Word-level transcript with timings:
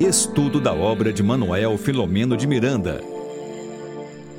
Estudo 0.00 0.62
da 0.62 0.72
obra 0.72 1.12
de 1.12 1.22
Manuel 1.22 1.76
Filomeno 1.76 2.34
de 2.34 2.46
Miranda. 2.46 3.02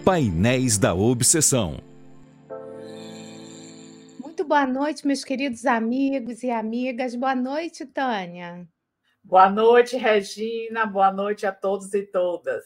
Painéis 0.04 0.80
da 0.80 0.96
Obsessão. 0.96 1.78
Muito 4.20 4.44
boa 4.44 4.66
noite, 4.66 5.06
meus 5.06 5.24
queridos 5.24 5.68
amigos 5.68 6.42
e 6.42 6.50
amigas. 6.50 7.14
Boa 7.14 7.36
noite, 7.36 7.86
Tânia. 7.86 8.68
Boa 9.24 9.52
noite, 9.52 9.96
Regina. 9.98 10.88
Boa 10.88 11.14
noite 11.14 11.46
a 11.46 11.52
todos 11.52 11.94
e 11.94 12.08
todas. 12.08 12.64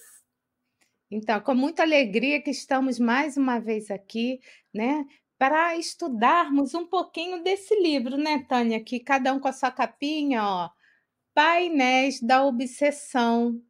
Então, 1.12 1.41
com 1.41 1.54
muita 1.54 1.84
alegria 1.84 2.41
que 2.41 2.50
estamos 2.50 2.98
mais 2.98 3.36
uma 3.36 3.59
vez 3.59 3.91
aqui, 3.91 4.39
né, 4.73 5.05
para 5.38 5.75
estudarmos 5.75 6.73
um 6.73 6.88
pouquinho 6.88 7.43
desse 7.43 7.77
livro, 7.77 8.16
né, 8.16 8.46
Tânia? 8.48 8.82
Que 8.82 9.02
cada 9.02 9.34
um 9.34 9.39
com 9.41 9.50
a 9.50 9.54
sua 9.54 9.70
capinha, 9.70 10.41
ó, 10.41 10.70
Painéis 11.36 12.21
da 12.21 12.45
Obsessão. 12.45 13.61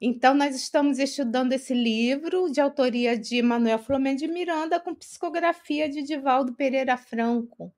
Então, 0.00 0.32
nós 0.32 0.56
estamos 0.56 0.98
estudando 0.98 1.52
esse 1.52 1.74
livro 1.74 2.50
de 2.50 2.62
autoria 2.62 3.16
de 3.16 3.42
Manuel 3.42 3.78
Flamengo 3.78 4.18
de 4.18 4.26
Miranda 4.26 4.80
com 4.80 4.94
psicografia 4.94 5.86
de 5.86 6.02
Divaldo 6.02 6.54
Pereira 6.54 6.96
Franco. 6.96 7.70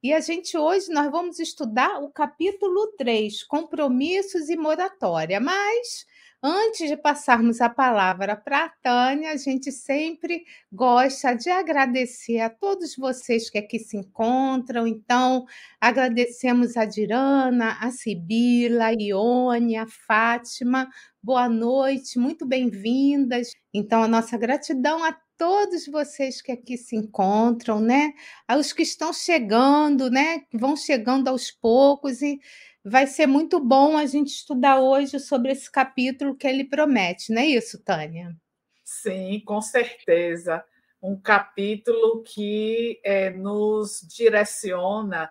E 0.00 0.12
a 0.12 0.20
gente 0.20 0.56
hoje 0.56 0.88
nós 0.92 1.10
vamos 1.10 1.40
estudar 1.40 2.00
o 2.00 2.12
capítulo 2.12 2.86
3, 2.96 3.42
compromissos 3.42 4.48
e 4.48 4.56
moratória. 4.56 5.40
Mas 5.40 6.06
Antes 6.42 6.88
de 6.88 6.96
passarmos 6.96 7.60
a 7.60 7.68
palavra 7.68 8.36
para 8.36 8.66
a 8.66 8.68
Tânia, 8.68 9.32
a 9.32 9.36
gente 9.36 9.72
sempre 9.72 10.44
gosta 10.72 11.34
de 11.34 11.50
agradecer 11.50 12.38
a 12.38 12.48
todos 12.48 12.94
vocês 12.94 13.50
que 13.50 13.58
aqui 13.58 13.80
se 13.80 13.96
encontram. 13.96 14.86
Então, 14.86 15.44
agradecemos 15.80 16.76
a 16.76 16.84
Dirana, 16.84 17.76
a 17.80 17.90
Sibila, 17.90 18.86
a 18.86 18.90
Ione, 18.92 19.76
a 19.76 19.86
Fátima. 20.06 20.88
Boa 21.20 21.48
noite, 21.48 22.20
muito 22.20 22.46
bem-vindas. 22.46 23.48
Então, 23.74 24.00
a 24.00 24.06
nossa 24.08 24.38
gratidão 24.38 25.02
a 25.02 25.12
todos 25.36 25.86
vocês 25.86 26.40
que 26.40 26.52
aqui 26.52 26.76
se 26.76 26.94
encontram, 26.96 27.80
né? 27.80 28.12
Aos 28.46 28.72
que 28.72 28.82
estão 28.82 29.12
chegando, 29.12 30.08
né? 30.08 30.42
Vão 30.52 30.76
chegando 30.76 31.26
aos 31.28 31.50
poucos 31.50 32.22
e 32.22 32.38
vai 32.84 33.06
ser 33.06 33.26
muito 33.26 33.60
bom 33.60 33.96
a 33.96 34.06
gente 34.06 34.28
estudar 34.28 34.80
hoje 34.80 35.18
sobre 35.20 35.52
esse 35.52 35.70
capítulo 35.70 36.36
que 36.36 36.46
ele 36.46 36.64
promete, 36.64 37.32
não 37.32 37.42
é 37.42 37.46
isso, 37.46 37.82
Tânia? 37.82 38.36
Sim, 38.84 39.40
com 39.44 39.60
certeza. 39.60 40.64
Um 41.02 41.20
capítulo 41.20 42.22
que 42.22 43.00
é, 43.04 43.30
nos 43.30 44.00
direciona 44.00 45.30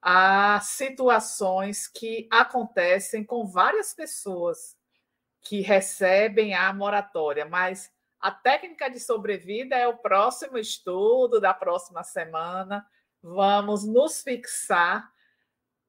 a 0.00 0.60
situações 0.60 1.88
que 1.88 2.28
acontecem 2.30 3.24
com 3.24 3.46
várias 3.46 3.94
pessoas 3.94 4.76
que 5.42 5.60
recebem 5.60 6.54
a 6.54 6.72
moratória, 6.72 7.44
mas 7.44 7.90
a 8.20 8.30
técnica 8.30 8.90
de 8.90 9.00
sobrevida 9.00 9.76
é 9.76 9.86
o 9.86 9.96
próximo 9.96 10.58
estudo 10.58 11.40
da 11.40 11.54
próxima 11.54 12.02
semana. 12.02 12.86
Vamos 13.22 13.86
nos 13.86 14.22
fixar 14.22 15.10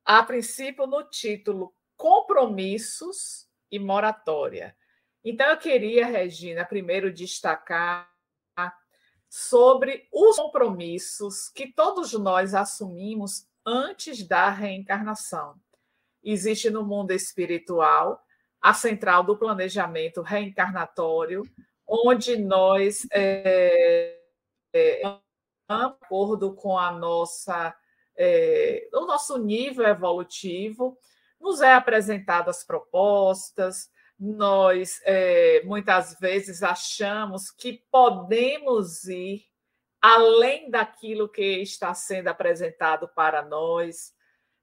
a 0.10 0.24
princípio 0.24 0.88
no 0.88 1.04
título 1.04 1.72
Compromissos 1.96 3.48
e 3.72 3.78
Moratória. 3.78 4.76
Então, 5.24 5.46
eu 5.46 5.58
queria, 5.58 6.08
Regina, 6.08 6.66
primeiro 6.66 7.14
destacar 7.14 8.10
sobre 9.30 10.08
os 10.12 10.36
compromissos 10.36 11.48
que 11.50 11.72
todos 11.72 12.14
nós 12.14 12.56
assumimos 12.56 13.46
antes 13.64 14.28
da 14.28 14.50
reencarnação. 14.50 15.62
Existe 16.24 16.72
no 16.72 16.84
mundo 16.84 17.12
espiritual 17.12 18.20
a 18.60 18.74
central 18.74 19.24
do 19.24 19.38
planejamento 19.38 20.24
reencarnatório, 20.24 21.44
onde 21.88 22.36
nós, 22.36 23.06
é, 23.12 24.18
é, 24.74 25.02
de 25.04 25.22
acordo 25.68 26.56
com 26.56 26.80
a 26.80 26.92
nossa 26.92 27.79
é, 28.20 28.90
o 28.94 29.06
nosso 29.06 29.38
nível 29.38 29.86
evolutivo, 29.88 30.98
nos 31.40 31.62
é 31.62 31.74
apresentado 31.74 32.50
as 32.50 32.66
propostas, 32.66 33.90
nós 34.20 35.00
é, 35.06 35.64
muitas 35.64 36.20
vezes 36.20 36.62
achamos 36.62 37.50
que 37.50 37.82
podemos 37.90 39.06
ir 39.06 39.46
além 40.02 40.70
daquilo 40.70 41.30
que 41.30 41.62
está 41.62 41.94
sendo 41.94 42.28
apresentado 42.28 43.08
para 43.08 43.42
nós. 43.42 44.14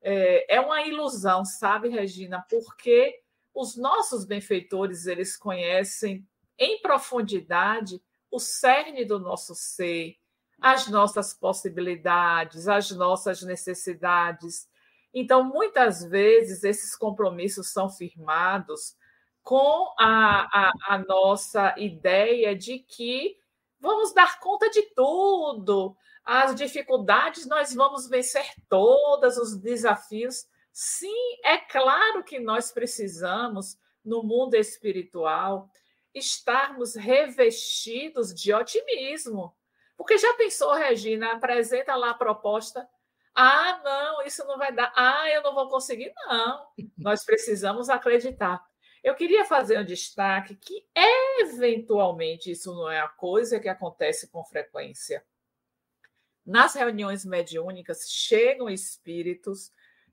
É, 0.03 0.57
é 0.57 0.61
uma 0.61 0.83
ilusão, 0.83 1.43
sabe, 1.43 1.89
Regina? 1.89 2.45
Porque 2.51 3.19
os 3.55 3.75
nossos 3.75 4.27
benfeitores, 4.27 5.07
eles 5.07 5.35
conhecem 5.35 6.29
em 6.59 6.81
profundidade 6.83 8.03
o 8.31 8.39
cerne 8.39 9.07
do 9.07 9.19
nosso 9.19 9.55
ser, 9.55 10.17
as 10.61 10.89
nossas 10.89 11.35
possibilidades, 11.35 12.69
as 12.69 12.91
nossas 12.91 13.43
necessidades. 13.43 14.69
Então, 15.13 15.45
muitas 15.45 16.05
vezes, 16.05 16.65
esses 16.65 16.97
compromissos 16.97 17.73
são 17.73 17.89
firmados 17.89 18.97
com 19.43 19.95
a, 19.99 20.49
a, 20.53 20.73
a 20.95 20.99
nossa 20.99 21.75
ideia 21.79 22.57
de 22.57 22.81
que 22.81 23.37
vamos 23.79 24.13
dar 24.13 24.41
conta 24.41 24.69
de 24.69 24.83
tudo, 24.95 25.97
as 26.25 26.57
dificuldades 26.57 27.47
nós 27.47 27.73
vamos 27.73 28.09
vencer 28.09 28.45
todas, 28.69 29.37
os 29.39 29.57
desafios. 29.57 30.45
Sim, 30.73 31.39
é 31.45 31.57
claro 31.57 32.25
que 32.25 32.41
nós 32.41 32.73
precisamos, 32.73 33.79
no 34.05 34.25
mundo 34.25 34.55
espiritual, 34.55 35.71
estarmos 36.13 36.97
revestidos 36.97 38.35
de 38.35 38.53
otimismo, 38.53 39.55
porque 39.97 40.19
já 40.19 40.33
pensou, 40.35 40.73
Regina, 40.75 41.33
apresenta 41.33 41.95
lá 41.95 42.11
a 42.11 42.15
proposta. 42.15 42.89
Ah, 43.35 43.81
não, 43.85 44.23
isso 44.27 44.45
não 44.47 44.57
vai 44.59 44.73
dar. 44.73 44.93
Ah, 44.97 45.29
eu 45.31 45.43
não 45.43 45.55
vou 45.55 45.69
conseguir. 45.69 46.13
Não, 46.27 46.67
nós 46.97 47.25
precisamos 47.25 47.89
acreditar. 47.89 48.65
Eu 49.03 49.15
queria 49.15 49.45
fazer 49.45 49.79
um 49.79 49.85
destaque 49.85 50.57
que, 50.57 50.85
eventualmente, 51.41 52.51
isso 52.51 52.75
não 52.75 52.91
é 52.91 53.01
a 53.01 53.09
coisa 53.09 53.61
que 53.61 53.69
acontece 53.69 54.31
com 54.31 54.45
frequência. 54.45 55.25
Nas 56.45 56.75
reuniões 56.75 57.25
mediúnicas, 57.25 58.11
chegam 58.11 58.69
espíritos 58.71 59.71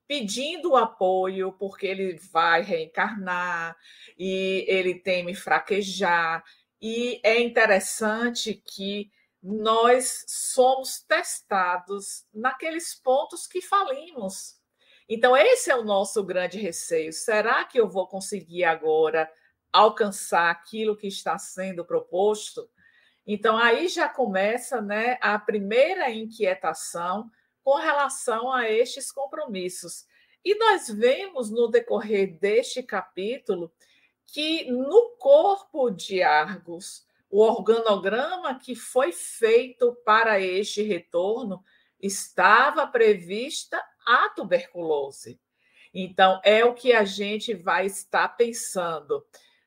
pedindo 0.08 0.76
apoio, 0.76 1.54
porque 1.54 1.88
ele 1.88 2.20
vai 2.32 2.62
reencarnar 2.62 3.76
e 4.18 4.66
ele 4.68 4.96
teme 4.96 5.34
fraquejar. 5.34 6.44
E 6.82 7.20
é 7.24 7.40
interessante 7.40 8.54
que 8.54 9.10
nós 9.44 10.24
somos 10.26 11.02
testados 11.02 12.26
naqueles 12.34 12.96
pontos 12.96 13.46
que 13.46 13.62
falimos. 13.62 14.58
Então, 15.10 15.36
esse 15.36 15.70
é 15.70 15.76
o 15.76 15.84
nosso 15.84 16.24
grande 16.24 16.58
receio. 16.58 17.12
Será 17.12 17.66
que 17.66 17.78
eu 17.78 17.90
vou 17.90 18.08
conseguir 18.08 18.64
agora 18.64 19.30
alcançar 19.72 20.50
aquilo 20.50 20.96
que 20.96 21.08
está 21.08 21.38
sendo 21.38 21.84
proposto? 21.84 22.70
Então, 23.28 23.58
aí 23.58 23.90
já 23.90 24.08
começa 24.08 24.82
né, 24.82 25.18
a 25.22 25.38
primeira 25.38 26.10
inquietação 26.10 27.30
com 27.62 27.76
relação 27.76 28.50
a 28.52 28.70
estes 28.70 29.12
compromissos. 29.12 30.06
E 30.44 30.56
nós 30.56 30.88
vemos 30.88 31.50
no 31.50 31.68
decorrer 31.68 32.40
deste 32.40 32.82
capítulo 32.82 33.74
que 34.26 34.72
no 34.72 35.16
corpo 35.18 35.90
de 35.90 36.22
Argos, 36.22 37.06
o 37.34 37.40
organograma 37.42 38.60
que 38.60 38.76
foi 38.76 39.12
feito 39.12 39.96
para 40.06 40.40
este 40.40 40.84
retorno 40.84 41.64
estava 42.00 42.86
prevista 42.86 43.84
a 44.06 44.30
tuberculose. 44.30 45.42
Então, 45.92 46.40
é 46.44 46.64
o 46.64 46.76
que 46.76 46.94
a 46.94 47.04
gente 47.04 47.56
vai 47.56 47.88
estar 47.88 48.28
pensando. 48.38 49.26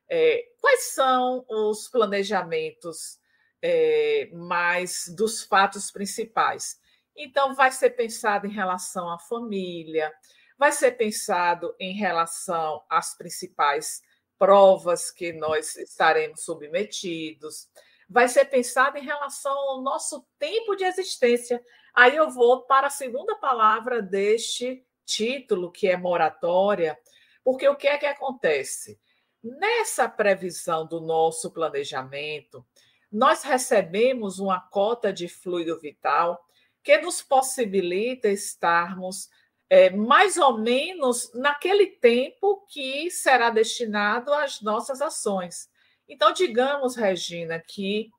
É, 0.09 0.45
quais 0.61 0.93
são 0.93 1.45
os 1.49 1.89
planejamentos 1.89 3.19
é, 3.61 4.29
mais 4.31 5.13
dos 5.13 5.43
fatos 5.43 5.91
principais? 5.91 6.79
Então, 7.17 7.53
vai 7.53 7.73
ser 7.73 7.89
pensado 7.89 8.47
em 8.47 8.51
relação 8.51 9.09
à 9.09 9.19
família, 9.19 10.09
vai 10.57 10.71
ser 10.71 10.91
pensado 10.93 11.75
em 11.77 11.91
relação 11.91 12.81
às 12.89 13.17
principais 13.17 14.01
provas 14.37 15.11
que 15.11 15.33
nós 15.33 15.75
estaremos 15.75 16.43
submetidos. 16.43 17.67
Vai 18.09 18.27
ser 18.27 18.45
pensado 18.45 18.97
em 18.97 19.03
relação 19.03 19.51
ao 19.51 19.81
nosso 19.81 20.25
tempo 20.39 20.75
de 20.75 20.83
existência. 20.83 21.63
Aí 21.93 22.15
eu 22.15 22.29
vou 22.29 22.61
para 22.61 22.87
a 22.87 22.91
segunda 22.91 23.35
palavra 23.35 24.01
deste 24.01 24.85
título, 25.05 25.71
que 25.71 25.87
é 25.87 25.97
moratória, 25.97 26.97
porque 27.43 27.67
o 27.67 27.75
que 27.75 27.87
é 27.87 27.97
que 27.97 28.05
acontece? 28.05 28.99
Nessa 29.43 30.09
previsão 30.09 30.85
do 30.85 30.99
nosso 30.99 31.51
planejamento, 31.51 32.65
nós 33.11 33.43
recebemos 33.43 34.39
uma 34.39 34.59
cota 34.59 35.13
de 35.13 35.29
fluido 35.29 35.79
vital 35.79 36.43
que 36.83 36.97
nos 36.97 37.21
possibilita 37.21 38.27
estarmos 38.29 39.29
é, 39.69 39.89
mais 39.89 40.37
ou 40.37 40.57
menos 40.57 41.31
naquele 41.33 41.87
tempo 41.87 42.65
que 42.69 43.11
será 43.11 43.49
destinado 43.49 44.33
às 44.33 44.61
nossas 44.61 45.01
ações. 45.01 45.69
Então, 46.07 46.31
digamos, 46.31 46.95
Regina, 46.95 47.59
que 47.59 48.09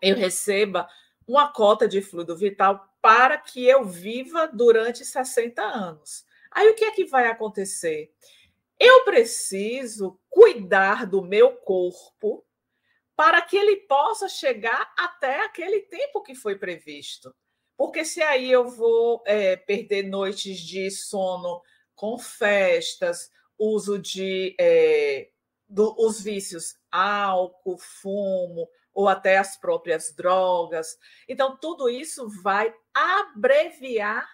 eu 0.00 0.16
receba 0.16 0.88
uma 1.26 1.52
cota 1.52 1.86
de 1.88 2.00
fluido 2.00 2.36
vital 2.36 2.88
para 3.02 3.36
que 3.38 3.66
eu 3.66 3.84
viva 3.84 4.46
durante 4.46 5.04
60 5.04 5.62
anos. 5.62 6.24
Aí 6.50 6.68
o 6.68 6.74
que 6.74 6.84
é 6.84 6.90
que 6.90 7.04
vai 7.04 7.28
acontecer? 7.28 8.12
Eu 8.78 9.04
preciso 9.04 10.18
cuidar 10.28 11.06
do 11.06 11.22
meu 11.22 11.52
corpo 11.56 12.44
para 13.14 13.42
que 13.42 13.56
ele 13.56 13.76
possa 13.76 14.28
chegar 14.28 14.92
até 14.96 15.44
aquele 15.44 15.82
tempo 15.82 16.22
que 16.22 16.34
foi 16.34 16.56
previsto. 16.56 17.34
Porque 17.80 18.04
se 18.04 18.20
aí 18.20 18.52
eu 18.52 18.68
vou 18.68 19.22
é, 19.24 19.56
perder 19.56 20.02
noites 20.02 20.58
de 20.58 20.90
sono 20.90 21.62
com 21.94 22.18
festas, 22.18 23.30
uso 23.58 23.98
de 23.98 24.54
é, 24.60 25.30
do, 25.66 25.96
os 25.98 26.20
vícios, 26.20 26.78
álcool, 26.92 27.78
fumo, 27.78 28.68
ou 28.92 29.08
até 29.08 29.38
as 29.38 29.58
próprias 29.58 30.14
drogas. 30.14 30.98
Então, 31.26 31.56
tudo 31.56 31.88
isso 31.88 32.28
vai 32.42 32.70
abreviar 32.92 34.28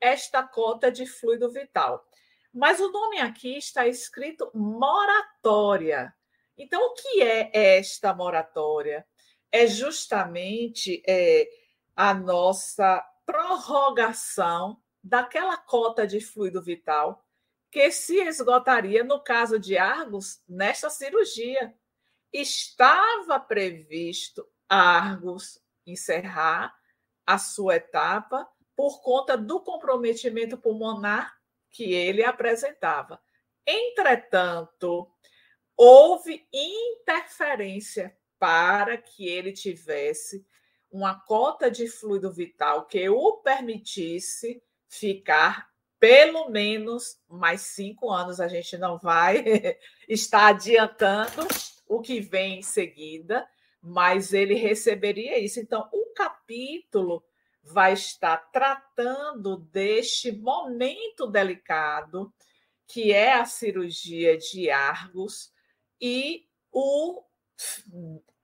esta 0.00 0.44
cota 0.44 0.88
de 0.88 1.04
fluido 1.04 1.50
vital. 1.50 2.06
Mas 2.54 2.78
o 2.78 2.92
nome 2.92 3.18
aqui 3.18 3.58
está 3.58 3.84
escrito 3.84 4.48
moratória. 4.54 6.14
Então, 6.56 6.80
o 6.80 6.94
que 6.94 7.20
é 7.20 7.50
esta 7.52 8.14
moratória? 8.14 9.04
É 9.50 9.66
justamente 9.66 11.02
é, 11.04 11.48
a 11.94 12.14
nossa 12.14 13.04
prorrogação 13.26 14.80
daquela 15.02 15.56
cota 15.56 16.06
de 16.06 16.20
fluido 16.20 16.62
vital 16.62 17.24
que 17.70 17.90
se 17.90 18.18
esgotaria, 18.18 19.02
no 19.02 19.18
caso 19.22 19.58
de 19.58 19.78
Argos, 19.78 20.42
nesta 20.46 20.90
cirurgia. 20.90 21.74
Estava 22.30 23.40
previsto 23.40 24.46
Argos 24.68 25.58
encerrar 25.86 26.74
a 27.26 27.38
sua 27.38 27.76
etapa 27.76 28.48
por 28.76 29.00
conta 29.00 29.36
do 29.36 29.60
comprometimento 29.60 30.58
pulmonar 30.58 31.34
que 31.70 31.92
ele 31.92 32.22
apresentava. 32.22 33.20
Entretanto, 33.66 35.10
houve 35.76 36.46
interferência 36.52 38.16
para 38.38 38.98
que 38.98 39.26
ele 39.26 39.52
tivesse 39.52 40.46
uma 40.92 41.18
cota 41.18 41.70
de 41.70 41.88
fluido 41.88 42.30
vital 42.30 42.84
que 42.84 43.08
o 43.08 43.38
permitisse 43.38 44.62
ficar 44.86 45.72
pelo 45.98 46.50
menos 46.50 47.18
mais 47.28 47.62
cinco 47.62 48.10
anos. 48.10 48.40
A 48.40 48.46
gente 48.46 48.76
não 48.76 48.98
vai 48.98 49.42
estar 50.06 50.48
adiantando 50.48 51.48
o 51.88 52.00
que 52.00 52.20
vem 52.20 52.58
em 52.58 52.62
seguida, 52.62 53.48
mas 53.80 54.34
ele 54.34 54.54
receberia 54.54 55.38
isso. 55.38 55.58
Então, 55.60 55.88
o 55.92 56.12
capítulo 56.14 57.24
vai 57.62 57.94
estar 57.94 58.36
tratando 58.50 59.56
deste 59.56 60.30
momento 60.30 61.26
delicado, 61.26 62.32
que 62.86 63.12
é 63.12 63.32
a 63.32 63.44
cirurgia 63.44 64.36
de 64.36 64.68
Argos, 64.70 65.52
e 66.00 66.46
o 66.70 67.22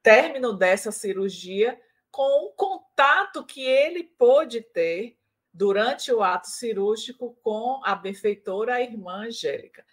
término 0.03 0.53
dessa 0.53 0.93
cirurgia 0.93 1.79
com 2.11 2.47
o 2.47 2.53
contato 2.53 3.45
que 3.45 3.63
ele 3.63 4.05
pôde 4.05 4.61
ter 4.61 5.19
durante 5.53 6.13
o 6.13 6.23
ato 6.23 6.49
cirúrgico 6.49 7.37
com 7.43 7.81
a 7.85 7.95
benfeitora, 7.95 8.75
a 8.75 8.83
irmã 8.83 9.27
Angélica. 9.27 9.85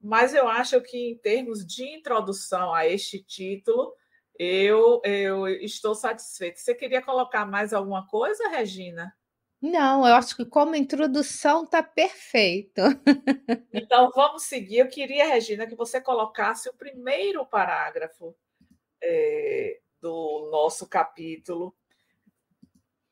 Mas 0.00 0.34
eu 0.34 0.48
acho 0.48 0.80
que, 0.80 0.98
em 0.98 1.16
termos 1.16 1.64
de 1.64 1.84
introdução 1.84 2.74
a 2.74 2.86
este 2.86 3.22
título, 3.22 3.94
eu, 4.36 5.00
eu 5.04 5.46
estou 5.46 5.94
satisfeita. 5.94 6.58
Você 6.58 6.74
queria 6.74 7.00
colocar 7.00 7.46
mais 7.46 7.72
alguma 7.72 8.06
coisa, 8.08 8.48
Regina? 8.48 9.14
Não, 9.60 10.04
eu 10.04 10.14
acho 10.14 10.36
que 10.36 10.44
como 10.44 10.74
introdução 10.74 11.62
está 11.64 11.82
perfeito. 11.82 12.80
Então 13.74 14.10
vamos 14.14 14.44
seguir. 14.44 14.78
Eu 14.78 14.88
queria, 14.88 15.26
Regina, 15.26 15.66
que 15.66 15.74
você 15.74 16.00
colocasse 16.00 16.68
o 16.68 16.74
primeiro 16.74 17.44
parágrafo 17.46 18.36
é, 19.02 19.80
do 20.02 20.50
nosso 20.50 20.86
capítulo. 20.86 21.74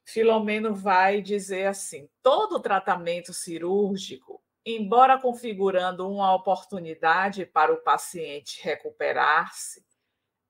Filomeno 0.04 0.74
vai 0.74 1.22
dizer 1.22 1.66
assim: 1.66 2.10
todo 2.22 2.60
tratamento 2.60 3.32
cirúrgico 3.32 4.40
embora 4.64 5.18
configurando 5.18 6.08
uma 6.08 6.34
oportunidade 6.34 7.46
para 7.46 7.72
o 7.72 7.82
paciente 7.82 8.60
recuperar-se, 8.62 9.84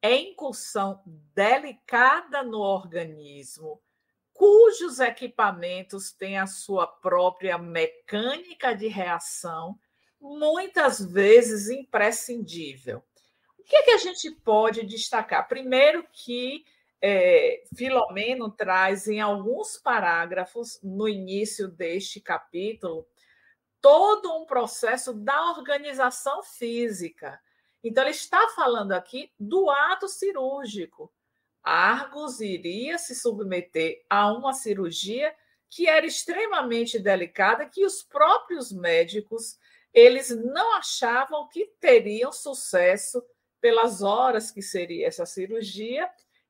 é 0.02 0.16
incursão 0.16 1.02
delicada 1.34 2.42
no 2.42 2.58
organismo, 2.58 3.80
cujos 4.32 4.98
equipamentos 4.98 6.12
têm 6.12 6.38
a 6.38 6.46
sua 6.46 6.86
própria 6.86 7.58
mecânica 7.58 8.74
de 8.74 8.88
reação, 8.88 9.78
muitas 10.18 11.00
vezes 11.00 11.68
imprescindível. 11.68 13.04
Que, 13.70 13.76
é 13.76 13.82
que 13.84 13.90
a 13.92 13.98
gente 13.98 14.28
pode 14.32 14.84
destacar? 14.84 15.46
Primeiro, 15.46 16.04
que 16.12 16.64
é, 17.00 17.62
Filomeno 17.76 18.50
traz 18.50 19.06
em 19.06 19.20
alguns 19.20 19.76
parágrafos, 19.76 20.80
no 20.82 21.08
início 21.08 21.68
deste 21.68 22.20
capítulo, 22.20 23.06
todo 23.80 24.36
um 24.36 24.44
processo 24.44 25.14
da 25.14 25.52
organização 25.52 26.42
física. 26.42 27.40
Então, 27.84 28.02
ele 28.02 28.10
está 28.10 28.48
falando 28.56 28.90
aqui 28.90 29.30
do 29.38 29.70
ato 29.70 30.08
cirúrgico. 30.08 31.08
Argos 31.62 32.40
iria 32.40 32.98
se 32.98 33.14
submeter 33.14 34.04
a 34.10 34.32
uma 34.32 34.52
cirurgia 34.52 35.32
que 35.68 35.88
era 35.88 36.04
extremamente 36.04 36.98
delicada, 36.98 37.66
que 37.66 37.86
os 37.86 38.02
próprios 38.02 38.72
médicos 38.72 39.60
eles 39.94 40.30
não 40.30 40.74
achavam 40.74 41.46
que 41.46 41.66
teriam 41.78 42.32
sucesso 42.32 43.24
pelas 43.60 44.02
horas 44.02 44.50
que 44.50 44.62
seria 44.62 45.06
essa 45.06 45.26
cirurgia 45.26 46.08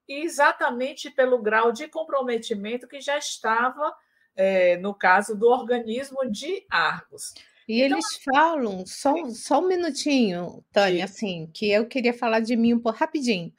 e 0.09 0.25
exatamente 0.25 1.11
pelo 1.11 1.41
grau 1.41 1.73
de 1.73 1.89
comprometimento 1.89 2.89
que 2.89 3.01
já 3.01 3.17
estava 3.17 3.95
é, 4.37 4.77
no 4.79 4.95
caso 4.95 5.37
do 5.37 5.47
organismo 5.49 6.31
de 6.31 6.65
Argos. 6.71 7.35
E 7.69 7.83
então, 7.83 7.99
eles 7.99 8.21
falam, 8.25 8.85
só, 8.87 9.15
só 9.29 9.61
um 9.61 9.69
minutinho, 9.69 10.65
Tânia, 10.73 11.07
sim. 11.07 11.45
assim, 11.45 11.51
que 11.53 11.71
eu 11.71 11.87
queria 11.87 12.13
falar 12.13 12.41
de 12.41 12.57
mim 12.57 12.75
um 12.75 12.81
pouco 12.81 12.99
rapidinho. 12.99 13.53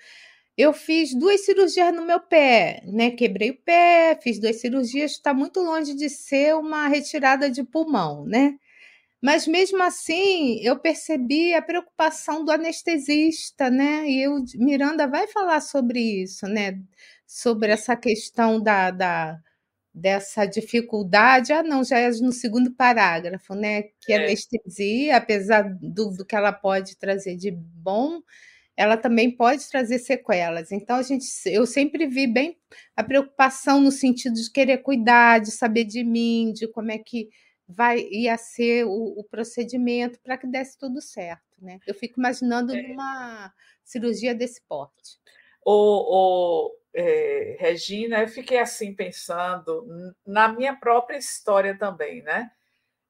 Eu 0.58 0.74
fiz 0.74 1.18
duas 1.18 1.46
cirurgias 1.46 1.94
no 1.94 2.06
meu 2.06 2.20
pé, 2.20 2.84
né? 2.86 3.12
Quebrei 3.12 3.52
o 3.52 3.58
pé, 3.58 4.20
fiz 4.22 4.38
duas 4.38 4.58
cirurgias, 4.58 5.12
está 5.12 5.34
muito 5.34 5.62
longe 5.62 5.96
de 5.96 6.10
ser 6.10 6.56
uma 6.56 6.88
retirada 6.88 7.50
de 7.50 7.64
pulmão, 7.64 8.26
né? 8.26 8.60
Mas 9.22 9.46
mesmo 9.48 9.82
assim, 9.84 10.60
eu 10.64 10.80
percebi 10.80 11.54
a 11.54 11.62
preocupação 11.62 12.44
do 12.44 12.52
anestesista, 12.52 13.70
né? 13.70 14.10
E 14.10 14.24
eu, 14.24 14.36
Miranda 14.56 15.08
vai 15.08 15.28
falar 15.28 15.62
sobre 15.62 16.00
isso, 16.24 16.48
né? 16.48 16.80
Sobre 17.28 17.72
essa 17.72 17.96
questão 17.96 18.62
da, 18.62 18.90
da 18.92 19.40
dessa 19.94 20.46
dificuldade, 20.46 21.52
ah, 21.52 21.62
não, 21.64 21.84
já 21.84 22.00
é 22.00 22.10
no 22.12 22.32
segundo 22.32 22.74
parágrafo, 22.74 23.54
né? 23.54 23.84
Que 24.02 24.14
é. 24.14 24.18
a 24.18 24.24
anestesia, 24.24 25.18
apesar 25.18 25.64
do, 25.82 26.12
do 26.12 26.26
que 26.26 26.36
ela 26.36 26.54
pode 26.54 26.98
trazer 26.98 27.36
de 27.36 27.52
bom, 27.52 28.22
ela 28.78 28.98
também 28.98 29.30
pode 29.36 29.70
trazer 29.70 30.00
sequelas. 30.00 30.72
Então, 30.72 30.96
a 30.96 31.04
gente, 31.04 31.26
eu 31.46 31.66
sempre 31.66 32.08
vi 32.08 32.26
bem 32.26 32.58
a 32.96 33.04
preocupação 33.04 33.82
no 33.82 33.92
sentido 33.92 34.36
de 34.36 34.50
querer 34.52 34.80
cuidar, 34.80 35.40
de 35.40 35.52
saber 35.52 35.84
de 35.84 36.04
mim, 36.04 36.54
de 36.54 36.68
como 36.70 36.92
é 36.92 36.98
que 36.98 37.30
vai 37.72 38.08
ia 38.12 38.38
ser 38.38 38.86
o, 38.86 39.20
o 39.20 39.24
procedimento 39.24 40.20
para 40.20 40.38
que 40.38 40.48
desse 40.48 40.78
tudo 40.78 41.02
certo, 41.02 41.56
né? 41.60 41.80
Eu 41.88 41.94
fico 41.94 42.20
imaginando 42.20 42.76
é. 42.76 42.82
numa 42.82 43.54
cirurgia 43.84 44.36
desse 44.36 44.62
porte. 44.68 45.20
O, 45.66 45.74
o, 45.74 46.76
é, 46.94 47.58
Regina, 47.60 48.22
eu 48.22 48.28
fiquei 48.28 48.60
assim 48.60 48.94
pensando 48.94 49.86
na 50.26 50.50
minha 50.50 50.76
própria 50.76 51.18
história 51.18 51.78
também, 51.78 52.22
né? 52.24 52.52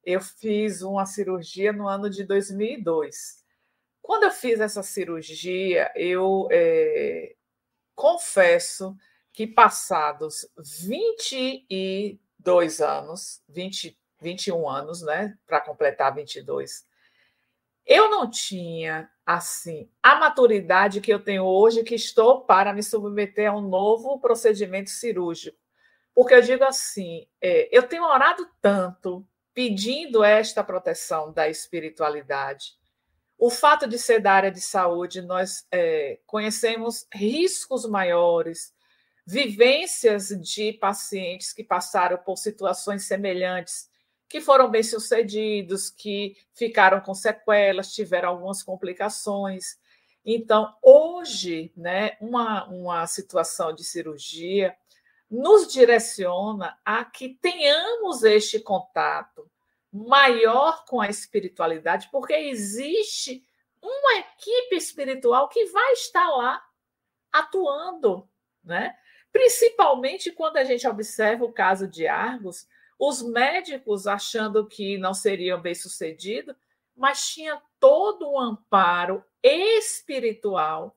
Eu 0.04 0.20
fiz 0.20 0.82
uma 0.82 1.06
cirurgia 1.06 1.72
no 1.72 1.88
ano 1.88 2.10
de 2.10 2.24
2002. 2.24 3.42
Quando 4.00 4.24
eu 4.24 4.30
fiz 4.30 4.60
essa 4.60 4.82
cirurgia, 4.82 5.90
eu 5.94 6.48
é, 6.50 7.34
confesso 7.94 8.96
que 9.32 9.46
passados 9.46 10.46
22 10.58 12.80
anos, 12.80 13.40
20, 13.48 13.96
21 14.22 14.68
anos, 14.68 15.02
né, 15.02 15.36
para 15.46 15.60
completar 15.60 16.14
22, 16.14 16.86
eu 17.84 18.08
não 18.08 18.30
tinha 18.30 19.10
assim 19.26 19.90
a 20.02 20.14
maturidade 20.16 21.00
que 21.00 21.12
eu 21.12 21.22
tenho 21.22 21.44
hoje, 21.44 21.82
que 21.82 21.94
estou 21.94 22.42
para 22.42 22.72
me 22.72 22.82
submeter 22.82 23.50
a 23.50 23.56
um 23.56 23.60
novo 23.60 24.18
procedimento 24.20 24.90
cirúrgico. 24.90 25.58
Porque 26.14 26.34
eu 26.34 26.42
digo 26.42 26.64
assim, 26.64 27.26
é, 27.40 27.68
eu 27.76 27.82
tenho 27.82 28.04
orado 28.04 28.46
tanto 28.60 29.26
pedindo 29.54 30.22
esta 30.22 30.62
proteção 30.62 31.32
da 31.32 31.48
espiritualidade. 31.48 32.74
O 33.38 33.50
fato 33.50 33.88
de 33.88 33.98
ser 33.98 34.20
da 34.20 34.32
área 34.32 34.50
de 34.50 34.60
saúde, 34.60 35.20
nós 35.20 35.66
é, 35.70 36.20
conhecemos 36.26 37.06
riscos 37.12 37.84
maiores, 37.86 38.72
vivências 39.26 40.28
de 40.28 40.72
pacientes 40.74 41.52
que 41.52 41.64
passaram 41.64 42.18
por 42.18 42.36
situações 42.36 43.04
semelhantes, 43.04 43.88
que 44.32 44.40
foram 44.40 44.70
bem-sucedidos, 44.70 45.90
que 45.90 46.34
ficaram 46.54 47.02
com 47.02 47.12
sequelas, 47.12 47.92
tiveram 47.92 48.30
algumas 48.30 48.62
complicações. 48.62 49.78
Então, 50.24 50.74
hoje, 50.80 51.70
né, 51.76 52.16
uma, 52.18 52.66
uma 52.68 53.06
situação 53.06 53.74
de 53.74 53.84
cirurgia 53.84 54.74
nos 55.30 55.70
direciona 55.70 56.80
a 56.82 57.04
que 57.04 57.38
tenhamos 57.42 58.22
este 58.22 58.58
contato 58.58 59.50
maior 59.92 60.86
com 60.86 60.98
a 60.98 61.10
espiritualidade, 61.10 62.08
porque 62.10 62.32
existe 62.32 63.46
uma 63.82 64.14
equipe 64.20 64.76
espiritual 64.76 65.46
que 65.50 65.66
vai 65.66 65.92
estar 65.92 66.26
lá 66.30 66.64
atuando, 67.30 68.26
né? 68.64 68.96
Principalmente 69.30 70.32
quando 70.32 70.56
a 70.56 70.64
gente 70.64 70.88
observa 70.88 71.44
o 71.44 71.52
caso 71.52 71.86
de 71.86 72.06
Argos, 72.06 72.66
os 73.04 73.20
médicos 73.20 74.06
achando 74.06 74.64
que 74.64 74.96
não 74.96 75.12
seriam 75.12 75.60
bem-sucedidos, 75.60 76.54
mas 76.96 77.26
tinha 77.26 77.60
todo 77.80 78.30
um 78.30 78.38
amparo 78.38 79.24
espiritual 79.42 80.96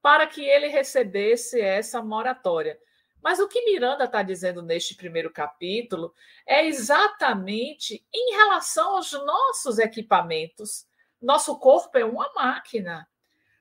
para 0.00 0.28
que 0.28 0.44
ele 0.44 0.68
recebesse 0.68 1.60
essa 1.60 2.00
moratória. 2.00 2.78
Mas 3.20 3.40
o 3.40 3.48
que 3.48 3.64
Miranda 3.64 4.04
está 4.04 4.22
dizendo 4.22 4.62
neste 4.62 4.94
primeiro 4.94 5.28
capítulo 5.32 6.14
é 6.46 6.64
exatamente 6.64 8.06
em 8.14 8.36
relação 8.36 8.94
aos 8.94 9.10
nossos 9.10 9.80
equipamentos. 9.80 10.86
Nosso 11.20 11.58
corpo 11.58 11.98
é 11.98 12.04
uma 12.04 12.32
máquina, 12.32 13.08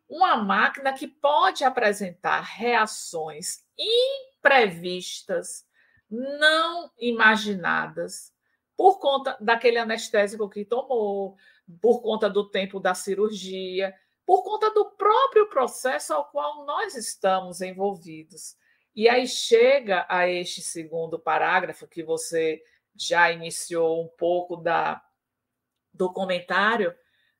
uma 0.08 0.38
máquina 0.38 0.93
que 0.93 1.08
pode 1.08 1.63
apresentar 1.63 2.41
reações 2.41 3.63
imprevistas, 3.75 5.65
não 6.10 6.92
imaginadas, 6.98 8.34
por 8.75 9.00
conta 9.00 9.38
daquele 9.39 9.78
anestésico 9.78 10.50
que 10.50 10.66
tomou, 10.66 11.36
por 11.82 12.01
conta 12.01 12.30
do 12.30 12.50
tempo 12.50 12.80
da 12.80 12.96
cirurgia, 12.96 13.94
por 14.25 14.44
conta 14.44 14.72
do 14.72 14.86
próprio 14.92 15.50
processo 15.50 16.13
ao 16.13 16.25
qual 16.25 16.66
nós 16.66 16.96
estamos 16.96 17.62
envolvidos. 17.62 18.56
E 18.96 19.08
aí 19.08 19.28
chega 19.28 20.06
a 20.10 20.28
este 20.28 20.62
segundo 20.62 21.20
parágrafo 21.20 21.88
que 21.88 22.04
você 22.04 22.62
já 22.96 23.32
iniciou 23.32 24.04
um 24.04 24.08
pouco 24.08 24.56
da, 24.56 25.04
do 25.94 26.12
comentário, 26.12 26.94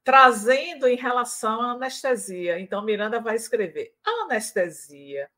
trazendo 0.04 0.88
em 0.88 0.96
relação 0.96 1.62
à 1.62 1.72
anestesia. 1.72 2.60
Então, 2.60 2.84
Miranda 2.84 3.20
vai 3.20 3.36
escrever: 3.36 3.96
a 4.06 4.24
anestesia, 4.24 5.30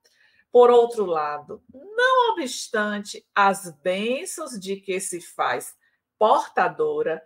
por 0.52 0.70
outro 0.70 1.06
lado, 1.06 1.64
não 1.74 2.34
obstante 2.34 3.26
as 3.34 3.72
bênçãos 3.82 4.60
de 4.60 4.76
que 4.76 5.00
se 5.00 5.22
faz 5.22 5.76
portadora, 6.20 7.24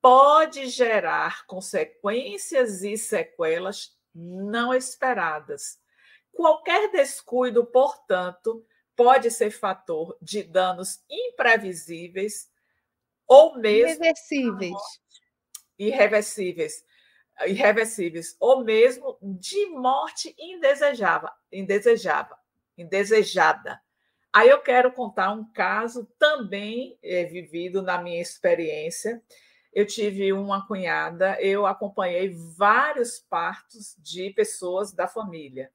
pode 0.00 0.66
gerar 0.66 1.46
consequências 1.46 2.82
e 2.82 2.96
sequelas 2.96 3.96
não 4.14 4.74
esperadas. 4.74 5.78
Qualquer 6.32 6.90
descuido, 6.90 7.64
portanto, 7.64 8.66
pode 8.96 9.30
ser 9.30 9.50
fator 9.50 10.16
de 10.20 10.42
danos 10.42 11.04
imprevisíveis 11.08 12.50
ou 13.26 13.58
mesmo 13.58 14.04
irreversíveis. 14.04 14.82
Irreversíveis, 15.78 16.84
irreversíveis, 17.46 18.36
ou 18.40 18.64
mesmo 18.64 19.18
de 19.22 19.66
morte 19.66 20.34
indesejável, 20.38 21.30
indesejável, 21.50 22.36
indesejada. 22.76 23.80
Aí 24.32 24.48
eu 24.48 24.60
quero 24.60 24.90
contar 24.92 25.32
um 25.32 25.44
caso 25.52 26.06
também 26.18 26.98
é, 27.02 27.24
vivido 27.24 27.82
na 27.82 28.00
minha 28.00 28.20
experiência. 28.20 29.22
Eu 29.72 29.86
tive 29.86 30.32
uma 30.32 30.66
cunhada, 30.66 31.40
eu 31.40 31.66
acompanhei 31.66 32.34
vários 32.56 33.18
partos 33.18 33.94
de 33.98 34.30
pessoas 34.30 34.92
da 34.92 35.06
família. 35.06 35.70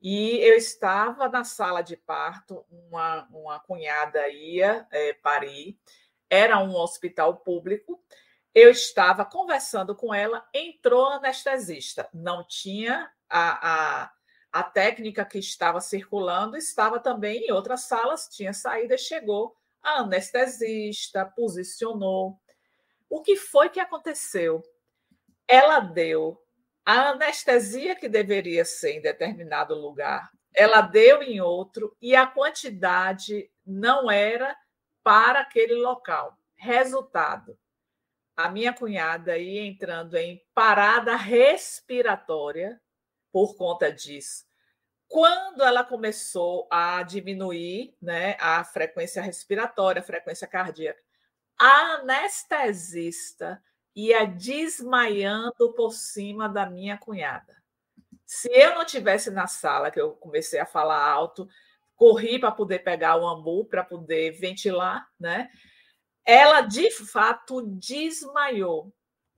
E 0.00 0.38
eu 0.38 0.56
estava 0.56 1.28
na 1.28 1.44
sala 1.44 1.80
de 1.82 1.96
parto, 1.96 2.64
uma, 2.68 3.28
uma 3.30 3.60
cunhada 3.60 4.28
ia 4.28 4.84
é, 4.90 5.12
parir, 5.14 5.78
era 6.28 6.58
um 6.58 6.74
hospital 6.74 7.36
público. 7.36 8.02
Eu 8.52 8.70
estava 8.70 9.24
conversando 9.24 9.94
com 9.94 10.12
ela, 10.12 10.44
entrou 10.52 11.06
anestesista. 11.06 12.08
Não 12.12 12.44
tinha 12.44 13.10
a, 13.28 14.02
a, 14.02 14.12
a 14.52 14.62
técnica 14.62 15.24
que 15.24 15.38
estava 15.38 15.80
circulando, 15.80 16.56
estava 16.56 17.00
também 17.00 17.46
em 17.46 17.52
outras 17.52 17.84
salas, 17.84 18.28
tinha 18.28 18.52
saída, 18.52 18.98
chegou 18.98 19.56
a 19.82 20.00
anestesista, 20.00 21.24
posicionou. 21.24 22.38
O 23.08 23.22
que 23.22 23.34
foi 23.34 23.70
que 23.70 23.80
aconteceu? 23.80 24.62
Ela 25.48 25.80
deu 25.80 26.38
a 26.84 27.10
anestesia 27.10 27.96
que 27.96 28.08
deveria 28.08 28.64
ser 28.64 28.92
em 28.92 29.00
determinado 29.00 29.74
lugar, 29.74 30.30
ela 30.54 30.82
deu 30.82 31.22
em 31.22 31.40
outro 31.40 31.96
e 32.00 32.14
a 32.14 32.26
quantidade 32.26 33.50
não 33.64 34.10
era 34.10 34.54
para 35.02 35.40
aquele 35.40 35.74
local. 35.74 36.36
Resultado: 36.56 37.58
a 38.36 38.50
minha 38.50 38.72
cunhada 38.72 39.38
ia 39.38 39.64
entrando 39.64 40.16
em 40.16 40.44
parada 40.54 41.16
respiratória 41.16 42.81
por 43.32 43.56
conta 43.56 43.90
disso. 43.90 44.44
Quando 45.08 45.62
ela 45.62 45.84
começou 45.84 46.68
a 46.70 47.02
diminuir 47.02 47.96
né, 48.00 48.36
a 48.38 48.62
frequência 48.64 49.20
respiratória, 49.20 50.00
a 50.00 50.04
frequência 50.04 50.46
cardíaca, 50.46 51.02
a 51.58 51.94
anestesista 51.96 53.62
ia 53.94 54.24
desmaiando 54.24 55.74
por 55.74 55.92
cima 55.92 56.48
da 56.48 56.64
minha 56.68 56.96
cunhada. 56.96 57.62
Se 58.24 58.48
eu 58.50 58.74
não 58.74 58.86
tivesse 58.86 59.30
na 59.30 59.46
sala, 59.46 59.90
que 59.90 60.00
eu 60.00 60.12
comecei 60.12 60.58
a 60.58 60.66
falar 60.66 61.06
alto, 61.06 61.46
corri 61.94 62.38
para 62.38 62.50
poder 62.50 62.78
pegar 62.78 63.16
o 63.16 63.26
ambu, 63.26 63.66
para 63.66 63.84
poder 63.84 64.32
ventilar, 64.32 65.06
né? 65.20 65.50
Ela 66.24 66.62
de 66.62 66.90
fato 66.90 67.62
desmaiou. 67.62 68.92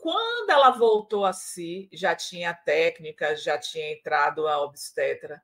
Quando 0.04 0.50
ela 0.50 0.68
voltou 0.68 1.24
a 1.24 1.32
si, 1.32 1.88
já 1.90 2.14
tinha 2.14 2.52
técnica, 2.52 3.34
já 3.34 3.56
tinha 3.56 3.90
entrado 3.90 4.46
a 4.46 4.62
obstetra. 4.62 5.42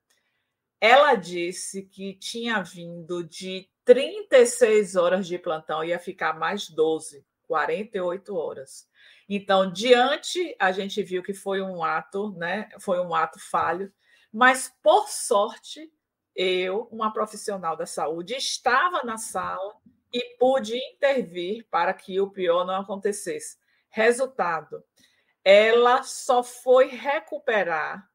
Ela 0.78 1.14
disse 1.14 1.84
que 1.84 2.12
tinha 2.12 2.62
vindo 2.62 3.24
de 3.24 3.70
36 3.86 4.96
horas 4.96 5.26
de 5.26 5.38
plantão, 5.38 5.82
ia 5.82 5.98
ficar 5.98 6.38
mais 6.38 6.68
12, 6.68 7.24
48 7.48 8.36
horas. 8.36 8.86
Então, 9.26 9.72
diante, 9.72 10.54
a 10.58 10.72
gente 10.72 11.02
viu 11.02 11.22
que 11.22 11.32
foi 11.32 11.62
um 11.62 11.82
ato, 11.82 12.30
né? 12.32 12.68
Foi 12.80 13.00
um 13.00 13.14
ato 13.14 13.40
falho, 13.40 13.90
mas 14.30 14.70
por 14.82 15.08
sorte, 15.08 15.90
eu, 16.36 16.86
uma 16.92 17.10
profissional 17.10 17.78
da 17.78 17.86
saúde, 17.86 18.34
estava 18.34 19.02
na 19.04 19.16
sala 19.16 19.74
e 20.12 20.36
pude 20.38 20.76
intervir 20.76 21.66
para 21.70 21.94
que 21.94 22.20
o 22.20 22.28
pior 22.28 22.66
não 22.66 22.74
acontecesse. 22.74 23.58
Resultado: 23.90 24.84
ela 25.44 26.02
só 26.02 26.42
foi 26.42 26.88
recuperar, 26.88 28.08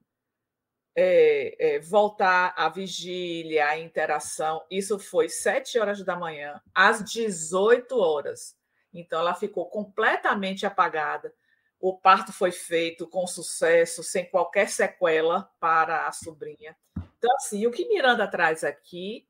é, 0.95 1.75
é, 1.75 1.79
voltar 1.79 2.53
à 2.55 2.69
vigília, 2.69 3.67
à 3.67 3.77
interação. 3.77 4.65
Isso 4.71 4.97
foi 4.97 5.27
sete 5.27 5.77
horas 5.77 6.03
da 6.03 6.15
manhã, 6.15 6.61
às 6.73 7.03
18 7.03 7.99
horas. 7.99 8.55
Então, 8.93 9.19
ela 9.19 9.33
ficou 9.33 9.69
completamente 9.69 10.65
apagada. 10.65 11.33
O 11.79 11.97
parto 11.99 12.31
foi 12.31 12.51
feito 12.51 13.07
com 13.07 13.27
sucesso, 13.27 14.01
sem 14.01 14.29
qualquer 14.29 14.69
sequela 14.69 15.51
para 15.59 16.07
a 16.07 16.11
sobrinha. 16.13 16.77
Então, 17.17 17.35
assim, 17.35 17.67
o 17.67 17.71
que 17.71 17.87
Miranda 17.89 18.25
traz 18.27 18.63
aqui 18.63 19.27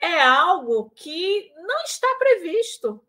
é 0.00 0.22
algo 0.22 0.90
que 0.90 1.52
não 1.56 1.82
está 1.82 2.06
previsto, 2.18 3.04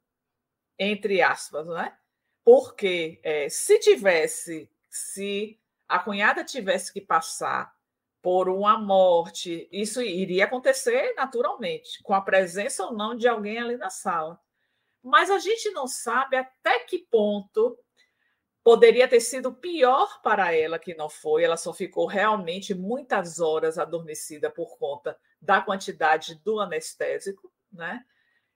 entre 0.80 1.22
aspas, 1.22 1.68
né? 1.68 1.96
Porque 2.44 3.20
é, 3.24 3.48
se 3.50 3.80
tivesse, 3.80 4.70
se 4.90 5.60
a 5.88 6.00
cunhada 6.00 6.44
tivesse 6.44 6.92
que 6.92 7.02
passar 7.02 7.74
por 8.22 8.50
uma 8.50 8.78
morte, 8.78 9.68
isso 9.72 10.02
iria 10.02 10.46
acontecer 10.46 11.14
naturalmente, 11.16 12.02
com 12.04 12.14
a 12.14 12.22
presença 12.22 12.86
ou 12.86 12.94
não 12.94 13.16
de 13.16 13.28
alguém 13.28 13.60
ali 13.60 13.78
na 13.78 13.90
sala 13.90 14.40
mas 15.04 15.30
a 15.30 15.38
gente 15.38 15.70
não 15.72 15.86
sabe 15.86 16.38
até 16.38 16.80
que 16.80 17.00
ponto 17.00 17.78
poderia 18.64 19.06
ter 19.06 19.20
sido 19.20 19.54
pior 19.54 20.22
para 20.22 20.56
ela 20.56 20.80
que 20.80 20.96
não 20.96 21.10
foi. 21.10 21.44
Ela 21.44 21.58
só 21.58 21.74
ficou 21.74 22.08
realmente 22.08 22.74
muitas 22.74 23.42
horas 23.42 23.78
adormecida 23.78 24.50
por 24.50 24.78
conta 24.78 25.20
da 25.42 25.60
quantidade 25.60 26.36
do 26.36 26.62
anestésico, 26.62 27.52
né? 27.70 28.06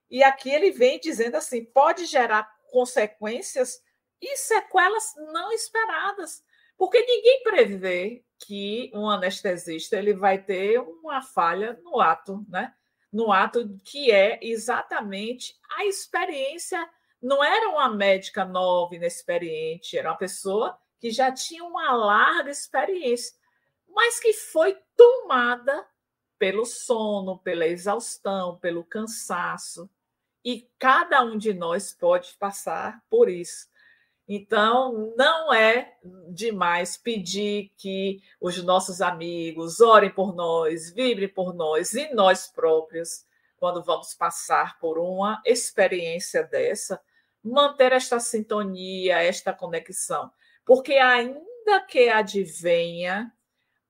E 0.09 0.23
aqui 0.23 0.49
ele 0.49 0.71
vem 0.71 1.01
dizendo 1.01 1.35
assim: 1.35 1.65
pode 1.65 2.05
gerar 2.05 2.49
consequências 2.71 3.81
e 4.21 4.35
sequelas 4.37 5.13
não 5.33 5.51
esperadas, 5.51 6.43
porque 6.77 6.99
ninguém 6.99 7.43
prevê 7.43 8.23
que 8.39 8.91
um 8.93 9.09
anestesista 9.09 9.97
ele 9.97 10.13
vai 10.13 10.41
ter 10.41 10.79
uma 10.79 11.21
falha 11.21 11.79
no 11.83 11.99
ato, 11.99 12.45
né? 12.47 12.73
No 13.11 13.31
ato 13.31 13.77
que 13.83 14.11
é 14.11 14.39
exatamente 14.41 15.57
a 15.75 15.85
experiência. 15.85 16.87
Não 17.21 17.43
era 17.43 17.69
uma 17.69 17.89
médica 17.89 18.45
nova, 18.45 18.95
inexperiente, 18.95 19.97
era 19.97 20.11
uma 20.11 20.17
pessoa 20.17 20.77
que 20.99 21.09
já 21.09 21.31
tinha 21.31 21.63
uma 21.63 21.91
larga 21.93 22.49
experiência, 22.49 23.35
mas 23.87 24.19
que 24.19 24.33
foi 24.33 24.77
tomada 24.95 25.87
pelo 26.37 26.65
sono, 26.65 27.39
pela 27.39 27.65
exaustão, 27.65 28.57
pelo 28.59 28.83
cansaço. 28.83 29.89
E 30.47 30.65
cada 30.79 31.25
um 31.25 31.37
de 31.37 31.53
nós 31.53 31.91
pode 31.91 32.33
passar 32.35 33.03
por 33.09 33.27
isso. 33.27 33.67
Então, 34.25 35.13
não 35.17 35.53
é 35.53 35.97
demais 36.29 36.95
pedir 36.95 37.73
que 37.75 38.21
os 38.39 38.63
nossos 38.63 39.01
amigos 39.01 39.81
orem 39.81 40.09
por 40.09 40.33
nós, 40.33 40.89
vibrem 40.89 41.27
por 41.27 41.53
nós 41.53 41.93
e 41.93 42.13
nós 42.13 42.47
próprios, 42.47 43.25
quando 43.57 43.83
vamos 43.83 44.13
passar 44.13 44.79
por 44.79 44.97
uma 44.97 45.41
experiência 45.45 46.45
dessa, 46.45 46.97
manter 47.43 47.91
esta 47.91 48.17
sintonia, 48.17 49.21
esta 49.21 49.51
conexão. 49.51 50.31
Porque, 50.63 50.93
ainda 50.93 51.81
que 51.85 52.07
advenha 52.07 53.33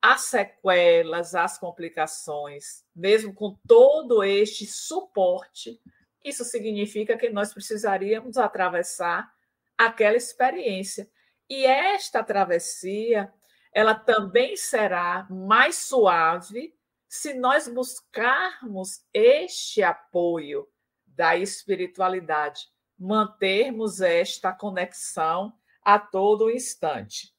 as 0.01 0.21
sequelas, 0.21 1.35
as 1.35 1.59
complicações, 1.59 2.83
mesmo 2.95 3.31
com 3.31 3.55
todo 3.67 4.23
este 4.23 4.65
suporte, 4.65 5.79
isso 6.27 6.43
significa 6.43 7.17
que 7.17 7.29
nós 7.29 7.53
precisaríamos 7.53 8.37
atravessar 8.37 9.31
aquela 9.77 10.17
experiência. 10.17 11.09
E 11.49 11.65
esta 11.65 12.23
travessia, 12.23 13.31
ela 13.73 13.95
também 13.95 14.55
será 14.57 15.27
mais 15.29 15.75
suave 15.75 16.75
se 17.07 17.33
nós 17.33 17.67
buscarmos 17.67 19.05
este 19.13 19.81
apoio 19.81 20.67
da 21.05 21.37
espiritualidade, 21.37 22.67
mantermos 22.97 24.01
esta 24.01 24.51
conexão 24.51 25.53
a 25.81 25.97
todo 25.97 26.51
instante. 26.51 27.33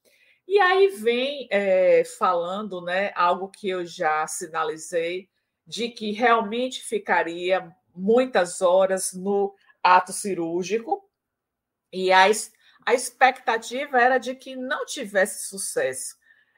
E 0.47 0.59
aí 0.59 0.89
vem 0.89 1.47
é, 1.51 2.03
falando 2.19 2.81
né, 2.81 3.13
algo 3.15 3.51
que 3.51 3.69
eu 3.69 3.85
já 3.85 4.27
sinalizei, 4.27 5.29
de 5.67 5.91
que 5.91 6.13
realmente 6.13 6.81
ficaria 6.81 7.71
muitas 7.99 8.61
horas 8.61 9.13
no 9.13 9.55
ato 9.83 10.13
cirúrgico, 10.13 11.09
e 11.93 12.13
a, 12.13 12.27
a 12.87 12.95
expectativa 12.95 14.01
era 14.01 14.19
de 14.19 14.35
que 14.35 14.57
não 14.57 14.85
tivesse 14.85 15.49
sucesso. 15.49 16.17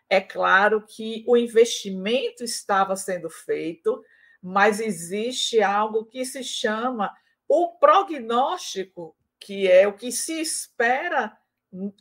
É 0.08 0.20
claro 0.20 0.84
que 0.84 1.24
o 1.26 1.36
investimento 1.36 2.42
estava 2.42 2.96
sendo 2.96 3.30
feito, 3.30 4.04
mas 4.42 4.80
existe 4.80 5.62
algo 5.62 6.04
que 6.04 6.24
se 6.24 6.42
chama 6.42 7.14
o 7.48 7.78
prognóstico, 7.78 9.16
que 9.38 9.70
é 9.70 9.86
o 9.86 9.92
que 9.92 10.10
se 10.10 10.40
espera 10.40 11.36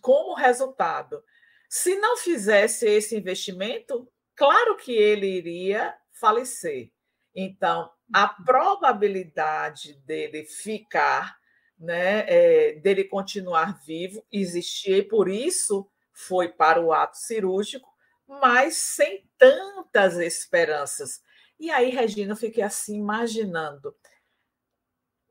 como 0.01 0.33
resultado. 0.33 1.23
Se 1.69 1.95
não 1.95 2.17
fizesse 2.17 2.87
esse 2.87 3.15
investimento, 3.15 4.11
claro 4.35 4.75
que 4.75 4.91
ele 4.91 5.27
iria 5.27 5.95
falecer. 6.11 6.91
Então, 7.35 7.91
a 8.13 8.27
probabilidade 8.27 9.93
dele 10.05 10.45
ficar 10.45 11.39
né, 11.79 12.25
é, 12.27 12.73
dele 12.73 13.05
continuar 13.05 13.79
vivo, 13.85 14.23
existia 14.31 14.97
e 14.97 15.03
por 15.03 15.29
isso 15.29 15.89
foi 16.11 16.49
para 16.49 16.81
o 16.81 16.91
ato 16.91 17.17
cirúrgico, 17.17 17.87
mas 18.27 18.75
sem 18.75 19.25
tantas 19.37 20.17
esperanças. 20.17 21.21
E 21.57 21.71
aí, 21.71 21.89
Regina, 21.89 22.33
eu 22.33 22.37
fiquei 22.37 22.63
assim 22.63 22.97
imaginando 22.97 23.95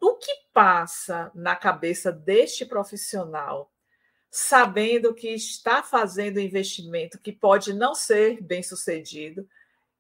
o 0.01 0.15
que 0.15 0.33
passa 0.53 1.31
na 1.35 1.55
cabeça 1.55 2.11
deste 2.11 2.65
profissional, 2.65 3.71
sabendo 4.31 5.15
que 5.15 5.29
está 5.29 5.83
fazendo 5.83 6.41
investimento 6.41 7.19
que 7.19 7.33
pode 7.33 7.73
não 7.73 7.95
ser 7.95 8.41
bem 8.43 8.63
sucedido, 8.63 9.49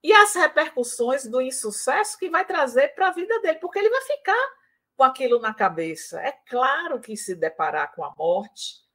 e 0.02 0.12
as 0.12 0.34
repercussões 0.34 1.26
do 1.26 1.40
insucesso 1.40 2.18
que 2.18 2.30
vai 2.30 2.44
trazer 2.44 2.94
para 2.94 3.08
a 3.08 3.12
vida 3.12 3.40
dele, 3.40 3.58
porque 3.58 3.78
ele 3.78 3.90
vai 3.90 4.02
ficar 4.02 4.52
com 4.96 5.04
aquilo 5.04 5.40
na 5.40 5.52
cabeça. 5.52 6.20
É 6.20 6.32
claro 6.48 7.00
que 7.00 7.16
se 7.16 7.34
deparar 7.34 7.94
com 7.94 8.04
a 8.04 8.14
morte, 8.16 8.86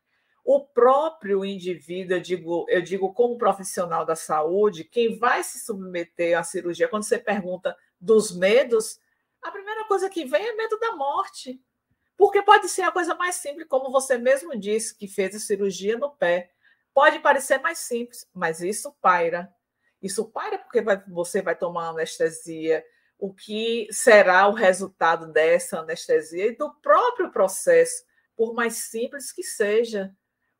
o 0.45 0.59
próprio 0.59 1.45
indivíduo, 1.45 2.17
eu 2.17 2.21
digo, 2.21 2.65
eu 2.67 2.81
digo 2.81 3.13
como 3.13 3.37
profissional 3.37 4.05
da 4.05 4.15
saúde, 4.15 4.83
quem 4.83 5.17
vai 5.17 5.41
se 5.41 5.59
submeter 5.59 6.37
à 6.37 6.43
cirurgia, 6.43 6.89
quando 6.89 7.03
você 7.03 7.17
pergunta 7.17 7.75
dos 7.99 8.35
medos, 8.35 8.99
a 9.41 9.49
primeira 9.51 9.85
coisa 9.85 10.09
que 10.09 10.25
vem 10.25 10.45
é 10.45 10.55
medo 10.55 10.77
da 10.79 10.95
morte. 10.95 11.61
Porque 12.17 12.41
pode 12.41 12.67
ser 12.69 12.83
a 12.83 12.91
coisa 12.91 13.15
mais 13.15 13.35
simples, 13.35 13.67
como 13.67 13.89
você 13.89 14.17
mesmo 14.17 14.57
disse, 14.57 14.95
que 14.95 15.07
fez 15.07 15.35
a 15.35 15.39
cirurgia 15.39 15.97
no 15.97 16.11
pé. 16.11 16.51
Pode 16.93 17.19
parecer 17.19 17.59
mais 17.59 17.79
simples, 17.79 18.27
mas 18.33 18.61
isso 18.61 18.93
paira. 19.01 19.53
Isso 20.03 20.25
paira 20.25 20.57
porque 20.57 20.81
vai, 20.81 21.01
você 21.07 21.41
vai 21.41 21.55
tomar 21.55 21.87
anestesia, 21.87 22.85
o 23.17 23.33
que 23.33 23.87
será 23.89 24.45
o 24.49 24.53
resultado 24.53 25.31
dessa 25.31 25.79
anestesia 25.79 26.47
e 26.47 26.55
do 26.57 26.73
próprio 26.81 27.31
processo, 27.31 28.03
por 28.35 28.53
mais 28.53 28.75
simples 28.75 29.31
que 29.31 29.41
seja. 29.41 30.13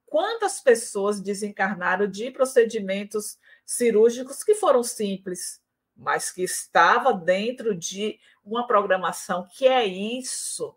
Quantas 0.06 0.62
pessoas 0.62 1.20
desencarnaram 1.20 2.08
de 2.08 2.32
procedimentos 2.32 3.38
cirúrgicos 3.66 4.46
que 4.46 4.56
foram 4.56 4.82
simples, 4.82 5.62
mas 5.94 6.32
que 6.32 6.44
estava 6.44 7.14
dentro 7.14 7.76
de 7.76 8.18
uma 8.46 8.66
programação 8.66 9.46
que 9.52 9.68
é 9.68 9.86
isso 9.86 10.74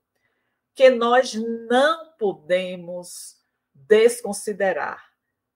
que 0.74 0.90
nós 0.90 1.34
não 1.34 2.12
podemos 2.18 3.36
desconsiderar 3.72 5.02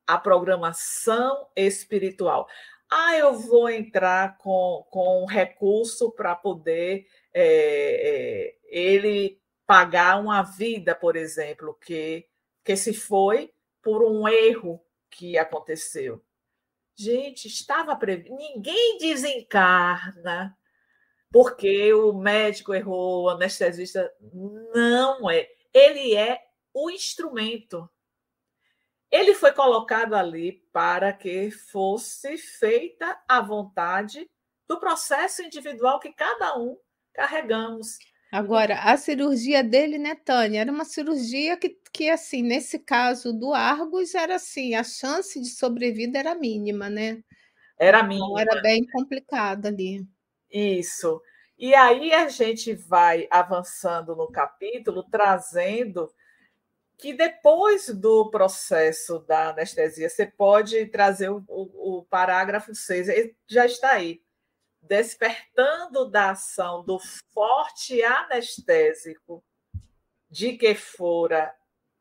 a 0.07 0.17
programação 0.17 1.49
espiritual 1.55 2.49
ah, 2.91 3.17
eu 3.17 3.35
vou 3.35 3.71
entrar 3.71 4.37
com, 4.39 4.87
com 4.91 5.23
um 5.23 5.27
recurso 5.27 6.11
para 6.11 6.35
poder 6.35 7.07
é, 7.33 7.43
é, 7.43 8.57
ele 8.65 9.41
pagar 9.67 10.21
uma 10.21 10.43
vida, 10.43 10.95
por 10.95 11.17
exemplo, 11.17 11.79
que, 11.81 12.27
que 12.65 12.77
se 12.77 12.93
foi 12.93 13.53
por 13.83 14.03
um 14.03 14.27
erro 14.27 14.85
que 15.09 15.39
aconteceu. 15.39 16.23
Gente, 16.97 17.47
estava 17.47 17.95
previsto. 17.97 18.35
Ninguém 18.35 18.99
desencarna 18.99 20.57
porque 21.33 21.93
o 21.95 22.13
médico 22.13 22.75
errou, 22.75 23.25
o 23.25 23.29
anestesista. 23.31 24.13
Não 24.75 25.31
é. 25.31 25.49
Ele 25.73 26.17
é 26.17 26.41
o 26.75 26.91
instrumento. 26.91 27.89
Ele 29.21 29.35
foi 29.35 29.53
colocado 29.53 30.15
ali 30.15 30.65
para 30.73 31.13
que 31.13 31.51
fosse 31.51 32.39
feita 32.39 33.21
a 33.29 33.43
vontade 33.43 34.27
do 34.67 34.81
processo 34.81 35.43
individual 35.43 36.01
que 36.01 36.11
cada 36.11 36.59
um 36.59 36.75
carregamos. 37.13 37.99
Agora, 38.33 38.77
a 38.77 38.97
cirurgia 38.97 39.63
dele, 39.63 39.99
né, 39.99 40.15
Tânia, 40.15 40.63
era 40.63 40.73
uma 40.73 40.87
cirurgia 40.87 41.55
que, 41.59 41.77
que, 41.93 42.09
assim, 42.09 42.43
nesse 42.43 42.79
caso 42.79 43.31
do 43.39 43.53
Argos, 43.53 44.15
era 44.15 44.37
assim, 44.37 44.75
a 44.75 44.83
chance 44.83 45.39
de 45.39 45.51
sobrevida 45.51 46.19
era 46.19 46.35
mínima, 46.35 46.89
né? 46.89 47.23
Era 47.79 47.99
então, 47.99 48.09
mínima. 48.09 48.41
Então, 48.41 48.53
era 48.55 48.63
bem 48.63 48.87
complicado 48.87 49.67
ali. 49.67 50.03
Isso. 50.51 51.21
E 51.59 51.75
aí 51.75 52.15
a 52.15 52.27
gente 52.29 52.73
vai 52.73 53.29
avançando 53.31 54.17
no 54.17 54.33
capítulo, 54.33 55.03
trazendo 55.11 56.11
que 57.01 57.15
depois 57.15 57.89
do 57.89 58.31
processo 58.31 59.19
da 59.21 59.51
anestesia, 59.51 60.09
você 60.09 60.27
pode 60.27 60.87
trazer 60.87 61.31
o, 61.31 61.43
o, 61.49 61.99
o 61.99 62.05
parágrafo 62.05 62.75
6, 62.75 63.09
já 63.47 63.65
está 63.65 63.93
aí. 63.93 64.23
Despertando 64.83 66.09
da 66.09 66.31
ação 66.31 66.85
do 66.85 66.99
forte 67.33 68.03
anestésico 68.03 69.43
de 70.29 70.57
que 70.57 70.75
fora 70.75 71.55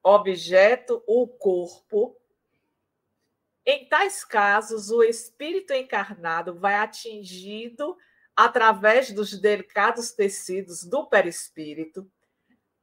objeto 0.03 1.03
o 1.07 1.27
corpo, 1.27 2.15
em 3.65 3.87
tais 3.87 4.23
casos, 4.23 4.89
o 4.89 5.03
espírito 5.03 5.73
encarnado 5.73 6.55
vai 6.55 6.75
atingido 6.75 7.97
através 8.35 9.11
dos 9.11 9.39
delicados 9.39 10.11
tecidos 10.11 10.83
do 10.83 11.05
perispírito 11.05 12.09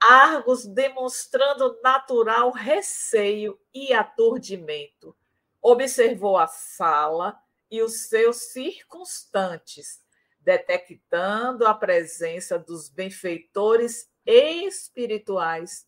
Argos 0.08 0.66
demonstrando 0.66 1.80
natural 1.82 2.50
receio 2.52 3.58
e 3.74 3.92
aturdimento. 3.92 5.16
Observou 5.60 6.36
a 6.36 6.46
sala 6.46 7.36
e 7.68 7.82
os 7.82 8.08
seus 8.08 8.52
circunstantes, 8.52 10.00
detectando 10.40 11.66
a 11.66 11.74
presença 11.74 12.56
dos 12.56 12.88
benfeitores 12.88 14.08
espirituais 14.24 15.86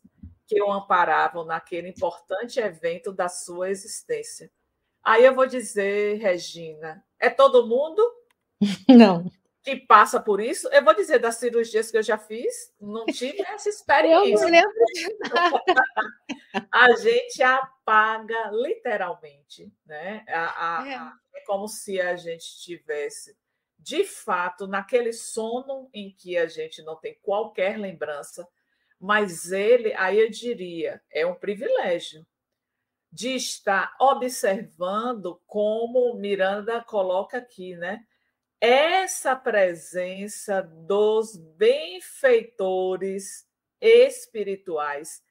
que 0.48 0.61
o 0.62 0.72
amparavam 0.72 1.44
naquele 1.44 1.88
importante 1.88 2.59
evento 2.59 3.12
da 3.12 3.28
sua 3.28 3.70
existência. 3.70 4.50
Aí 5.02 5.24
eu 5.24 5.35
vou 5.35 5.46
dizer, 5.46 6.18
Regina, 6.18 7.04
é 7.20 7.31
todo 7.31 7.66
mundo? 7.68 8.02
Não. 8.88 9.31
Que 9.68 9.76
passa 9.76 10.18
por 10.18 10.40
isso? 10.40 10.66
Eu 10.68 10.83
vou 10.83 10.94
dizer 10.94 11.18
das 11.18 11.37
cirurgias 11.37 11.90
que 11.90 11.98
eu 11.98 12.02
já 12.02 12.16
fiz, 12.16 12.72
não 12.81 13.04
tive 13.04 13.42
essa 13.42 13.68
experiência. 13.68 14.33
Eu 14.33 14.40
não 14.40 14.48
lembro 14.48 14.85
de 14.94 15.18
nada. 15.28 16.68
A 16.72 16.96
gente 16.96 17.42
apaga 17.42 18.50
literalmente, 18.50 19.70
né? 19.85 20.24
A, 20.26 20.81
a, 20.81 20.88
é. 20.88 20.94
A, 20.94 21.12
é 21.35 21.40
como 21.40 21.68
se 21.68 22.00
a 22.00 22.16
gente 22.16 22.59
tivesse, 22.62 23.37
de 23.78 24.04
fato, 24.04 24.66
naquele 24.66 25.12
sono 25.12 25.90
em 25.92 26.14
que 26.16 26.38
a 26.38 26.46
gente 26.46 26.83
não 26.83 26.96
tem 26.96 27.18
qualquer 27.20 27.78
lembrança, 27.78 28.48
mas 28.98 29.52
ele, 29.52 29.92
aí 29.92 30.18
eu 30.18 30.31
diria, 30.31 31.02
é 31.12 31.26
um 31.26 31.35
privilégio 31.35 32.26
de 33.12 33.37
estar 33.37 33.94
observando 34.00 35.38
como 35.46 36.14
Miranda 36.14 36.83
coloca 36.83 37.37
aqui, 37.37 37.76
né? 37.76 38.02
Essa 38.61 39.37
presença 39.37 40.62
dos 40.62 41.37
benfeitores 41.37 43.49
espirituais 43.81 45.23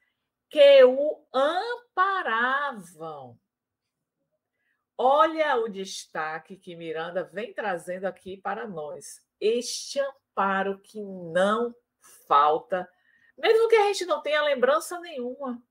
que 0.50 0.84
o 0.84 1.24
amparavam. 1.34 3.38
Olha 4.98 5.58
o 5.58 5.68
destaque 5.68 6.56
que 6.58 6.76
Miranda 6.76 7.26
vem 7.26 7.54
trazendo 7.54 8.06
aqui 8.06 8.38
para 8.38 8.66
nós. 8.68 9.22
Este 9.40 10.00
amparo 10.00 10.80
que 10.80 11.00
não 11.02 11.76
falta, 12.28 12.90
mesmo 13.38 13.68
que 13.68 13.76
a 13.76 13.84
gente 13.88 14.06
não 14.06 14.22
tenha 14.22 14.42
lembrança 14.42 15.00
nenhuma 15.00 15.62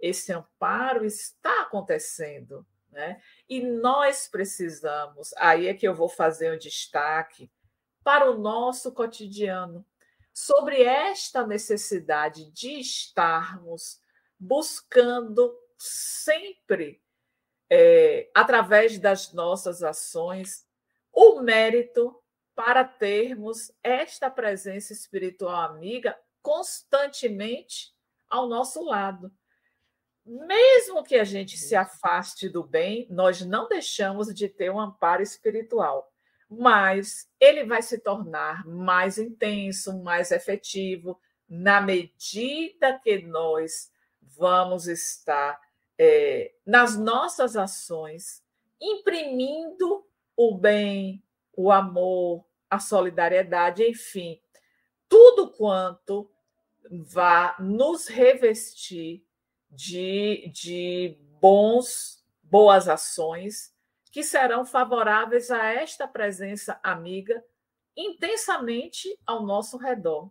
esse 0.00 0.32
amparo 0.32 1.04
está 1.04 1.62
acontecendo. 1.62 2.66
Né? 2.90 3.20
E 3.48 3.62
nós 3.62 4.26
precisamos, 4.28 5.32
aí 5.36 5.68
é 5.68 5.74
que 5.74 5.86
eu 5.86 5.94
vou 5.94 6.08
fazer 6.08 6.52
um 6.52 6.58
destaque 6.58 7.50
para 8.02 8.30
o 8.30 8.38
nosso 8.38 8.92
cotidiano, 8.92 9.86
sobre 10.32 10.82
esta 10.82 11.46
necessidade 11.46 12.50
de 12.50 12.80
estarmos 12.80 14.00
buscando 14.38 15.54
sempre, 15.78 17.02
é, 17.68 18.30
através 18.34 18.98
das 18.98 19.32
nossas 19.32 19.82
ações, 19.82 20.66
o 21.12 21.40
mérito 21.40 22.20
para 22.54 22.84
termos 22.84 23.72
esta 23.82 24.30
presença 24.30 24.92
espiritual 24.92 25.70
amiga 25.70 26.18
constantemente 26.42 27.94
ao 28.28 28.48
nosso 28.48 28.82
lado. 28.82 29.32
Mesmo 30.30 31.02
que 31.02 31.16
a 31.16 31.24
gente 31.24 31.58
se 31.58 31.74
afaste 31.74 32.48
do 32.48 32.62
bem, 32.62 33.04
nós 33.10 33.44
não 33.44 33.66
deixamos 33.66 34.32
de 34.32 34.48
ter 34.48 34.70
um 34.70 34.78
amparo 34.78 35.24
espiritual, 35.24 36.08
mas 36.48 37.28
ele 37.40 37.64
vai 37.64 37.82
se 37.82 37.98
tornar 37.98 38.64
mais 38.64 39.18
intenso, 39.18 40.00
mais 40.04 40.30
efetivo, 40.30 41.20
na 41.48 41.80
medida 41.80 42.96
que 43.02 43.22
nós 43.22 43.90
vamos 44.22 44.86
estar 44.86 45.60
é, 45.98 46.52
nas 46.64 46.96
nossas 46.96 47.56
ações, 47.56 48.40
imprimindo 48.80 50.06
o 50.36 50.56
bem, 50.56 51.24
o 51.56 51.72
amor, 51.72 52.46
a 52.70 52.78
solidariedade, 52.78 53.82
enfim, 53.82 54.40
tudo 55.08 55.50
quanto 55.50 56.30
vá 56.88 57.56
nos 57.58 58.06
revestir 58.06 59.24
de, 59.70 60.50
de 60.52 61.16
bons, 61.40 62.24
boas 62.42 62.88
ações 62.88 63.72
que 64.10 64.22
serão 64.22 64.64
favoráveis 64.64 65.50
a 65.50 65.66
esta 65.66 66.06
presença 66.06 66.78
amiga 66.82 67.44
intensamente 67.96 69.16
ao 69.26 69.44
nosso 69.44 69.76
redor. 69.76 70.30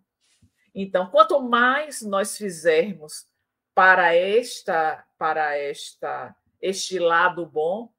Então, 0.73 1.10
quanto 1.10 1.39
mais 1.41 2.02
nós 2.02 2.38
fizermos 2.38 3.28
para 3.73 4.13
esta 4.13 5.06
para 5.17 5.58
esta 5.58 6.36
este 6.62 6.99
lado 6.99 7.45
bom, 7.45 7.91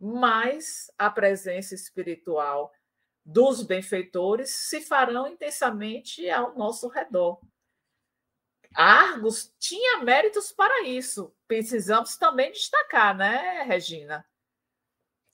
mais 0.00 0.90
a 0.96 1.10
presença 1.10 1.74
espiritual 1.74 2.72
dos 3.24 3.62
benfeitores 3.62 4.50
se 4.50 4.80
farão 4.80 5.26
intensamente 5.26 6.28
ao 6.30 6.54
nosso 6.56 6.88
redor. 6.88 7.40
Argos 8.74 9.54
tinha 9.58 10.02
méritos 10.02 10.52
para 10.52 10.84
isso. 10.84 11.34
Precisamos 11.46 12.16
também 12.16 12.52
destacar, 12.52 13.16
né, 13.16 13.62
Regina? 13.62 14.26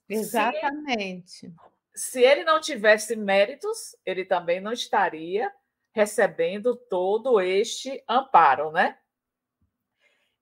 Exatamente. 0.08 1.30
Se 1.30 1.46
ele, 1.46 1.54
se 1.94 2.22
ele 2.22 2.44
não 2.44 2.60
tivesse 2.60 3.16
méritos, 3.16 3.96
ele 4.04 4.24
também 4.24 4.60
não 4.60 4.72
estaria 4.72 5.52
recebendo 5.92 6.74
todo 6.74 7.40
este 7.40 8.02
amparo, 8.08 8.70
né? 8.70 8.98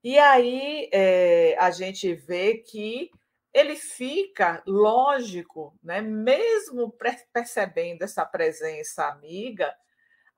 E 0.02 0.18
aí 0.18 0.88
é, 0.92 1.56
a 1.58 1.70
gente 1.70 2.14
vê 2.14 2.54
que 2.54 3.10
ele 3.52 3.76
fica, 3.76 4.62
lógico, 4.66 5.76
né? 5.82 6.00
mesmo 6.00 6.94
percebendo 7.32 8.02
essa 8.02 8.24
presença 8.24 9.06
amiga, 9.06 9.74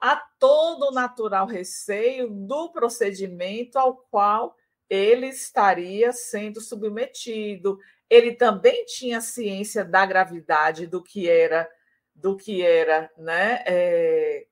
a 0.03 0.17
todo 0.17 0.91
natural 0.91 1.47
receio 1.47 2.29
do 2.29 2.73
procedimento 2.73 3.79
ao 3.79 3.97
qual 4.11 4.57
ele 4.91 5.29
estaria 5.29 6.13
sendo 6.13 6.61
submetido. 6.61 7.79
Ele 8.11 8.35
também 8.35 8.85
tinha 8.85 9.21
ciência 9.21 9.85
da 9.85 10.05
gravidade 10.05 10.89
do 10.89 11.01
que 11.01 11.31
era 11.31 11.71
do 12.15 12.37
que 12.37 12.63
era 12.63 13.11
né, 13.17 13.63
é, 13.65 14.47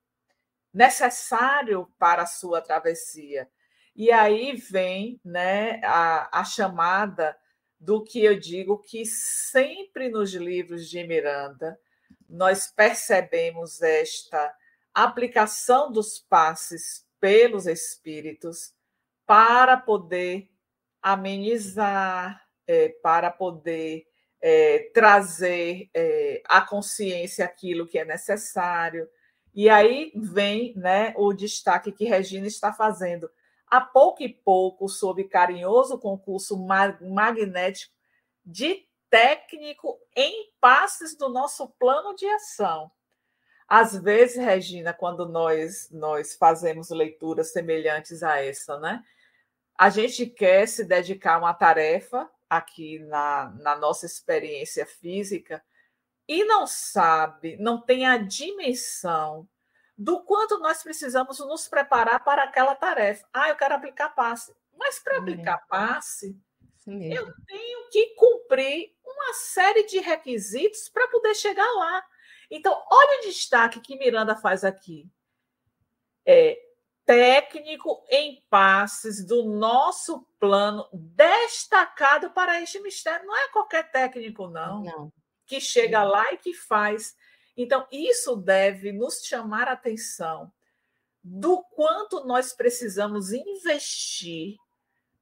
necessário 0.72 1.92
para 1.98 2.22
a 2.22 2.26
sua 2.26 2.62
travessia. 2.62 3.50
E 3.94 4.12
aí 4.12 4.54
vem 4.54 5.20
né, 5.24 5.80
a, 5.82 6.40
a 6.40 6.44
chamada 6.44 7.36
do 7.78 8.04
que 8.04 8.24
eu 8.24 8.38
digo 8.38 8.78
que 8.78 9.04
sempre 9.04 10.08
nos 10.08 10.32
livros 10.32 10.88
de 10.88 11.02
Miranda 11.02 11.76
nós 12.28 12.68
percebemos 12.68 13.82
esta 13.82 14.54
aplicação 14.94 15.90
dos 15.90 16.18
passes 16.18 17.06
pelos 17.20 17.66
espíritos 17.66 18.72
para 19.26 19.76
poder 19.76 20.50
amenizar, 21.02 22.44
é, 22.66 22.88
para 23.02 23.30
poder 23.30 24.06
é, 24.40 24.90
trazer 24.94 25.90
é, 25.94 26.42
à 26.46 26.62
consciência 26.62 27.44
aquilo 27.44 27.86
que 27.86 27.98
é 27.98 28.04
necessário. 28.04 29.08
E 29.54 29.68
aí 29.68 30.12
vem 30.14 30.74
né, 30.76 31.12
o 31.16 31.32
destaque 31.32 31.92
que 31.92 32.04
Regina 32.04 32.46
está 32.46 32.72
fazendo. 32.72 33.30
A 33.66 33.80
pouco 33.80 34.22
e 34.22 34.28
pouco, 34.28 34.88
sob 34.88 35.22
carinhoso 35.24 35.98
concurso 35.98 36.56
magnético 37.00 37.94
de 38.44 38.84
técnico 39.08 39.98
em 40.16 40.50
passes 40.60 41.16
do 41.16 41.28
nosso 41.28 41.68
plano 41.78 42.14
de 42.14 42.26
ação. 42.26 42.90
Às 43.70 43.96
vezes, 43.96 44.36
Regina, 44.36 44.92
quando 44.92 45.28
nós, 45.28 45.88
nós 45.92 46.34
fazemos 46.34 46.90
leituras 46.90 47.52
semelhantes 47.52 48.20
a 48.20 48.42
essa, 48.42 48.76
né? 48.80 49.00
A 49.78 49.88
gente 49.88 50.26
quer 50.26 50.66
se 50.66 50.84
dedicar 50.84 51.36
a 51.36 51.38
uma 51.38 51.54
tarefa 51.54 52.28
aqui 52.48 52.98
na, 52.98 53.50
na 53.60 53.76
nossa 53.76 54.06
experiência 54.06 54.84
física 54.84 55.62
e 56.26 56.42
não 56.42 56.66
sabe, 56.66 57.56
não 57.58 57.80
tem 57.80 58.06
a 58.06 58.16
dimensão 58.16 59.48
do 59.96 60.20
quanto 60.24 60.58
nós 60.58 60.82
precisamos 60.82 61.38
nos 61.38 61.68
preparar 61.68 62.24
para 62.24 62.42
aquela 62.42 62.74
tarefa. 62.74 63.24
Ah, 63.32 63.50
eu 63.50 63.56
quero 63.56 63.74
aplicar 63.76 64.08
passe. 64.08 64.52
Mas 64.76 64.98
para 64.98 65.18
aplicar 65.18 65.58
passe, 65.68 66.36
eu 66.86 67.32
tenho 67.46 67.88
que 67.90 68.14
cumprir 68.16 68.92
uma 69.04 69.32
série 69.34 69.84
de 69.84 70.00
requisitos 70.00 70.88
para 70.88 71.06
poder 71.06 71.36
chegar 71.36 71.70
lá. 71.70 72.04
Então, 72.50 72.72
olha 72.90 73.20
o 73.20 73.22
destaque 73.22 73.80
que 73.80 73.96
Miranda 73.96 74.34
faz 74.34 74.64
aqui. 74.64 75.08
É 76.26 76.58
técnico 77.06 78.04
em 78.08 78.40
passes 78.48 79.24
do 79.24 79.44
nosso 79.44 80.24
plano 80.38 80.88
destacado 80.92 82.30
para 82.30 82.60
este 82.60 82.80
mistério. 82.80 83.26
Não 83.26 83.36
é 83.36 83.48
qualquer 83.48 83.90
técnico, 83.90 84.48
não, 84.48 84.82
não. 84.82 85.12
que 85.46 85.60
chega 85.60 86.04
não. 86.04 86.10
lá 86.10 86.32
e 86.32 86.36
que 86.36 86.54
faz. 86.54 87.16
Então, 87.56 87.86
isso 87.90 88.36
deve 88.36 88.92
nos 88.92 89.24
chamar 89.24 89.68
a 89.68 89.72
atenção 89.72 90.52
do 91.22 91.62
quanto 91.64 92.24
nós 92.24 92.52
precisamos 92.52 93.32
investir 93.32 94.56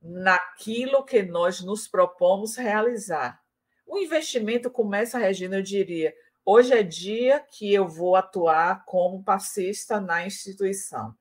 naquilo 0.01 1.05
que 1.05 1.23
nós 1.23 1.61
nos 1.61 1.89
propomos 1.89 2.57
realizar. 2.57 3.43
O 3.87 3.99
investimento 3.99 4.71
começa, 4.71 5.19
Regina, 5.19 5.57
eu 5.57 5.63
diria, 5.63 6.15
Hoje 6.51 6.73
é 6.73 6.83
dia 6.83 7.41
que 7.41 7.75
eu 7.75 7.87
vou 7.87 8.17
atuar 8.17 8.83
como 8.87 9.23
passista 9.23 10.01
na 10.01 10.25
instituição. 10.25 11.15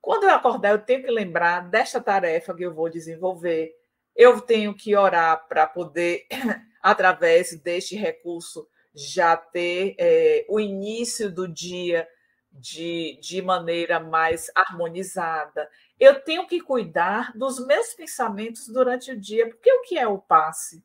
Quando 0.00 0.24
eu 0.24 0.30
acordar, 0.30 0.72
eu 0.72 0.80
tenho 0.80 1.04
que 1.04 1.10
lembrar 1.12 1.70
desta 1.70 2.00
tarefa 2.00 2.52
que 2.52 2.64
eu 2.64 2.74
vou 2.74 2.90
desenvolver. 2.90 3.72
Eu 4.16 4.40
tenho 4.40 4.74
que 4.74 4.96
orar 4.96 5.46
para 5.46 5.68
poder, 5.68 6.26
através 6.82 7.56
deste 7.60 7.94
recurso, 7.94 8.68
já 8.92 9.36
ter 9.36 9.94
é, 9.96 10.44
o 10.48 10.58
início 10.58 11.32
do 11.32 11.46
dia 11.46 12.04
de, 12.50 13.20
de 13.22 13.40
maneira 13.40 14.00
mais 14.00 14.50
harmonizada. 14.52 15.70
Eu 15.96 16.20
tenho 16.24 16.44
que 16.44 16.60
cuidar 16.60 17.32
dos 17.36 17.64
meus 17.64 17.94
pensamentos 17.94 18.66
durante 18.66 19.12
o 19.12 19.20
dia, 19.20 19.48
porque 19.48 19.72
o 19.72 19.82
que 19.82 19.96
é 19.96 20.08
o 20.08 20.18
passe? 20.18 20.84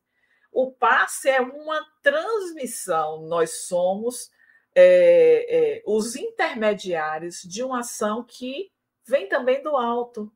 O 0.54 0.72
passe 0.72 1.30
é 1.30 1.42
uma 1.42 1.84
transmissão, 2.02 3.24
nós 3.24 3.66
somos 3.66 4.30
é, 4.76 5.48
é, 5.50 5.84
os 5.86 6.16
intermediários 6.16 7.42
de 7.42 7.64
uma 7.64 7.80
ação 7.80 8.24
que 8.24 8.72
vem 9.06 9.28
também 9.28 9.62
do 9.64 9.76
alto. 9.76 10.32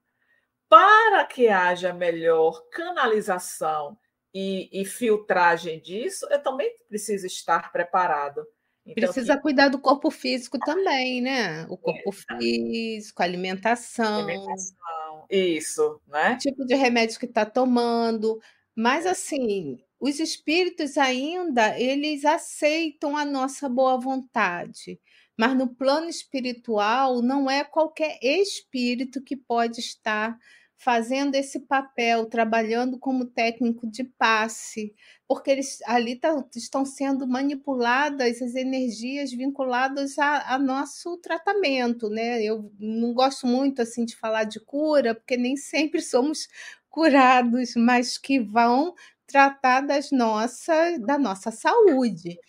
Para 0.69 1.23
que 1.25 1.47
haja 1.47 1.93
melhor 1.93 2.67
canalização 2.69 3.97
e, 4.34 4.69
e 4.82 4.86
filtragem 4.86 5.80
disso, 5.80 6.27
eu 6.30 6.41
também 6.41 6.75
preciso 6.89 7.25
estar 7.25 7.71
preparado. 7.71 8.45
Então, 8.86 9.03
Precisa 9.03 9.36
que... 9.36 9.41
cuidar 9.41 9.69
do 9.69 9.80
corpo 9.80 10.10
físico 10.10 10.58
também, 10.60 11.21
né? 11.21 11.65
O 11.69 11.77
corpo 11.77 12.10
é, 12.10 12.38
físico, 12.38 13.21
alimentação. 13.21 14.23
Alimentação, 14.23 15.25
isso, 15.30 16.01
né? 16.08 16.34
O 16.34 16.38
tipo 16.38 16.65
de 16.65 16.75
remédio 16.75 17.19
que 17.19 17.25
está 17.25 17.45
tomando. 17.45 18.39
Mas, 18.75 19.06
assim, 19.06 19.77
os 19.99 20.19
espíritos 20.19 20.97
ainda, 20.97 21.79
eles 21.79 22.23
aceitam 22.25 23.17
a 23.17 23.25
nossa 23.25 23.67
boa 23.67 23.99
vontade. 23.99 24.99
Mas 25.38 25.55
no 25.55 25.67
plano 25.67 26.10
espiritual, 26.10 27.21
não 27.21 27.49
é 27.49 27.63
qualquer 27.63 28.17
espírito 28.21 29.21
que 29.23 29.36
pode 29.36 29.79
estar 29.79 30.38
fazendo 30.77 31.33
esse 31.36 31.62
papel, 31.62 32.27
trabalhando 32.27 32.99
como 32.99 33.25
técnico 33.25 33.88
de 33.88 34.03
passe, 34.03 34.93
porque 35.27 35.49
eles 35.49 35.79
ali 35.88 36.15
tá, 36.15 36.45
estão 36.55 36.86
sendo 36.86 37.27
manipuladas 37.27 38.41
as 38.41 38.53
energias 38.53 39.31
vinculadas 39.31 40.19
a, 40.19 40.53
a, 40.53 40.60
nosso 40.60 41.17
tratamento, 41.17 42.10
né? 42.10 42.43
Eu 42.43 42.71
não 42.79 43.13
gosto 43.13 43.47
muito 43.47 43.81
assim 43.81 44.05
de 44.05 44.15
falar 44.15 44.43
de 44.43 44.60
cura, 44.60 45.15
porque 45.15 45.36
nem 45.36 45.57
sempre 45.57 45.99
somos 45.99 46.47
curados, 46.89 47.73
mas 47.75 48.17
que 48.17 48.39
vão 48.39 48.93
tratar 49.27 49.81
das 49.81 50.11
nossas, 50.11 50.99
da 51.01 51.17
nossa 51.19 51.51
saúde. 51.51 52.39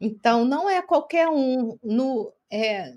Então, 0.00 0.44
não 0.44 0.68
é 0.70 0.82
qualquer 0.82 1.28
um. 1.28 1.78
No, 1.82 2.32
é, 2.52 2.94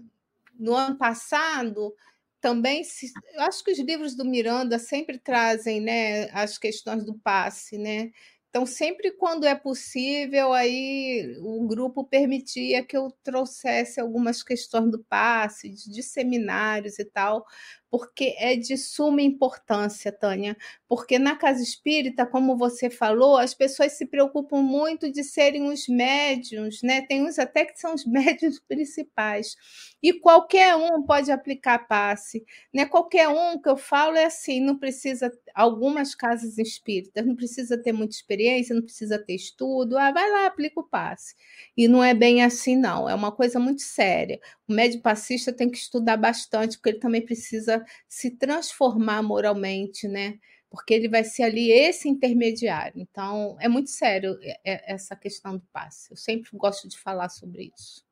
no 0.59 0.75
ano 0.75 0.97
passado, 0.97 1.93
também 2.41 2.83
se, 2.83 3.11
acho 3.39 3.63
que 3.63 3.71
os 3.71 3.79
livros 3.79 4.15
do 4.15 4.25
Miranda 4.25 4.79
sempre 4.79 5.17
trazem 5.17 5.81
né, 5.81 6.29
as 6.31 6.57
questões 6.57 7.05
do 7.05 7.17
passe, 7.19 7.77
né? 7.77 8.11
Então, 8.49 8.65
sempre 8.65 9.11
quando 9.11 9.45
é 9.45 9.53
possível, 9.53 10.53
aí 10.53 11.37
o 11.39 11.67
grupo 11.67 12.03
permitia 12.03 12.83
que 12.83 12.97
eu 12.97 13.11
trouxesse 13.23 13.99
algumas 13.99 14.41
questões 14.41 14.89
do 14.91 15.03
passe, 15.03 15.69
de 15.69 16.01
seminários 16.01 16.97
e 16.97 17.05
tal, 17.05 17.45
porque 17.89 18.35
é 18.37 18.55
de 18.55 18.77
suma 18.77 19.21
importância, 19.21 20.11
Tânia, 20.11 20.55
porque 20.87 21.17
na 21.17 21.35
casa 21.35 21.63
espírita, 21.63 22.25
como 22.25 22.57
você 22.57 22.89
falou, 22.89 23.37
as 23.37 23.53
pessoas 23.53 23.93
se 23.93 24.05
preocupam 24.05 24.61
muito 24.61 25.11
de 25.11 25.23
serem 25.23 25.69
os 25.69 25.87
médiums, 25.87 26.81
né? 26.83 27.01
Tem 27.01 27.23
uns 27.25 27.39
até 27.39 27.65
que 27.65 27.79
são 27.79 27.93
os 27.95 28.05
médiums 28.07 28.59
principais. 28.59 29.55
E 30.01 30.13
qualquer 30.13 30.75
um 30.75 31.03
pode 31.03 31.31
aplicar 31.31 31.87
passe, 31.87 32.45
né? 32.73 32.85
Qualquer 32.85 33.27
um 33.27 33.59
que 33.59 33.69
eu 33.69 33.77
falo 33.77 34.17
é 34.17 34.25
assim, 34.25 34.59
não 34.61 34.77
precisa 34.77 35.31
algumas 35.53 36.13
casas 36.13 36.57
espíritas, 36.57 37.25
não 37.25 37.35
precisa 37.35 37.77
ter 37.77 37.91
muita 37.91 38.15
experiência, 38.15 38.75
não 38.75 38.83
precisa 38.83 39.17
ter 39.17 39.35
estudo, 39.35 39.97
ah, 39.97 40.11
vai 40.11 40.29
lá, 40.31 40.45
aplica 40.45 40.79
o 40.79 40.83
passe. 40.87 41.35
E 41.75 41.87
não 41.87 42.03
é 42.03 42.13
bem 42.13 42.43
assim 42.43 42.75
não, 42.75 43.09
é 43.09 43.15
uma 43.15 43.31
coisa 43.31 43.59
muito 43.59 43.81
séria. 43.81 44.39
O 44.67 44.73
médico 44.73 45.03
passista 45.03 45.51
tem 45.51 45.69
que 45.69 45.77
estudar 45.77 46.17
bastante, 46.17 46.77
porque 46.77 46.89
ele 46.89 46.99
também 46.99 47.21
precisa 47.25 47.78
se 48.07 48.31
transformar 48.31 49.21
moralmente, 49.21 50.07
né? 50.07 50.39
Porque 50.69 50.93
ele 50.93 51.09
vai 51.09 51.23
ser 51.23 51.43
ali 51.43 51.71
esse 51.71 52.07
intermediário. 52.07 53.01
Então, 53.01 53.57
é 53.59 53.67
muito 53.67 53.89
sério 53.89 54.37
é, 54.41 54.59
é, 54.63 54.93
essa 54.93 55.15
questão 55.15 55.57
do 55.57 55.65
passe. 55.73 56.11
Eu 56.11 56.17
sempre 56.17 56.49
gosto 56.53 56.87
de 56.87 56.99
falar 56.99 57.29
sobre 57.29 57.71
isso. 57.75 58.05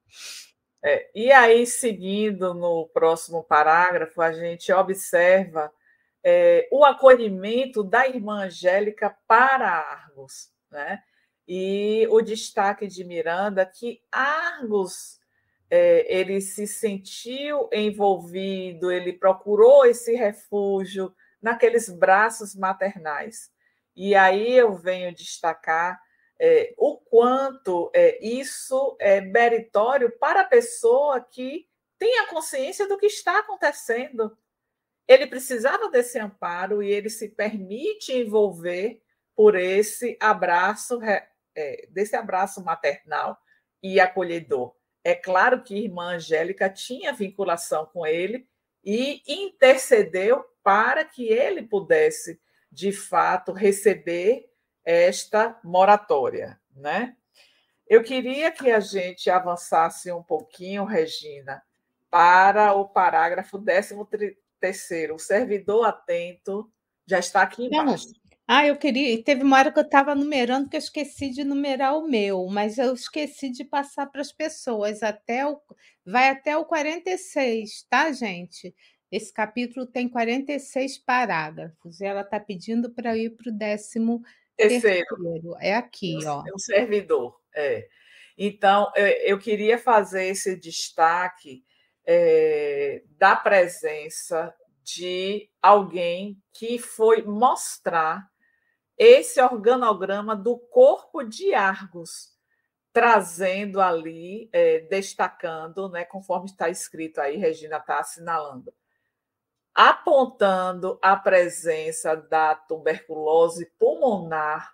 É, 0.83 1.09
e 1.13 1.31
aí, 1.31 1.65
seguindo 1.65 2.53
no 2.53 2.87
próximo 2.87 3.43
parágrafo, 3.43 4.21
a 4.21 4.31
gente 4.31 4.71
observa 4.71 5.71
é, 6.23 6.67
o 6.71 6.83
acolhimento 6.83 7.83
da 7.83 8.07
irmã 8.07 8.45
Angélica 8.45 9.15
para 9.27 9.69
Argos, 9.69 10.49
né? 10.71 11.01
E 11.47 12.05
o 12.09 12.21
destaque 12.21 12.87
de 12.87 13.03
Miranda 13.05 13.65
que 13.65 14.01
Argos 14.11 15.19
é, 15.69 16.05
ele 16.13 16.39
se 16.39 16.65
sentiu 16.65 17.69
envolvido, 17.71 18.91
ele 18.91 19.13
procurou 19.13 19.85
esse 19.85 20.15
refúgio 20.15 21.13
naqueles 21.41 21.89
braços 21.89 22.55
maternais. 22.55 23.51
E 23.95 24.15
aí 24.15 24.53
eu 24.53 24.75
venho 24.75 25.13
destacar 25.13 25.99
é, 26.39 26.73
o 26.77 26.97
quanto 26.97 27.89
é, 27.93 28.23
isso 28.23 28.95
é 28.99 29.19
meritório 29.19 30.11
para 30.19 30.41
a 30.41 30.47
pessoa 30.47 31.19
que 31.19 31.67
tem 31.97 32.19
a 32.19 32.27
consciência 32.27 32.87
do 32.87 32.97
que 32.97 33.07
está 33.07 33.39
acontecendo. 33.39 34.37
Ele 35.07 35.25
precisava 35.25 35.89
desse 35.89 36.19
amparo 36.19 36.83
e 36.83 36.91
ele 36.91 37.09
se 37.09 37.29
permite 37.29 38.13
envolver 38.13 39.01
por 39.35 39.55
esse 39.55 40.17
abraço, 40.19 40.99
é, 41.55 41.87
desse 41.89 42.15
abraço 42.15 42.63
maternal 42.63 43.37
e 43.81 43.99
acolhedor. 43.99 44.76
É 45.07 45.15
claro 45.15 45.63
que 45.63 45.73
a 45.73 45.77
irmã 45.77 46.15
Angélica 46.15 46.69
tinha 46.69 47.13
vinculação 47.13 47.85
com 47.85 48.05
ele 48.05 48.45
e 48.83 49.23
intercedeu 49.25 50.43
para 50.61 51.05
que 51.05 51.29
ele 51.29 51.63
pudesse, 51.63 52.41
de 52.69 52.91
fato, 52.91 53.53
receber 53.53 54.51
esta 54.83 55.57
moratória, 55.63 56.59
né? 56.75 57.15
Eu 57.87 58.03
queria 58.03 58.51
que 58.51 58.69
a 58.69 58.81
gente 58.81 59.29
avançasse 59.29 60.11
um 60.11 60.21
pouquinho, 60.21 60.83
Regina, 60.83 61.63
para 62.09 62.73
o 62.73 62.85
parágrafo 62.85 63.59
13 63.59 63.95
terceiro. 64.59 65.15
O 65.15 65.19
servidor 65.19 65.85
atento 65.85 66.69
já 67.05 67.19
está 67.19 67.43
aqui 67.43 67.67
embaixo. 67.67 68.09
Ah, 68.47 68.65
eu 68.65 68.77
queria. 68.77 69.21
Teve 69.21 69.43
uma 69.43 69.57
hora 69.57 69.71
que 69.73 69.77
eu 69.77 69.83
estava 69.83 70.15
numerando 70.15 70.69
que 70.69 70.77
eu 70.77 70.79
esqueci 70.79 71.29
de 71.29 71.43
numerar 71.43 71.97
o 71.97 72.07
meu, 72.07 72.47
mas 72.47 72.77
eu 72.77 72.93
esqueci 72.93 73.49
de 73.51 73.65
passar 73.65 74.07
para 74.07 74.21
as 74.21 74.31
pessoas. 74.31 75.03
Até 75.03 75.45
o, 75.45 75.59
vai 76.05 76.29
até 76.29 76.55
o 76.55 76.63
46, 76.63 77.85
tá, 77.89 78.09
gente? 78.13 78.73
Esse 79.11 79.33
capítulo 79.33 79.85
tem 79.85 80.07
46 80.07 80.97
parágrafos. 80.99 81.99
Ela 81.99 82.21
está 82.21 82.39
pedindo 82.39 82.89
para 82.89 83.17
ir 83.17 83.31
para 83.31 83.49
o 83.49 83.53
décimo 83.53 84.21
terceiro. 84.55 85.05
terceiro. 85.05 85.57
É 85.59 85.75
aqui, 85.75 86.17
ó. 86.25 86.41
É 86.47 86.53
um 86.53 86.57
servidor. 86.57 87.37
É. 87.53 87.85
Então, 88.37 88.89
é, 88.95 89.29
eu 89.29 89.37
queria 89.37 89.77
fazer 89.77 90.25
esse 90.25 90.55
destaque 90.55 91.65
é, 92.05 93.03
da 93.17 93.35
presença 93.35 94.55
de 94.85 95.49
alguém 95.61 96.41
que 96.53 96.79
foi 96.79 97.23
mostrar 97.23 98.25
esse 98.97 99.41
organograma 99.41 100.35
do 100.35 100.57
corpo 100.57 101.23
de 101.23 101.53
Argos, 101.53 102.35
trazendo 102.91 103.79
ali, 103.79 104.49
é, 104.51 104.79
destacando, 104.79 105.87
né, 105.89 106.03
conforme 106.03 106.47
está 106.47 106.67
escrito 106.67 107.19
aí, 107.19 107.37
Regina 107.37 107.77
está 107.77 107.99
assinalando, 107.99 108.73
apontando 109.73 110.97
a 111.01 111.15
presença 111.15 112.15
da 112.15 112.55
tuberculose 112.55 113.71
pulmonar 113.77 114.73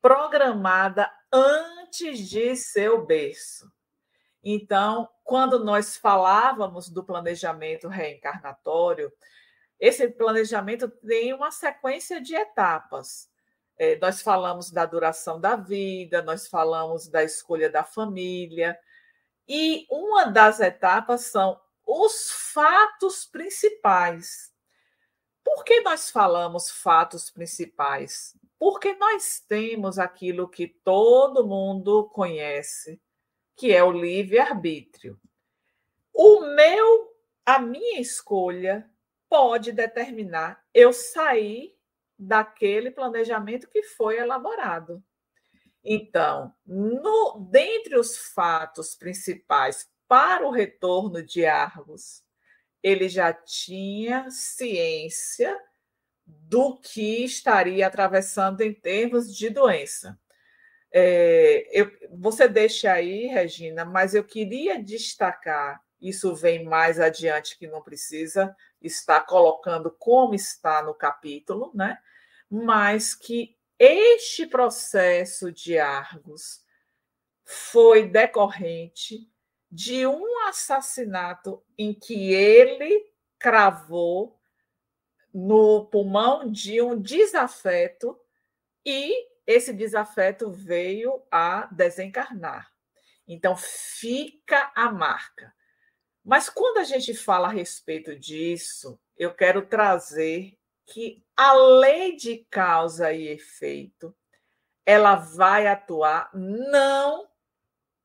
programada 0.00 1.12
antes 1.30 2.18
de 2.20 2.56
seu 2.56 3.04
berço. 3.04 3.70
Então, 4.42 5.06
quando 5.22 5.62
nós 5.62 5.96
falávamos 5.98 6.88
do 6.88 7.04
planejamento 7.04 7.88
reencarnatório, 7.88 9.12
esse 9.78 10.08
planejamento 10.08 10.88
tem 10.88 11.34
uma 11.34 11.50
sequência 11.50 12.20
de 12.20 12.34
etapas. 12.34 13.29
É, 13.82 13.96
nós 13.96 14.20
falamos 14.20 14.70
da 14.70 14.84
duração 14.84 15.40
da 15.40 15.56
vida, 15.56 16.20
nós 16.20 16.46
falamos 16.46 17.08
da 17.08 17.24
escolha 17.24 17.70
da 17.70 17.82
família, 17.82 18.78
e 19.48 19.86
uma 19.90 20.26
das 20.26 20.60
etapas 20.60 21.22
são 21.22 21.58
os 21.86 22.30
fatos 22.52 23.24
principais. 23.24 24.52
Por 25.42 25.64
que 25.64 25.80
nós 25.80 26.10
falamos 26.10 26.70
fatos 26.70 27.30
principais? 27.30 28.36
Porque 28.58 28.92
nós 28.96 29.42
temos 29.48 29.98
aquilo 29.98 30.46
que 30.46 30.68
todo 30.68 31.46
mundo 31.46 32.06
conhece, 32.10 33.00
que 33.56 33.72
é 33.72 33.82
o 33.82 33.90
livre-arbítrio. 33.90 35.18
O 36.12 36.42
meu, 36.54 37.16
a 37.46 37.58
minha 37.58 37.98
escolha 37.98 38.86
pode 39.26 39.72
determinar 39.72 40.62
eu 40.74 40.92
sair 40.92 41.79
daquele 42.20 42.90
planejamento 42.90 43.66
que 43.70 43.82
foi 43.82 44.18
elaborado. 44.18 45.02
Então, 45.82 46.52
no, 46.66 47.48
dentre 47.50 47.98
os 47.98 48.14
fatos 48.16 48.94
principais 48.94 49.88
para 50.06 50.46
o 50.46 50.50
retorno 50.50 51.22
de 51.22 51.46
Argos, 51.46 52.22
ele 52.82 53.08
já 53.08 53.32
tinha 53.32 54.30
ciência 54.30 55.58
do 56.26 56.78
que 56.78 57.24
estaria 57.24 57.86
atravessando 57.86 58.60
em 58.60 58.74
termos 58.74 59.34
de 59.34 59.48
doença. 59.48 60.20
É, 60.92 61.66
eu, 61.72 61.90
você 62.10 62.46
deixa 62.46 62.92
aí, 62.92 63.28
Regina, 63.28 63.84
mas 63.84 64.14
eu 64.14 64.24
queria 64.24 64.82
destacar, 64.82 65.82
isso 66.00 66.34
vem 66.34 66.64
mais 66.64 66.98
adiante 66.98 67.58
que 67.58 67.66
não 67.66 67.82
precisa 67.82 68.56
estar 68.80 69.20
colocando 69.22 69.90
como 69.90 70.34
está 70.34 70.82
no 70.82 70.94
capítulo, 70.94 71.70
né? 71.74 71.98
mas 72.50 73.14
que 73.14 73.56
este 73.78 74.46
processo 74.46 75.52
de 75.52 75.78
Argos 75.78 76.64
foi 77.44 78.08
decorrente 78.08 79.30
de 79.70 80.06
um 80.06 80.46
assassinato 80.48 81.62
em 81.78 81.94
que 81.94 82.32
ele 82.32 83.06
cravou 83.38 84.38
no 85.32 85.86
pulmão 85.86 86.50
de 86.50 86.82
um 86.82 87.00
desafeto 87.00 88.18
e 88.84 89.28
esse 89.46 89.72
desafeto 89.72 90.50
veio 90.50 91.22
a 91.30 91.68
desencarnar. 91.72 92.72
Então 93.26 93.56
fica 93.56 94.72
a 94.74 94.90
marca. 94.90 95.54
Mas 96.30 96.48
quando 96.48 96.78
a 96.78 96.84
gente 96.84 97.12
fala 97.12 97.48
a 97.48 97.50
respeito 97.50 98.14
disso, 98.14 99.00
eu 99.18 99.34
quero 99.34 99.66
trazer 99.66 100.56
que 100.86 101.24
a 101.36 101.52
lei 101.54 102.14
de 102.14 102.46
causa 102.48 103.12
e 103.12 103.26
efeito 103.26 104.14
ela 104.86 105.16
vai 105.16 105.66
atuar 105.66 106.30
não 106.32 107.28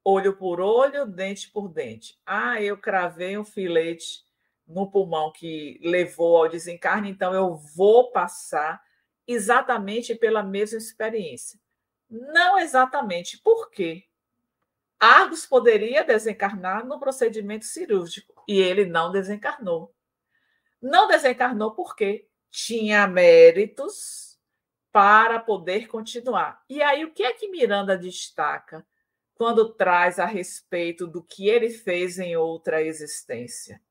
olho 0.04 0.36
por 0.36 0.60
olho, 0.60 1.06
dente 1.06 1.52
por 1.52 1.70
dente. 1.70 2.20
Ah, 2.26 2.60
eu 2.60 2.76
cravei 2.80 3.38
um 3.38 3.46
filete 3.46 4.26
no 4.66 4.90
pulmão 4.90 5.32
que 5.32 5.80
levou 5.84 6.38
ao 6.38 6.50
desencarne, 6.50 7.12
então 7.12 7.32
eu 7.32 7.56
vou 7.76 8.12
passar 8.12 8.82
exatamente 9.28 10.16
pela 10.16 10.42
mesma 10.42 10.80
experiência. 10.80 11.60
Não 12.10 12.58
exatamente. 12.58 13.38
Por 13.38 13.70
quê? 13.70 14.04
Argos 15.00 15.46
poderia 15.46 16.04
desencarnar 16.04 16.86
no 16.86 17.00
procedimento 17.00 17.66
cirúrgico 17.66 18.44
e 18.48 18.60
ele 18.60 18.86
não 18.86 19.12
desencarnou. 19.12 19.94
Não 20.82 21.08
desencarnou 21.08 21.72
por 21.72 21.96
quê? 21.96 22.28
Tinha 22.50 23.08
méritos 23.08 24.40
para 24.92 25.40
poder 25.40 25.88
continuar. 25.88 26.64
E 26.70 26.82
aí, 26.82 27.04
o 27.04 27.12
que 27.14 27.24
é 27.24 27.34
que 27.34 27.50
Miranda 27.50 27.98
destaca 27.98 28.86
quando 29.34 29.74
traz 29.74 30.20
a 30.20 30.26
respeito 30.26 31.06
do 31.06 31.22
que 31.22 31.50
ele 31.50 31.70
fez 31.70 32.18
em 32.18 32.38
outra 32.38 32.82
existência? 32.82 33.82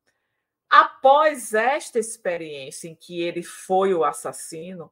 Após 0.71 1.53
esta 1.53 1.99
experiência 1.99 2.88
em 2.88 2.95
que 2.95 3.21
ele 3.21 3.43
foi 3.43 3.93
o 3.93 4.03
assassino, 4.03 4.90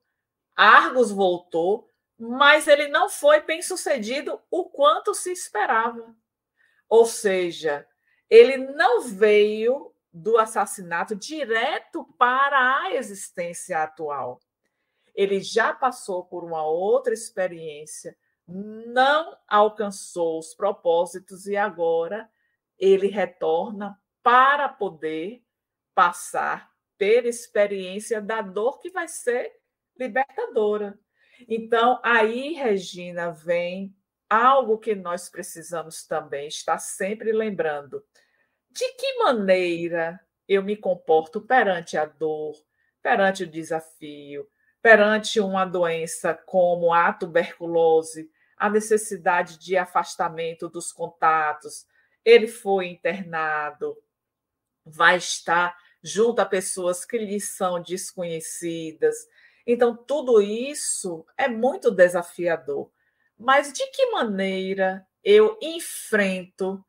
Argos 0.55 1.11
voltou, 1.11 1.89
mas 2.25 2.69
ele 2.69 2.87
não 2.87 3.09
foi 3.09 3.41
bem 3.41 3.61
sucedido 3.61 4.41
o 4.49 4.67
quanto 4.67 5.13
se 5.13 5.33
esperava. 5.33 6.15
Ou 6.89 7.05
seja, 7.05 7.85
ele 8.31 8.57
não 8.59 9.01
veio 9.03 9.93
do 10.13 10.39
assassinato 10.39 11.17
direto 11.17 12.05
para 12.17 12.83
a 12.83 12.95
existência 12.95 13.83
atual. 13.83 14.39
Ele 15.17 15.41
já 15.41 15.75
passou 15.75 16.25
por 16.25 16.45
uma 16.45 16.65
outra 16.65 17.13
experiência, 17.13 18.17
não 18.47 19.37
alcançou 19.49 20.39
os 20.39 20.55
propósitos 20.55 21.47
e 21.47 21.57
agora 21.57 22.31
ele 22.79 23.09
retorna 23.09 24.01
para 24.23 24.69
poder 24.69 25.43
passar 25.93 26.71
pela 26.97 27.27
experiência 27.27 28.21
da 28.21 28.43
dor 28.43 28.79
que 28.79 28.91
vai 28.91 29.09
ser 29.09 29.53
libertadora. 29.99 30.97
Então, 31.49 32.01
aí, 32.03 32.53
Regina, 32.53 33.31
vem 33.31 33.95
algo 34.29 34.79
que 34.79 34.95
nós 34.95 35.29
precisamos 35.29 36.07
também 36.07 36.49
estar 36.49 36.79
sempre 36.79 37.33
lembrando. 37.33 38.05
De 38.71 38.89
que 38.95 39.19
maneira 39.19 40.19
eu 40.49 40.63
me 40.63 40.77
comporto 40.77 41.41
perante 41.41 41.97
a 41.97 42.07
dor, 42.07 42.55
perante 43.03 43.45
o 43.45 43.51
desafio, 43.51 44.49
perante 44.81 45.39
uma 45.39 45.65
doença 45.65 46.35
como 46.35 46.93
a 46.93 47.13
tuberculose, 47.13 48.31
a 48.57 48.71
necessidade 48.71 49.59
de 49.59 49.77
afastamento 49.77 50.69
dos 50.69 50.93
contatos, 50.93 51.87
ele 52.25 52.47
foi 52.47 52.87
internado, 52.87 53.97
vai 54.85 55.17
estar 55.17 55.77
junto 56.03 56.41
a 56.41 56.47
pessoas 56.47 57.05
que 57.05 57.19
lhe 57.19 57.41
são 57.41 57.83
desconhecidas, 57.83 59.17
então, 59.67 59.97
tudo 59.97 60.41
isso 60.41 61.25
é 61.37 61.49
muito 61.49 61.91
desafiador. 61.91 62.91
Mas 63.39 63.73
de 63.73 63.85
que 63.91 64.11
maneira 64.11 65.07
eu 65.23 65.59
enfrento 65.61 66.85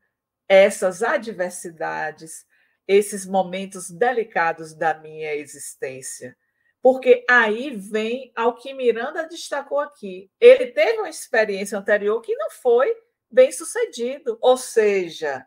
essas 0.48 1.02
adversidades, 1.02 2.46
esses 2.86 3.26
momentos 3.26 3.90
delicados 3.90 4.74
da 4.74 4.94
minha 4.94 5.34
existência? 5.34 6.36
Porque 6.82 7.24
aí 7.28 7.70
vem 7.70 8.30
ao 8.36 8.54
que 8.56 8.74
Miranda 8.74 9.26
destacou 9.26 9.80
aqui. 9.80 10.30
Ele 10.38 10.66
teve 10.66 10.98
uma 10.98 11.08
experiência 11.08 11.78
anterior 11.78 12.20
que 12.20 12.36
não 12.36 12.50
foi 12.50 12.94
bem 13.30 13.50
sucedido, 13.50 14.38
ou 14.40 14.56
seja, 14.56 15.46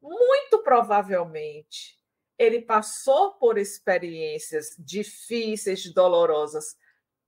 muito 0.00 0.62
provavelmente 0.62 1.99
ele 2.40 2.62
passou 2.62 3.34
por 3.34 3.58
experiências 3.58 4.74
difíceis, 4.78 5.92
dolorosas, 5.92 6.74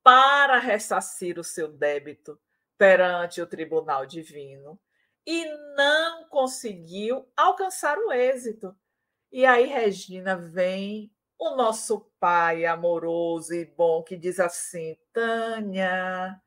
para 0.03 0.59
ressarcir 0.59 1.39
o 1.39 1.45
seu 1.45 1.69
débito 1.69 2.41
perante 2.79 3.43
o 3.43 3.47
tribunal 3.47 4.07
divino 4.07 4.81
e 5.27 5.45
não 5.77 6.25
conseguiu 6.31 7.29
alcançar 7.37 7.99
o 7.99 8.11
êxito. 8.11 8.75
E 9.31 9.45
aí, 9.45 9.67
Regina, 9.67 10.35
vem 10.35 11.13
o 11.39 11.57
nosso 11.57 12.11
pai 12.19 12.65
amoroso 12.65 13.53
e 13.53 13.67
bom 13.67 14.03
que 14.03 14.17
diz 14.17 14.41
assim: 14.41 14.97
Tânia, 15.13 16.41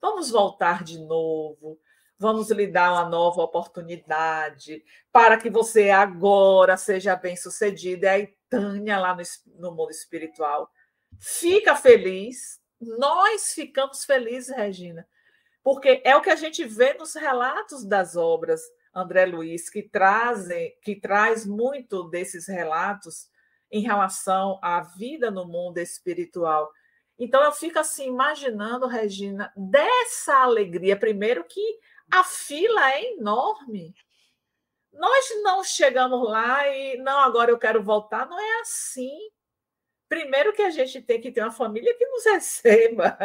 vamos 0.00 0.30
voltar 0.30 0.84
de 0.84 1.00
novo, 1.00 1.80
Vamos 2.22 2.52
lhe 2.52 2.68
dar 2.68 2.92
uma 2.92 3.08
nova 3.08 3.42
oportunidade 3.42 4.84
para 5.10 5.36
que 5.36 5.50
você 5.50 5.90
agora 5.90 6.76
seja 6.76 7.16
bem 7.16 7.34
sucedida. 7.34 8.06
E 8.06 8.08
aí, 8.08 8.34
Tânia, 8.48 8.96
lá 8.96 9.12
no, 9.12 9.22
no 9.58 9.74
mundo 9.74 9.90
espiritual, 9.90 10.70
fica 11.18 11.74
feliz. 11.74 12.60
Nós 12.80 13.52
ficamos 13.52 14.04
felizes, 14.04 14.54
Regina, 14.54 15.04
porque 15.64 16.00
é 16.04 16.14
o 16.14 16.20
que 16.20 16.30
a 16.30 16.36
gente 16.36 16.64
vê 16.64 16.94
nos 16.94 17.16
relatos 17.16 17.84
das 17.84 18.14
obras, 18.14 18.60
André 18.94 19.26
Luiz, 19.26 19.68
que 19.68 19.82
trazem, 19.82 20.72
que 20.80 20.94
traz 20.94 21.44
muito 21.44 22.04
desses 22.04 22.46
relatos 22.46 23.28
em 23.68 23.82
relação 23.82 24.60
à 24.62 24.80
vida 24.80 25.28
no 25.28 25.44
mundo 25.44 25.78
espiritual. 25.78 26.70
Então 27.18 27.42
eu 27.42 27.50
fico 27.50 27.80
assim 27.80 28.06
imaginando, 28.06 28.86
Regina, 28.86 29.52
dessa 29.56 30.36
alegria, 30.36 30.96
primeiro 30.96 31.42
que 31.42 31.80
a 32.12 32.22
fila 32.22 32.92
é 32.92 33.14
enorme. 33.14 33.94
Nós 34.92 35.30
não 35.42 35.64
chegamos 35.64 36.28
lá 36.28 36.68
e 36.68 36.98
não, 36.98 37.18
agora 37.20 37.50
eu 37.50 37.58
quero 37.58 37.82
voltar. 37.82 38.28
Não 38.28 38.38
é 38.38 38.60
assim. 38.60 39.18
Primeiro 40.10 40.52
que 40.52 40.60
a 40.60 40.68
gente 40.68 41.00
tem 41.00 41.18
que 41.18 41.32
ter 41.32 41.40
uma 41.40 41.50
família 41.50 41.96
que 41.96 42.06
nos 42.06 42.24
receba, 42.28 43.16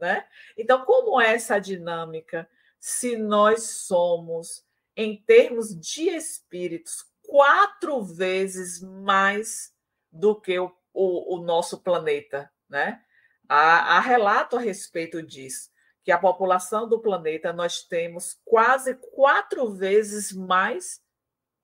né? 0.00 0.28
Então, 0.56 0.84
como 0.84 1.20
é 1.20 1.34
essa 1.34 1.58
dinâmica? 1.58 2.48
Se 2.78 3.16
nós 3.16 3.64
somos, 3.64 4.64
em 4.96 5.16
termos 5.16 5.74
de 5.74 6.08
espíritos, 6.10 7.04
quatro 7.22 8.00
vezes 8.04 8.80
mais 8.80 9.74
do 10.12 10.40
que 10.40 10.56
o, 10.56 10.72
o, 10.94 11.34
o 11.34 11.42
nosso 11.42 11.82
planeta, 11.82 12.48
né? 12.68 13.02
Há, 13.48 13.96
há 13.96 14.00
relato 14.00 14.56
a 14.56 14.60
respeito 14.60 15.20
disso 15.20 15.74
que 16.06 16.12
a 16.12 16.18
população 16.18 16.88
do 16.88 17.00
planeta 17.00 17.52
nós 17.52 17.82
temos 17.82 18.40
quase 18.44 18.94
quatro 18.94 19.74
vezes 19.74 20.30
mais 20.30 21.02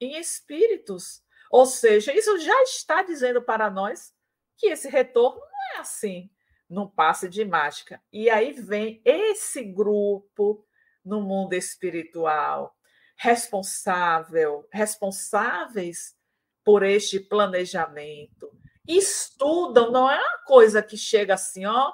em 0.00 0.18
espíritos. 0.18 1.22
Ou 1.48 1.64
seja, 1.64 2.12
isso 2.12 2.36
já 2.40 2.60
está 2.64 3.04
dizendo 3.04 3.40
para 3.40 3.70
nós 3.70 4.12
que 4.58 4.66
esse 4.66 4.88
retorno 4.88 5.38
não 5.38 5.76
é 5.76 5.78
assim, 5.78 6.28
num 6.68 6.88
passe 6.88 7.28
de 7.28 7.44
mágica. 7.44 8.02
E 8.12 8.28
aí 8.28 8.50
vem 8.50 9.00
esse 9.04 9.62
grupo 9.62 10.66
no 11.04 11.20
mundo 11.20 11.52
espiritual 11.52 12.76
responsável, 13.16 14.66
responsáveis 14.72 16.16
por 16.64 16.82
este 16.82 17.20
planejamento, 17.20 18.50
estudam, 18.88 19.92
não 19.92 20.10
é 20.10 20.18
uma 20.18 20.38
coisa 20.38 20.82
que 20.82 20.96
chega 20.96 21.34
assim, 21.34 21.64
ó, 21.64 21.92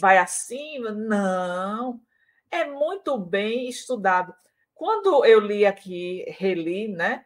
vai 0.00 0.18
acima, 0.18 0.90
não. 0.90 2.00
É 2.50 2.64
muito 2.64 3.18
bem 3.18 3.68
estudado. 3.68 4.34
Quando 4.74 5.24
eu 5.24 5.38
li 5.38 5.66
aqui, 5.66 6.24
reli, 6.26 6.88
né, 6.88 7.24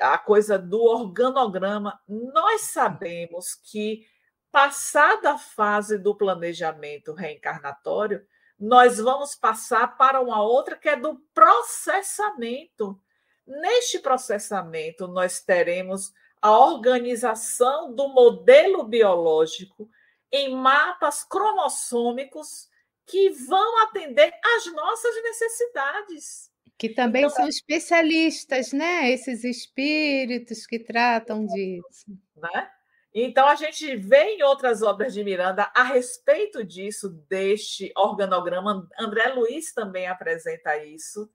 a 0.00 0.16
coisa 0.16 0.58
do 0.58 0.80
organograma, 0.80 2.00
nós 2.08 2.62
sabemos 2.62 3.54
que 3.54 4.06
passada 4.50 5.32
a 5.32 5.38
fase 5.38 5.98
do 5.98 6.14
planejamento 6.14 7.12
reencarnatório, 7.12 8.24
nós 8.58 8.98
vamos 8.98 9.34
passar 9.34 9.96
para 9.96 10.20
uma 10.20 10.42
outra 10.42 10.76
que 10.76 10.88
é 10.88 10.96
do 10.96 11.18
processamento. 11.34 12.98
Neste 13.44 13.98
processamento, 13.98 15.08
nós 15.08 15.40
teremos 15.40 16.12
a 16.40 16.56
organização 16.56 17.92
do 17.94 18.08
modelo 18.08 18.84
biológico 18.84 19.88
em 20.32 20.56
mapas 20.56 21.22
cromossômicos 21.22 22.68
que 23.06 23.30
vão 23.30 23.82
atender 23.82 24.32
às 24.56 24.72
nossas 24.72 25.22
necessidades. 25.22 26.50
Que 26.78 26.88
também 26.88 27.24
então, 27.24 27.36
são 27.36 27.48
especialistas, 27.48 28.72
né? 28.72 29.10
Esses 29.12 29.44
espíritos 29.44 30.66
que 30.66 30.78
tratam 30.78 31.46
disso. 31.46 32.06
Né? 32.36 32.70
Então, 33.14 33.46
a 33.46 33.54
gente 33.54 33.94
vê 33.96 34.36
em 34.36 34.42
outras 34.42 34.82
obras 34.82 35.12
de 35.12 35.22
Miranda 35.22 35.70
a 35.74 35.82
respeito 35.84 36.64
disso, 36.64 37.10
deste 37.28 37.92
organograma. 37.94 38.88
André 38.98 39.28
Luiz 39.28 39.72
também 39.74 40.06
apresenta 40.06 40.76
isso. 40.78 41.30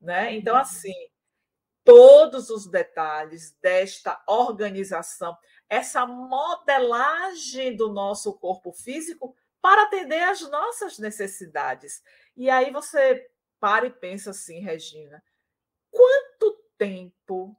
Né? 0.00 0.34
Então, 0.34 0.54
uhum. 0.54 0.60
assim, 0.60 0.94
todos 1.84 2.50
os 2.50 2.66
detalhes 2.66 3.56
desta 3.62 4.20
organização, 4.26 5.36
essa 5.70 6.04
modelagem 6.04 7.76
do 7.76 7.92
nosso 7.92 8.34
corpo 8.34 8.72
físico 8.72 9.36
para 9.62 9.84
atender 9.84 10.22
às 10.22 10.40
nossas 10.50 10.98
necessidades. 10.98 12.02
E 12.36 12.50
aí 12.50 12.72
você 12.72 13.30
para 13.60 13.86
e 13.86 13.90
pensa 13.90 14.30
assim, 14.30 14.58
Regina, 14.60 15.22
quanto 15.90 16.60
tempo 16.76 17.56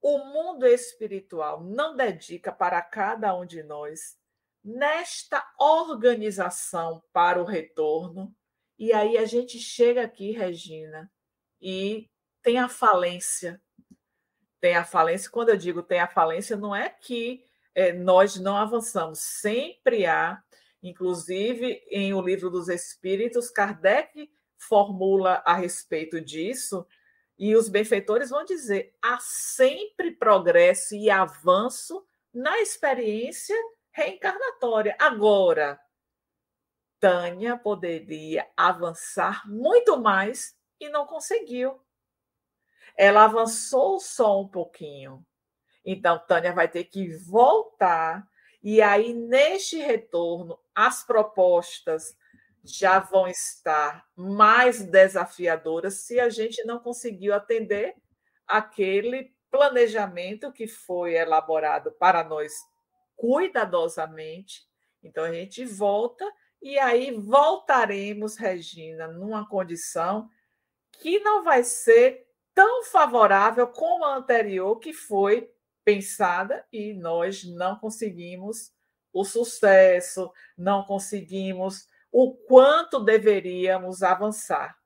o 0.00 0.18
mundo 0.18 0.66
espiritual 0.66 1.64
não 1.64 1.96
dedica 1.96 2.52
para 2.52 2.80
cada 2.80 3.34
um 3.34 3.44
de 3.44 3.62
nós 3.62 4.16
nesta 4.62 5.44
organização 5.58 7.02
para 7.12 7.42
o 7.42 7.44
retorno? 7.44 8.32
E 8.78 8.92
aí 8.92 9.18
a 9.18 9.24
gente 9.24 9.58
chega 9.58 10.02
aqui, 10.02 10.30
Regina, 10.30 11.10
e 11.60 12.08
tem 12.42 12.58
a 12.58 12.68
falência. 12.68 13.60
Tem 14.62 14.76
a 14.76 14.84
falência. 14.84 15.28
Quando 15.28 15.48
eu 15.48 15.56
digo 15.56 15.82
tem 15.82 15.98
a 15.98 16.06
falência, 16.06 16.56
não 16.56 16.74
é 16.74 16.88
que 16.88 17.44
é, 17.74 17.92
nós 17.92 18.36
não 18.36 18.56
avançamos. 18.56 19.18
Sempre 19.18 20.06
há, 20.06 20.40
inclusive 20.80 21.82
em 21.90 22.14
O 22.14 22.22
Livro 22.22 22.48
dos 22.48 22.68
Espíritos, 22.68 23.50
Kardec 23.50 24.30
formula 24.56 25.42
a 25.44 25.54
respeito 25.54 26.20
disso, 26.20 26.86
e 27.36 27.56
os 27.56 27.68
benfeitores 27.68 28.30
vão 28.30 28.44
dizer: 28.44 28.94
há 29.02 29.18
sempre 29.18 30.12
progresso 30.12 30.94
e 30.94 31.10
avanço 31.10 32.06
na 32.32 32.60
experiência 32.60 33.56
reencarnatória. 33.90 34.94
Agora, 34.96 35.80
Tânia 37.00 37.56
poderia 37.56 38.48
avançar 38.56 39.42
muito 39.50 39.98
mais 39.98 40.56
e 40.78 40.88
não 40.88 41.04
conseguiu. 41.04 41.82
Ela 42.96 43.24
avançou 43.24 43.98
só 43.98 44.40
um 44.40 44.48
pouquinho. 44.48 45.24
Então, 45.84 46.18
Tânia 46.26 46.52
vai 46.52 46.68
ter 46.68 46.84
que 46.84 47.08
voltar. 47.16 48.26
E 48.62 48.80
aí, 48.80 49.12
neste 49.12 49.78
retorno, 49.78 50.58
as 50.74 51.04
propostas 51.04 52.16
já 52.64 53.00
vão 53.00 53.26
estar 53.26 54.06
mais 54.16 54.82
desafiadoras 54.82 55.94
se 56.04 56.20
a 56.20 56.28
gente 56.28 56.64
não 56.64 56.78
conseguiu 56.78 57.34
atender 57.34 57.96
aquele 58.46 59.34
planejamento 59.50 60.52
que 60.52 60.66
foi 60.66 61.14
elaborado 61.14 61.90
para 61.92 62.22
nós 62.22 62.52
cuidadosamente. 63.16 64.62
Então, 65.02 65.24
a 65.24 65.32
gente 65.32 65.64
volta 65.64 66.24
e 66.62 66.78
aí 66.78 67.10
voltaremos, 67.10 68.36
Regina, 68.36 69.08
numa 69.08 69.48
condição 69.48 70.28
que 71.00 71.18
não 71.18 71.42
vai 71.42 71.64
ser 71.64 72.24
tão 72.54 72.84
favorável 72.84 73.66
como 73.66 74.04
a 74.04 74.16
anterior, 74.16 74.78
que 74.78 74.92
foi 74.92 75.50
pensada 75.84 76.64
e 76.72 76.94
nós 76.94 77.44
não 77.44 77.76
conseguimos 77.76 78.72
o 79.12 79.24
sucesso, 79.24 80.32
não 80.56 80.84
conseguimos 80.84 81.88
o 82.10 82.34
quanto 82.34 83.00
deveríamos 83.00 84.02
avançar. 84.02 84.76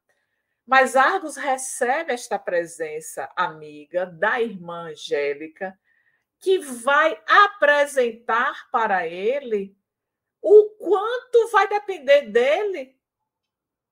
Mas 0.66 0.96
Argos 0.96 1.36
recebe 1.36 2.12
esta 2.12 2.38
presença 2.38 3.30
amiga 3.36 4.06
da 4.06 4.40
irmã 4.40 4.90
Angélica, 4.90 5.78
que 6.40 6.58
vai 6.58 7.20
apresentar 7.26 8.68
para 8.70 9.06
ele 9.06 9.76
o 10.42 10.70
quanto 10.78 11.48
vai 11.50 11.68
depender 11.68 12.22
dele 12.30 12.96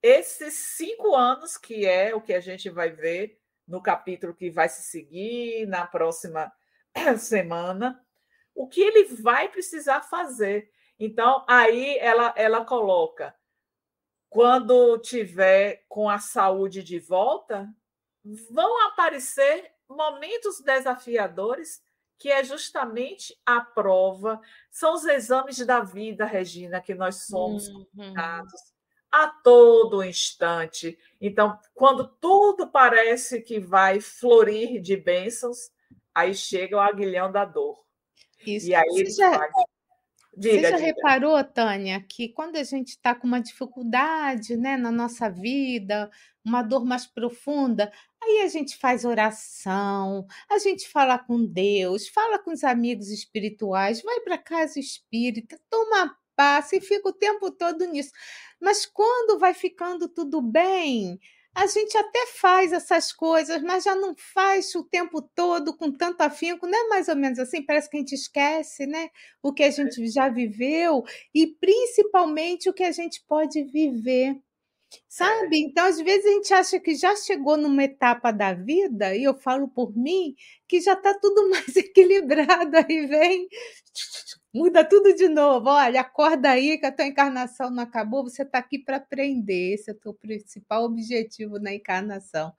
esses 0.01 0.53
cinco 0.53 1.15
anos, 1.15 1.57
que 1.57 1.85
é 1.85 2.13
o 2.13 2.21
que 2.21 2.33
a 2.33 2.39
gente 2.39 2.69
vai 2.69 2.91
ver 2.91 3.41
no 3.67 3.81
capítulo 3.81 4.33
que 4.33 4.49
vai 4.49 4.69
se 4.69 4.83
seguir 4.83 5.65
na 5.67 5.85
próxima 5.85 6.51
semana, 7.17 8.03
o 8.53 8.67
que 8.67 8.81
ele 8.81 9.03
vai 9.15 9.49
precisar 9.49 10.01
fazer. 10.01 10.71
Então, 10.99 11.43
aí 11.47 11.97
ela, 11.97 12.33
ela 12.37 12.63
coloca: 12.63 13.35
quando 14.29 14.97
tiver 14.99 15.85
com 15.89 16.09
a 16.09 16.19
saúde 16.19 16.83
de 16.83 16.99
volta, 16.99 17.67
vão 18.51 18.87
aparecer 18.87 19.71
momentos 19.87 20.61
desafiadores, 20.61 21.83
que 22.17 22.29
é 22.31 22.43
justamente 22.43 23.37
a 23.45 23.59
prova, 23.59 24.39
são 24.71 24.93
os 24.93 25.05
exames 25.05 25.57
da 25.65 25.81
vida, 25.81 26.25
Regina, 26.25 26.81
que 26.81 26.95
nós 26.95 27.27
somos 27.27 27.67
uhum 27.67 28.13
a 29.15 29.29
todo 29.29 30.03
instante. 30.03 30.97
Então, 31.21 31.57
quando 31.73 32.05
tudo 32.05 32.67
parece 32.67 33.41
que 33.41 33.61
vai 33.61 34.01
florir 34.01 34.81
de 34.81 34.97
bênçãos, 34.97 35.71
aí 36.13 36.35
chega 36.35 36.75
o 36.75 36.81
aguilhão 36.81 37.31
da 37.31 37.45
dor. 37.45 37.81
Isso. 38.45 38.67
E 38.67 38.75
aí 38.75 38.89
ele 38.93 39.09
já, 39.09 39.31
faz... 39.33 39.51
diga, 40.35 40.53
Você 40.55 40.61
já 40.61 40.71
diga. 40.71 40.85
reparou, 40.85 41.41
Tânia, 41.45 42.01
que 42.01 42.27
quando 42.27 42.57
a 42.57 42.63
gente 42.63 42.89
está 42.89 43.15
com 43.15 43.25
uma 43.25 43.39
dificuldade 43.39 44.57
né, 44.57 44.75
na 44.75 44.91
nossa 44.91 45.29
vida, 45.29 46.11
uma 46.43 46.61
dor 46.61 46.83
mais 46.83 47.07
profunda, 47.07 47.89
aí 48.21 48.41
a 48.43 48.49
gente 48.49 48.77
faz 48.77 49.05
oração, 49.05 50.27
a 50.51 50.59
gente 50.59 50.89
fala 50.89 51.17
com 51.17 51.45
Deus, 51.45 52.09
fala 52.09 52.37
com 52.37 52.51
os 52.51 52.65
amigos 52.65 53.09
espirituais, 53.09 54.03
vai 54.03 54.19
para 54.19 54.37
casa 54.37 54.77
espírita, 54.77 55.57
toma 55.69 56.17
passa 56.35 56.75
e 56.75 56.81
fica 56.81 57.09
o 57.09 57.13
tempo 57.13 57.51
todo 57.51 57.85
nisso. 57.85 58.11
Mas 58.59 58.85
quando 58.85 59.39
vai 59.39 59.53
ficando 59.53 60.07
tudo 60.07 60.41
bem, 60.41 61.19
a 61.53 61.67
gente 61.67 61.97
até 61.97 62.27
faz 62.27 62.73
essas 62.73 63.13
coisas, 63.13 63.61
mas 63.63 63.83
já 63.85 63.95
não 63.95 64.13
faz 64.17 64.75
o 64.75 64.83
tempo 64.83 65.21
todo 65.21 65.75
com 65.75 65.89
tanto 65.91 66.21
afinco, 66.21 66.67
não 66.67 66.77
é 66.77 66.89
mais 66.89 67.07
ou 67.07 67.15
menos 67.15 67.39
assim? 67.39 67.63
Parece 67.65 67.89
que 67.89 67.95
a 67.97 67.99
gente 68.01 68.13
esquece, 68.13 68.85
né? 68.85 69.09
O 69.41 69.53
que 69.53 69.63
a 69.63 69.71
gente 69.71 70.05
já 70.11 70.27
viveu 70.29 71.03
e 71.33 71.47
principalmente 71.47 72.69
o 72.69 72.73
que 72.73 72.83
a 72.83 72.91
gente 72.91 73.23
pode 73.27 73.63
viver. 73.63 74.37
Sabe? 75.09 75.59
Então, 75.59 75.85
às 75.87 75.99
vezes 75.99 76.25
a 76.25 76.29
gente 76.31 76.53
acha 76.53 76.79
que 76.79 76.95
já 76.95 77.15
chegou 77.15 77.57
numa 77.57 77.83
etapa 77.83 78.31
da 78.31 78.53
vida, 78.53 79.15
e 79.15 79.23
eu 79.23 79.33
falo 79.33 79.67
por 79.67 79.95
mim, 79.95 80.35
que 80.67 80.79
já 80.81 80.93
está 80.93 81.13
tudo 81.19 81.49
mais 81.49 81.75
equilibrado. 81.75 82.77
Aí 82.77 83.07
vem 83.07 83.47
Muda 84.55 84.85
tudo 84.85 85.13
de 85.13 85.27
novo. 85.27 85.67
Olha, 85.69 85.99
acorda 85.99 86.51
aí 86.51 86.77
que 86.77 86.85
a 86.85 86.91
tua 86.91 87.05
encarnação 87.05 87.69
não 87.69 87.83
acabou, 87.83 88.23
você 88.23 88.43
está 88.43 88.57
aqui 88.57 88.79
para 88.79 88.95
aprender. 88.95 89.73
Esse 89.73 89.91
é 89.91 89.93
o 89.93 89.97
teu 89.97 90.13
principal 90.13 90.85
objetivo 90.85 91.59
na 91.59 91.73
encarnação. 91.73 92.53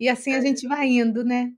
E 0.00 0.08
assim 0.08 0.32
a 0.32 0.38
é. 0.38 0.40
gente 0.40 0.66
vai 0.66 0.86
indo, 0.86 1.22
né? 1.22 1.52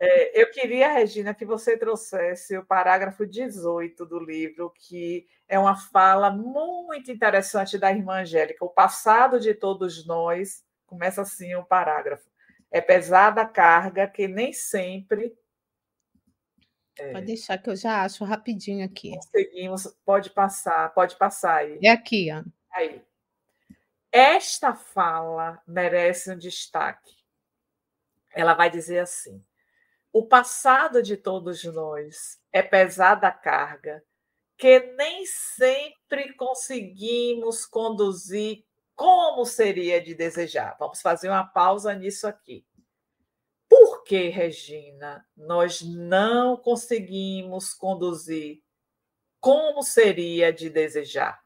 É, 0.00 0.42
eu 0.42 0.50
queria, 0.50 0.94
Regina, 0.94 1.34
que 1.34 1.44
você 1.44 1.76
trouxesse 1.76 2.56
o 2.56 2.64
parágrafo 2.64 3.26
18 3.26 4.06
do 4.06 4.18
livro, 4.18 4.72
que 4.74 5.26
é 5.46 5.58
uma 5.58 5.76
fala 5.76 6.30
muito 6.30 7.12
interessante 7.12 7.76
da 7.76 7.92
irmã 7.92 8.22
Angélica. 8.22 8.64
O 8.64 8.70
passado 8.70 9.38
de 9.38 9.52
todos 9.52 10.06
nós, 10.06 10.64
começa 10.86 11.20
assim 11.20 11.54
o 11.54 11.62
parágrafo. 11.62 12.30
É 12.70 12.80
pesada 12.80 13.42
a 13.42 13.46
carga 13.46 14.08
que 14.08 14.26
nem 14.26 14.54
sempre 14.54 15.36
é. 16.98 17.12
Pode 17.12 17.26
deixar 17.26 17.58
que 17.58 17.70
eu 17.70 17.76
já 17.76 18.02
acho 18.02 18.24
rapidinho 18.24 18.84
aqui. 18.84 19.12
Conseguimos, 19.14 19.86
pode 20.04 20.30
passar, 20.30 20.92
pode 20.94 21.16
passar 21.16 21.56
aí. 21.56 21.78
É 21.82 21.90
aqui, 21.90 22.28
ó. 22.32 22.42
Aí. 22.72 23.02
Esta 24.10 24.74
fala 24.74 25.62
merece 25.66 26.32
um 26.32 26.38
destaque. 26.38 27.16
Ela 28.34 28.54
vai 28.54 28.70
dizer 28.70 29.00
assim: 29.00 29.44
o 30.12 30.26
passado 30.26 31.02
de 31.02 31.16
todos 31.16 31.62
nós 31.64 32.40
é 32.52 32.62
pesada 32.62 33.30
carga 33.30 34.02
porque 34.58 34.92
nem 34.96 35.24
sempre 35.24 36.32
conseguimos 36.34 37.64
conduzir 37.64 38.64
como 38.96 39.44
seria 39.44 40.02
de 40.02 40.16
desejar. 40.16 40.76
Vamos 40.80 41.00
fazer 41.00 41.28
uma 41.28 41.44
pausa 41.44 41.94
nisso 41.94 42.26
aqui. 42.26 42.66
Que, 44.08 44.30
Regina, 44.30 45.22
nós 45.36 45.82
não 45.82 46.56
conseguimos 46.56 47.74
conduzir 47.74 48.62
como 49.38 49.82
seria 49.82 50.50
de 50.50 50.70
desejar? 50.70 51.44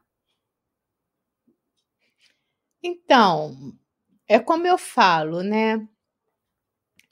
Então, 2.81 3.77
é 4.25 4.39
como 4.39 4.65
eu 4.65 4.77
falo, 4.77 5.43
né? 5.43 5.85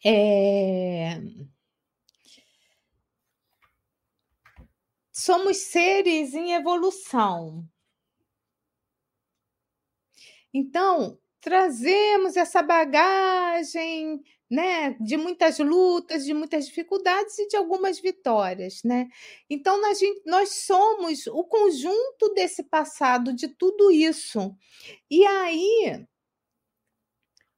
É... 0.06 1.20
Somos 5.12 5.58
seres 5.58 6.34
em 6.34 6.54
evolução. 6.54 7.70
Então, 10.54 11.20
trazemos 11.42 12.38
essa 12.38 12.62
bagagem 12.62 14.22
né, 14.50 14.92
de 15.00 15.18
muitas 15.18 15.60
lutas, 15.60 16.26
de 16.26 16.34
muitas 16.34 16.68
dificuldades 16.68 17.40
e 17.40 17.48
de 17.48 17.56
algumas 17.56 18.00
vitórias, 18.00 18.82
né? 18.84 19.08
Então 19.50 19.80
nós, 19.82 20.00
nós 20.26 20.50
somos 20.66 21.26
o 21.28 21.44
conjunto 21.46 22.34
desse 22.36 22.64
passado, 22.64 23.34
de 23.34 23.48
tudo 23.48 23.90
isso. 23.90 24.54
E 25.10 25.26
aí, 25.26 26.06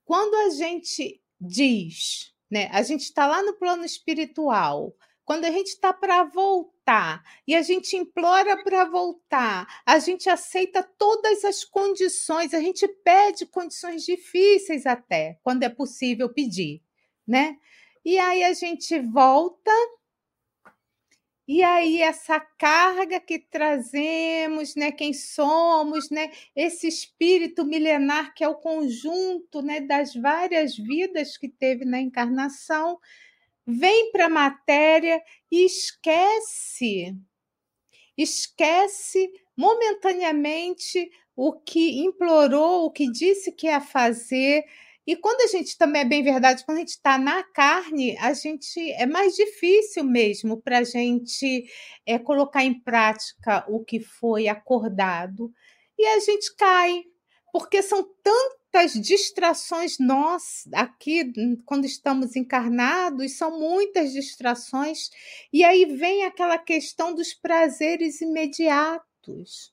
quando 0.05 0.35
a 0.35 0.49
gente 0.51 1.19
diz, 1.41 2.31
né, 2.49 2.69
a 2.71 2.83
gente 2.83 3.01
está 3.01 3.25
lá 3.25 3.41
no 3.41 3.55
plano 3.55 3.83
espiritual, 3.83 4.95
quando 5.25 5.45
a 5.45 5.51
gente 5.51 5.69
está 5.69 5.91
para 5.91 6.23
voltar 6.25 6.72
e 7.47 7.55
a 7.55 7.61
gente 7.61 7.95
implora 7.95 8.61
para 8.63 8.85
voltar, 8.85 9.67
a 9.85 9.99
gente 9.99 10.29
aceita 10.29 10.83
todas 10.83 11.43
as 11.45 11.63
condições, 11.63 12.53
a 12.53 12.59
gente 12.59 12.87
pede 12.87 13.45
condições 13.45 14.03
difíceis 14.03 14.85
até, 14.85 15.39
quando 15.43 15.63
é 15.63 15.69
possível 15.69 16.29
pedir, 16.33 16.81
né? 17.27 17.57
E 18.03 18.17
aí 18.19 18.43
a 18.43 18.53
gente 18.53 18.99
volta 18.99 19.71
e 21.45 21.61
aí 21.61 22.01
essa 22.01 22.39
carga 22.39 23.19
que 23.19 23.37
trazemos, 23.37 24.75
né, 24.75 24.91
quem 24.93 25.11
somos, 25.13 26.09
né, 26.09 26.31
esse 26.55 26.87
espírito 26.87 27.65
milenar 27.65 28.33
que 28.33 28.45
é 28.45 28.47
o 28.47 28.55
conjunto, 28.55 29.61
né, 29.61 29.81
das 29.81 30.13
várias 30.13 30.77
vidas 30.77 31.37
que 31.37 31.49
teve 31.49 31.83
na 31.83 31.99
encarnação, 31.99 32.97
vem 33.65 34.11
para 34.11 34.25
a 34.25 34.29
matéria 34.29 35.21
e 35.51 35.65
esquece, 35.65 37.15
esquece 38.17 39.31
momentaneamente 39.55 41.09
o 41.35 41.53
que 41.53 42.03
implorou, 42.03 42.85
o 42.85 42.91
que 42.91 43.11
disse 43.11 43.51
que 43.51 43.67
ia 43.67 43.81
fazer. 43.81 44.63
E 45.05 45.15
quando 45.15 45.41
a 45.41 45.47
gente 45.47 45.77
também 45.77 46.01
é 46.01 46.05
bem 46.05 46.23
verdade, 46.23 46.63
quando 46.65 46.77
a 46.77 46.81
gente 46.81 46.89
está 46.89 47.17
na 47.17 47.43
carne, 47.43 48.17
a 48.19 48.33
gente 48.33 48.79
é 48.93 49.05
mais 49.05 49.35
difícil 49.35 50.03
mesmo 50.03 50.61
para 50.61 50.79
a 50.79 50.83
gente 50.83 51.65
é, 52.05 52.17
colocar 52.17 52.63
em 52.63 52.79
prática 52.79 53.65
o 53.67 53.83
que 53.83 53.99
foi 53.99 54.47
acordado. 54.47 55.51
E 55.97 56.05
a 56.05 56.19
gente 56.19 56.55
cai, 56.55 57.03
porque 57.51 57.81
são 57.81 58.03
muitas 58.73 58.93
distrações 58.93 59.99
nós 59.99 60.67
aqui 60.73 61.31
hum, 61.37 61.61
quando 61.63 61.85
estamos 61.85 62.35
encarnados, 62.35 63.37
são 63.37 63.59
muitas 63.59 64.11
distrações, 64.11 65.11
e 65.51 65.63
aí 65.63 65.85
vem 65.85 66.25
aquela 66.25 66.57
questão 66.57 67.13
dos 67.13 67.35
prazeres 67.35 68.19
imediatos. 68.19 69.71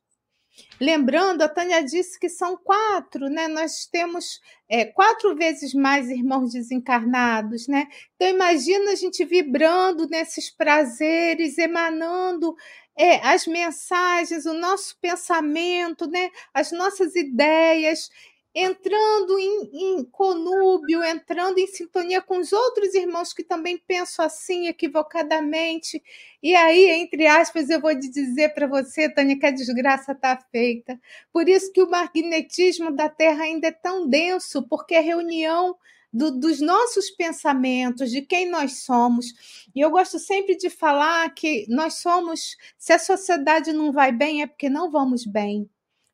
Lembrando, 0.79 1.41
a 1.41 1.49
Tânia 1.49 1.83
disse 1.83 2.19
que 2.19 2.29
são 2.29 2.55
quatro, 2.59 3.31
né? 3.31 3.49
Nós 3.49 3.87
temos 3.87 4.39
é, 4.69 4.85
quatro 4.85 5.35
vezes 5.35 5.73
mais 5.73 6.11
irmãos 6.11 6.53
desencarnados, 6.53 7.67
né? 7.67 7.87
Então 8.17 8.29
imagina 8.29 8.91
a 8.93 8.95
gente 8.95 9.25
vibrando 9.25 10.07
nesses 10.09 10.51
prazeres, 10.51 11.57
emanando 11.57 12.55
é, 12.95 13.27
as 13.27 13.47
mensagens, 13.47 14.45
o 14.45 14.53
nosso 14.53 14.99
pensamento, 15.01 16.07
né? 16.07 16.29
As 16.53 16.71
nossas 16.71 17.17
ideias 17.17 18.11
entrando 18.55 19.39
em, 19.39 19.71
em, 19.73 20.05
conúbio, 20.05 21.05
entrando 21.05 21.59
em 21.59 21.67
sintonia 21.67 22.21
com 22.21 22.39
os 22.39 22.53
outros 22.53 22.95
irmãos 22.95 23.33
que 23.33 23.45
também 23.45 23.79
pensam 23.79 24.25
assim 24.25 24.67
equivocadamente. 24.67 26.03
E 26.43 26.55
aí, 26.55 26.91
entre 26.91 27.27
aspas, 27.27 27.71
eu 27.71 27.81
vou 27.81 27.95
dizer 27.95 28.53
para 28.55 28.67
você, 28.67 29.09
Tânia, 29.09 29.39
que 29.39 29.47
a 29.47 29.51
desgraça 29.53 30.13
está 30.13 30.37
feita. 30.51 31.01
Por 31.33 31.49
isso 31.49 31.73
que 31.73 31.83
o 31.83 31.91
magnetismo 31.91 32.91
da 32.91 33.09
Terra 33.09 33.45
ainda 33.45 33.69
é 33.69 33.73
tão 33.73 34.09
denso, 34.09 34.67
porque 34.69 34.95
é 34.95 35.01
reunião 35.01 35.77
do, 36.13 36.31
dos 36.33 36.61
nossos 36.61 37.11
pensamentos, 37.11 38.11
de 38.11 38.23
quem 38.23 38.49
nós 38.51 38.83
somos. 38.83 39.69
E 39.75 39.81
eu 39.81 39.91
gosto 39.91 40.19
sempre 40.19 40.57
de 40.57 40.69
falar 40.69 41.33
que 41.35 41.67
nós 41.69 41.95
somos, 41.95 42.57
se 42.77 42.93
a 42.93 42.99
sociedade 42.99 43.73
não 43.73 43.93
vai 43.93 44.11
bem, 44.11 44.43
é 44.43 44.47
porque 44.47 44.69
não 44.69 44.91
vamos 44.91 45.25
bem. 45.25 45.69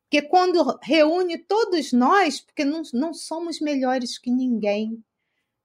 Porque 0.09 0.25
quando 0.25 0.79
reúne 0.81 1.37
todos 1.37 1.91
nós, 1.91 2.39
porque 2.39 2.63
não, 2.63 2.81
não 2.93 3.13
somos 3.13 3.59
melhores 3.59 4.17
que 4.17 4.31
ninguém. 4.31 5.03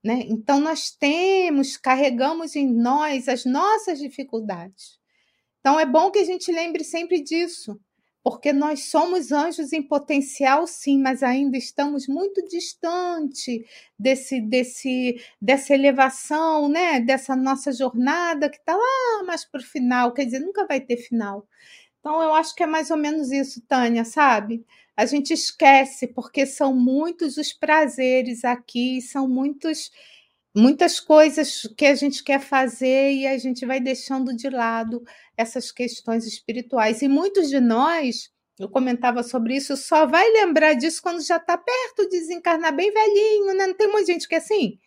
Né? 0.03 0.25
Então, 0.27 0.59
nós 0.59 0.91
temos, 0.91 1.77
carregamos 1.77 2.55
em 2.57 2.67
nós 2.67 3.29
as 3.29 3.45
nossas 3.45 3.99
dificuldades. 3.99 4.99
Então, 5.61 5.79
é 5.79 5.85
bom 5.85 6.11
que 6.11 6.19
a 6.19 6.25
gente 6.25 6.51
lembre 6.51 6.83
sempre 6.83 7.23
disso, 7.23 7.79
porque 8.21 8.51
nós 8.51 8.89
somos 8.89 9.31
anjos 9.31 9.71
em 9.71 9.81
potencial, 9.81 10.67
sim, 10.67 11.01
mas 11.01 11.23
ainda 11.23 11.57
estamos 11.57 12.05
muito 12.05 12.45
distante 12.45 13.65
desse, 13.97 14.41
desse, 14.41 15.21
dessa 15.41 15.73
elevação, 15.73 16.67
né? 16.67 16.99
dessa 16.99 17.33
nossa 17.33 17.71
jornada 17.71 18.49
que 18.49 18.57
está 18.57 18.75
lá 18.75 19.23
mais 19.25 19.45
para 19.45 19.61
o 19.61 19.63
final, 19.63 20.11
quer 20.11 20.25
dizer, 20.25 20.39
nunca 20.39 20.67
vai 20.67 20.81
ter 20.81 20.97
final. 20.97 21.47
Então, 22.03 22.21
eu 22.21 22.33
acho 22.33 22.53
que 22.53 22.61
é 22.61 22.67
mais 22.67 22.91
ou 22.91 22.97
menos 22.97 23.31
isso, 23.31 23.61
Tânia, 23.65 24.03
sabe? 24.03 24.65
A 24.93 25.05
gente 25.05 25.31
esquece, 25.31 26.05
porque 26.05 26.45
são 26.45 26.75
muitos 26.75 27.37
os 27.37 27.53
prazeres 27.53 28.43
aqui, 28.43 29.01
são 29.01 29.25
muitos, 29.25 29.89
muitas 30.53 30.99
coisas 30.99 31.61
que 31.77 31.85
a 31.85 31.95
gente 31.95 32.21
quer 32.21 32.41
fazer 32.41 33.13
e 33.13 33.25
a 33.25 33.37
gente 33.37 33.65
vai 33.65 33.79
deixando 33.79 34.35
de 34.35 34.49
lado 34.49 35.01
essas 35.37 35.71
questões 35.71 36.27
espirituais. 36.27 37.01
E 37.01 37.07
muitos 37.07 37.47
de 37.49 37.61
nós, 37.61 38.29
eu 38.59 38.67
comentava 38.67 39.23
sobre 39.23 39.55
isso, 39.55 39.77
só 39.77 40.05
vai 40.05 40.29
lembrar 40.29 40.73
disso 40.73 41.01
quando 41.01 41.25
já 41.25 41.37
está 41.37 41.57
perto 41.57 42.03
de 42.09 42.19
desencarnar 42.19 42.75
bem 42.75 42.91
velhinho, 42.91 43.53
né? 43.55 43.67
Não 43.67 43.77
tem 43.77 43.89
muita 43.89 44.11
gente 44.11 44.27
que 44.27 44.35
é 44.35 44.39
assim? 44.39 44.77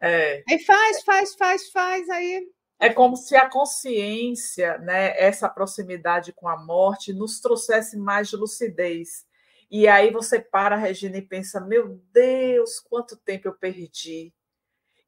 É. 0.00 0.42
Aí 0.50 0.58
faz, 0.58 1.04
faz, 1.04 1.34
faz, 1.36 1.70
faz, 1.70 2.08
aí 2.08 2.44
é 2.78 2.92
como 2.92 3.16
se 3.16 3.36
a 3.36 3.48
consciência, 3.48 4.78
né, 4.78 5.18
essa 5.18 5.48
proximidade 5.48 6.32
com 6.32 6.48
a 6.48 6.56
morte, 6.56 7.12
nos 7.12 7.40
trouxesse 7.40 7.96
mais 7.96 8.28
de 8.28 8.36
lucidez. 8.36 9.24
E 9.70 9.88
aí 9.88 10.10
você 10.10 10.40
para, 10.40 10.76
Regina, 10.76 11.16
e 11.16 11.22
pensa: 11.22 11.60
meu 11.60 12.00
Deus, 12.12 12.80
quanto 12.80 13.16
tempo 13.16 13.48
eu 13.48 13.54
perdi. 13.54 14.32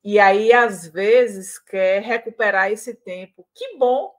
E 0.02 0.20
aí, 0.20 0.52
às 0.52 0.86
vezes, 0.86 1.58
quer 1.58 2.00
recuperar 2.00 2.70
esse 2.70 2.94
tempo. 2.94 3.46
Que 3.52 3.76
bom! 3.76 4.14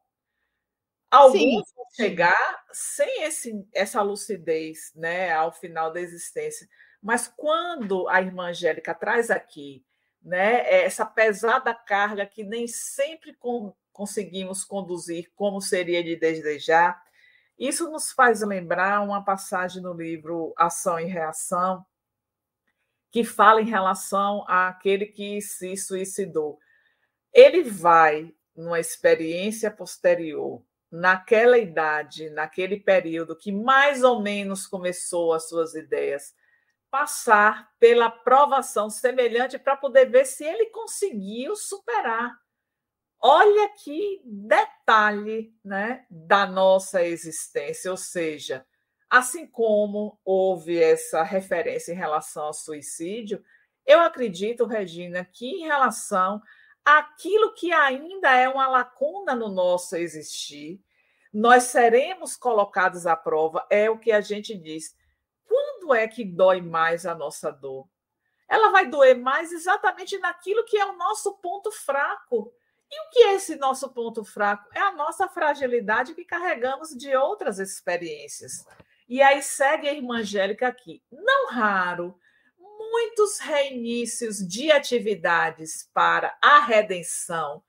Alguns 1.09 1.71
vão 1.73 1.85
chegar 1.95 2.65
sem 2.73 3.23
esse, 3.23 3.65
essa 3.73 4.01
lucidez 4.01 4.91
né, 4.93 5.31
ao 5.31 5.53
final 5.53 5.91
da 5.91 6.01
existência. 6.01 6.67
Mas 7.01 7.31
quando 7.37 8.07
a 8.09 8.21
irmã 8.21 8.49
Angélica 8.49 8.93
traz 8.93 9.31
aqui 9.31 9.85
né? 10.27 10.59
É 10.69 10.83
essa 10.83 11.05
pesada 11.05 11.73
carga 11.73 12.25
que 12.25 12.43
nem 12.43 12.67
sempre 12.67 13.33
com, 13.33 13.73
conseguimos 13.93 14.65
conduzir 14.65 15.31
como 15.33 15.61
seria 15.61 16.03
de 16.03 16.17
desejar. 16.17 17.01
Isso 17.57 17.89
nos 17.89 18.11
faz 18.11 18.41
lembrar 18.41 19.01
uma 19.01 19.23
passagem 19.23 19.81
no 19.81 19.93
livro 19.93 20.53
Ação 20.57 20.99
e 20.99 21.05
Reação, 21.05 21.85
que 23.09 23.23
fala 23.23 23.61
em 23.61 23.69
relação 23.69 24.43
àquele 24.49 25.05
que 25.05 25.39
se 25.41 25.77
suicidou. 25.77 26.59
Ele 27.33 27.63
vai 27.63 28.35
numa 28.53 28.81
experiência 28.81 29.71
posterior, 29.71 30.61
naquela 30.91 31.57
idade, 31.57 32.29
naquele 32.31 32.77
período 32.77 33.33
que 33.33 33.51
mais 33.51 34.03
ou 34.03 34.21
menos 34.21 34.67
começou 34.67 35.31
as 35.31 35.47
suas 35.47 35.73
ideias, 35.73 36.35
passar 36.89 37.71
pela 37.79 38.09
provação 38.09 38.89
semelhante 38.89 39.59
para 39.59 39.75
poder 39.75 40.09
ver 40.09 40.25
se 40.25 40.43
ele 40.43 40.67
conseguiu 40.67 41.55
superar. 41.55 42.37
Olha 43.19 43.69
que 43.69 44.21
detalhe 44.23 45.53
né, 45.63 46.05
da 46.09 46.45
nossa 46.45 47.03
existência, 47.03 47.89
ou 47.89 47.97
seja, 47.97 48.65
assim 49.09 49.47
como 49.47 50.19
houve 50.23 50.81
essa 50.81 51.23
referência 51.23 51.91
em 51.91 51.95
relação 51.95 52.45
ao 52.45 52.53
suicídio, 52.53 53.43
eu 53.85 54.01
acredito, 54.01 54.65
Regina, 54.65 55.25
que 55.25 55.47
em 55.47 55.65
relação 55.65 56.41
àquilo 56.83 57.53
que 57.53 57.71
ainda 57.71 58.35
é 58.35 58.47
uma 58.49 58.67
lacuna 58.67 59.33
no 59.33 59.49
nosso 59.49 59.95
existir, 59.95 60.81
nós 61.33 61.63
seremos 61.63 62.35
colocados 62.35 63.07
à 63.07 63.15
prova, 63.15 63.65
é 63.69 63.89
o 63.89 63.97
que 63.97 64.11
a 64.11 64.21
gente 64.21 64.57
diz. 64.57 64.96
Quando 65.87 65.99
é 66.01 66.05
que 66.05 66.25
dói 66.25 66.59
mais 66.59 67.05
a 67.05 67.15
nossa 67.15 67.49
dor? 67.49 67.87
Ela 68.49 68.71
vai 68.71 68.89
doer 68.89 69.17
mais 69.17 69.53
exatamente 69.53 70.17
naquilo 70.17 70.65
que 70.65 70.77
é 70.77 70.85
o 70.85 70.97
nosso 70.97 71.35
ponto 71.37 71.71
fraco. 71.71 72.53
E 72.91 73.01
o 73.01 73.09
que 73.09 73.19
é 73.19 73.35
esse 73.35 73.55
nosso 73.55 73.89
ponto 73.93 74.25
fraco? 74.25 74.67
É 74.75 74.81
a 74.81 74.91
nossa 74.91 75.29
fragilidade 75.29 76.13
que 76.13 76.25
carregamos 76.25 76.89
de 76.89 77.15
outras 77.15 77.57
experiências. 77.57 78.65
E 79.07 79.21
aí 79.21 79.41
segue 79.41 79.87
a 79.87 79.93
irmã 79.93 80.17
Angélica 80.17 80.67
aqui. 80.67 81.01
Não 81.09 81.51
raro, 81.51 82.19
muitos 82.59 83.39
reinícios 83.39 84.45
de 84.45 84.69
atividades 84.69 85.89
para 85.93 86.37
a 86.41 86.59
redenção 86.59 87.63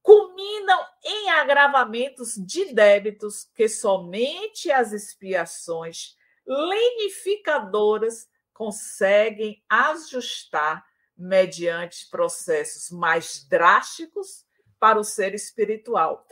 culminam 0.00 0.80
em 1.04 1.28
agravamentos 1.28 2.36
de 2.36 2.72
débitos 2.72 3.50
que 3.54 3.68
somente 3.68 4.72
as 4.72 4.92
expiações 4.92 6.18
lenificadoras 6.50 8.28
conseguem 8.52 9.62
ajustar 9.68 10.84
mediante 11.16 12.08
processos 12.10 12.90
mais 12.90 13.46
drásticos 13.48 14.44
para 14.78 14.98
o 14.98 15.04
ser 15.04 15.34
espiritual. 15.34 16.26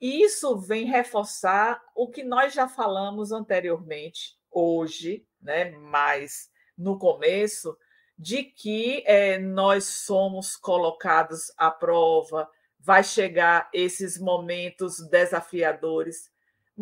E 0.00 0.22
isso 0.22 0.58
vem 0.58 0.84
reforçar 0.84 1.80
o 1.94 2.10
que 2.10 2.22
nós 2.22 2.52
já 2.52 2.68
falamos 2.68 3.32
anteriormente, 3.32 4.36
hoje, 4.50 5.24
né, 5.40 5.70
mas 5.70 6.50
no 6.76 6.98
começo, 6.98 7.76
de 8.18 8.42
que 8.42 9.02
é, 9.06 9.38
nós 9.38 9.84
somos 9.84 10.56
colocados 10.56 11.52
à 11.56 11.70
prova, 11.70 12.50
vai 12.78 13.04
chegar 13.04 13.70
esses 13.72 14.18
momentos 14.18 14.98
desafiadores, 15.08 16.31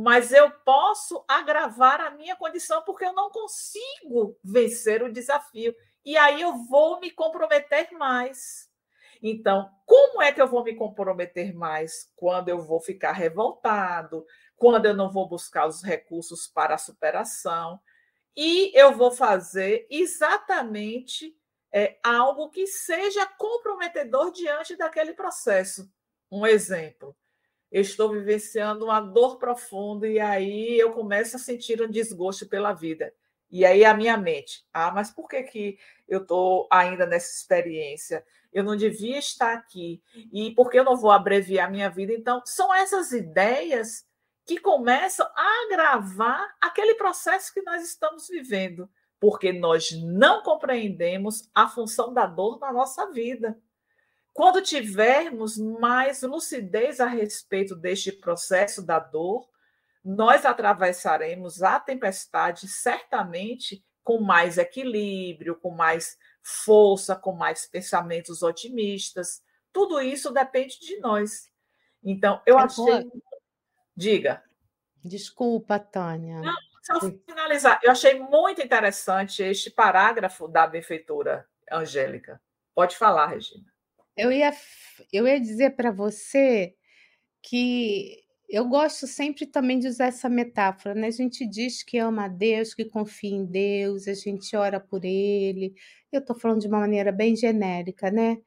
mas 0.03 0.33
eu 0.33 0.51
posso 0.51 1.23
agravar 1.29 2.01
a 2.01 2.11
minha 2.11 2.35
condição 2.35 2.83
porque 2.83 3.05
eu 3.05 3.13
não 3.13 3.31
consigo 3.31 4.39
vencer 4.43 5.03
o 5.03 5.13
desafio. 5.13 5.75
E 6.05 6.17
aí 6.17 6.41
eu 6.41 6.57
vou 6.65 6.99
me 7.01 7.11
comprometer 7.11 7.93
mais. 7.93 8.69
Então, 9.23 9.71
como 9.85 10.23
é 10.23 10.33
que 10.33 10.41
eu 10.41 10.49
vou 10.49 10.65
me 10.65 10.75
comprometer 10.75 11.55
mais 11.55 12.11
quando 12.17 12.49
eu 12.49 12.63
vou 12.63 12.81
ficar 12.81 13.13
revoltado, 13.13 14.25
quando 14.57 14.87
eu 14.87 14.95
não 14.95 15.11
vou 15.13 15.29
buscar 15.29 15.67
os 15.67 15.83
recursos 15.83 16.47
para 16.47 16.77
a 16.77 16.79
superação? 16.79 17.79
E 18.35 18.73
eu 18.75 18.97
vou 18.97 19.11
fazer 19.11 19.87
exatamente 19.91 21.37
é, 21.71 21.99
algo 22.03 22.49
que 22.49 22.67
seja 22.67 23.27
comprometedor 23.27 24.33
diante 24.33 24.77
daquele 24.77 25.13
processo. 25.13 25.93
Um 26.33 26.47
exemplo, 26.47 27.15
eu 27.71 27.81
estou 27.81 28.11
vivenciando 28.11 28.85
uma 28.85 29.01
dor 29.01 29.39
profunda 29.39 30.09
e 30.09 30.19
aí 30.19 30.79
eu 30.79 30.93
começo 30.93 31.37
a 31.37 31.39
sentir 31.39 31.81
um 31.81 31.91
desgosto 31.91 32.49
pela 32.49 32.73
vida. 32.73 33.13
E 33.51 33.65
aí 33.65 33.85
a 33.85 33.95
minha 33.95 34.17
mente, 34.17 34.65
ah, 34.73 34.91
mas 34.91 35.11
por 35.11 35.29
que, 35.29 35.43
que 35.43 35.79
eu 36.09 36.23
estou 36.23 36.69
ainda 36.71 37.07
nessa 37.07 37.35
experiência? 37.35 38.25
Eu 38.53 38.65
não 38.65 38.77
devia 38.77 39.19
estar 39.19 39.53
aqui. 39.53 40.03
E 40.33 40.53
por 40.55 40.71
que 40.71 40.79
eu 40.79 40.85
não 40.85 40.97
vou 40.97 41.11
abreviar 41.11 41.71
minha 41.71 41.89
vida? 41.89 42.13
Então, 42.13 42.43
são 42.45 42.73
essas 42.75 43.13
ideias 43.13 44.05
que 44.45 44.59
começam 44.59 45.27
a 45.35 45.65
agravar 45.67 46.57
aquele 46.61 46.95
processo 46.95 47.53
que 47.53 47.63
nós 47.63 47.85
estamos 47.85 48.29
vivendo, 48.29 48.91
porque 49.19 49.53
nós 49.53 49.93
não 50.03 50.43
compreendemos 50.43 51.49
a 51.55 51.69
função 51.69 52.13
da 52.13 52.27
dor 52.27 52.59
na 52.59 52.73
nossa 52.73 53.11
vida. 53.11 53.57
Quando 54.41 54.63
tivermos 54.63 55.59
mais 55.59 56.23
lucidez 56.23 56.99
a 56.99 57.05
respeito 57.05 57.77
deste 57.77 58.11
processo 58.11 58.81
da 58.81 58.99
dor, 58.99 59.47
nós 60.03 60.47
atravessaremos 60.47 61.63
a 61.63 61.79
tempestade 61.79 62.67
certamente 62.67 63.85
com 64.03 64.19
mais 64.19 64.57
equilíbrio, 64.57 65.57
com 65.57 65.71
mais 65.71 66.17
força, 66.43 67.15
com 67.15 67.33
mais 67.33 67.67
pensamentos 67.67 68.43
otimistas. 68.43 69.43
Tudo 69.71 70.01
isso 70.01 70.33
depende 70.33 70.81
de 70.81 70.99
nós. 71.01 71.51
Então, 72.03 72.41
eu 72.47 72.57
achei. 72.57 73.13
Diga. 73.95 74.43
Desculpa, 75.05 75.79
Tânia. 75.79 76.41
Não, 76.41 76.57
só 76.83 76.99
finalizar. 77.27 77.79
Eu 77.83 77.91
achei 77.91 78.19
muito 78.19 78.63
interessante 78.63 79.43
este 79.43 79.71
parágrafo 79.71 80.49
da 80.49 80.67
benfeitora 80.67 81.47
Angélica. 81.71 82.41
Pode 82.75 82.97
falar, 82.97 83.27
Regina. 83.27 83.71
Eu 84.17 84.33
ia, 84.33 84.53
eu 85.13 85.27
ia 85.27 85.41
dizer 85.41 85.71
para 85.77 85.91
você 85.91 86.75
que 87.43 88.19
eu 88.49 88.67
gosto 88.69 89.07
sempre 89.07 89.47
também 89.47 89.79
de 89.79 89.89
usar 89.89 90.07
essa 90.07 90.29
metáfora, 90.29 90.95
né? 90.95 91.09
A 91.09 91.11
gente 91.13 91.47
diz 91.49 91.83
que 91.85 91.99
ama 91.99 92.25
a 92.27 92.29
Deus, 92.29 92.75
que 92.75 92.85
confia 92.85 93.31
em 93.37 93.45
Deus, 93.47 94.09
a 94.09 94.15
gente 94.15 94.57
ora 94.57 94.81
por 94.81 95.05
Ele. 95.05 95.75
Eu 96.13 96.21
estou 96.21 96.37
falando 96.39 96.61
de 96.61 96.69
uma 96.69 96.81
maneira 96.81 97.13
bem 97.13 97.37
genérica, 97.37 98.11
né? 98.11 98.39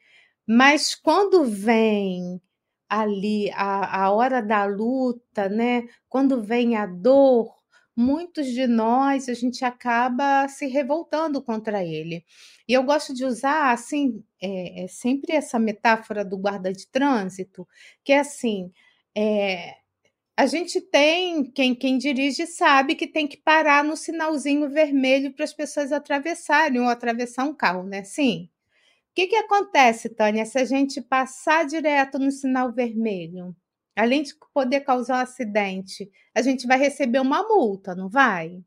Mas 0.48 0.96
quando 0.96 1.46
vem 1.46 2.42
ali 2.90 3.50
a, 3.54 4.06
a 4.06 4.12
hora 4.14 4.42
da 4.42 4.66
luta, 4.66 5.50
né? 5.50 5.84
Quando 6.10 6.42
vem 6.44 6.76
a 6.78 6.86
dor, 6.86 7.56
muitos 7.96 8.48
de 8.48 8.68
nós 8.68 9.30
a 9.30 9.34
gente 9.34 9.64
acaba 9.66 10.48
se 10.48 10.66
revoltando 10.68 11.42
contra 11.42 11.84
ele. 11.84 12.24
E 12.68 12.74
eu 12.74 12.84
gosto 12.84 13.14
de 13.14 13.26
usar 13.26 13.72
assim, 13.72 14.24
é, 14.42 14.84
é 14.86 14.88
sempre 14.88 15.34
essa 15.36 15.60
metáfora 15.60 16.24
do 16.26 16.38
guarda 16.38 16.72
de 16.74 16.88
trânsito, 16.88 17.68
que 18.04 18.14
é 18.14 18.20
assim. 18.20 18.72
É, 19.16 19.76
a 20.38 20.46
gente 20.48 20.82
tem, 20.82 21.44
quem, 21.52 21.76
quem 21.76 21.98
dirige 21.98 22.48
sabe 22.48 22.96
que 22.96 23.08
tem 23.08 23.28
que 23.28 23.38
parar 23.38 23.84
no 23.84 23.96
sinalzinho 23.98 24.70
vermelho 24.70 25.34
para 25.34 25.46
as 25.46 25.54
pessoas 25.54 25.92
atravessarem 25.92 26.82
ou 26.82 26.88
atravessar 26.90 27.46
um 27.46 27.54
carro, 27.56 27.84
né? 27.84 28.04
Sim. 28.04 28.50
O 29.12 29.16
que, 29.16 29.28
que 29.28 29.36
acontece, 29.38 30.10
Tânia, 30.10 30.46
se 30.46 30.60
a 30.60 30.66
gente 30.66 31.02
passar 31.02 31.66
direto 31.66 32.20
no 32.20 32.32
sinal 32.32 32.74
vermelho? 32.74 33.56
Além 33.96 34.24
de 34.24 34.34
poder 34.54 34.82
causar 34.82 35.18
um 35.18 35.22
acidente, 35.22 36.12
a 36.34 36.42
gente 36.42 36.66
vai 36.68 36.78
receber 36.78 37.20
uma 37.20 37.48
multa, 37.48 37.94
não 37.96 38.10
vai? 38.10 38.64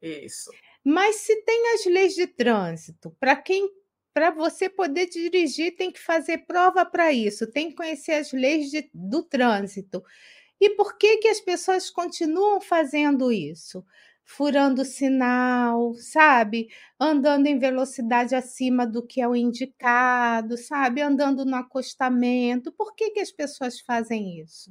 Isso. 0.00 0.50
Mas 0.84 1.16
se 1.16 1.42
tem 1.42 1.74
as 1.74 1.86
leis 1.86 2.14
de 2.14 2.26
trânsito, 2.26 3.14
para 3.18 3.36
quem 3.36 3.70
para 4.18 4.32
você 4.32 4.68
poder 4.68 5.06
dirigir, 5.06 5.76
tem 5.76 5.92
que 5.92 6.00
fazer 6.00 6.38
prova 6.38 6.84
para 6.84 7.12
isso, 7.12 7.46
tem 7.46 7.68
que 7.68 7.76
conhecer 7.76 8.14
as 8.14 8.32
leis 8.32 8.68
de, 8.68 8.90
do 8.92 9.22
trânsito. 9.22 10.02
E 10.60 10.70
por 10.70 10.98
que, 10.98 11.18
que 11.18 11.28
as 11.28 11.40
pessoas 11.40 11.88
continuam 11.88 12.60
fazendo 12.60 13.30
isso? 13.30 13.84
Furando 14.30 14.84
sinal, 14.84 15.94
sabe? 15.94 16.68
Andando 17.00 17.46
em 17.46 17.58
velocidade 17.58 18.34
acima 18.34 18.86
do 18.86 19.02
que 19.04 19.20
é 19.22 19.26
o 19.26 19.34
indicado, 19.34 20.56
sabe? 20.58 21.00
Andando 21.00 21.44
no 21.46 21.56
acostamento. 21.56 22.70
Por 22.72 22.94
que, 22.94 23.10
que 23.10 23.20
as 23.20 23.32
pessoas 23.32 23.80
fazem 23.80 24.38
isso? 24.40 24.70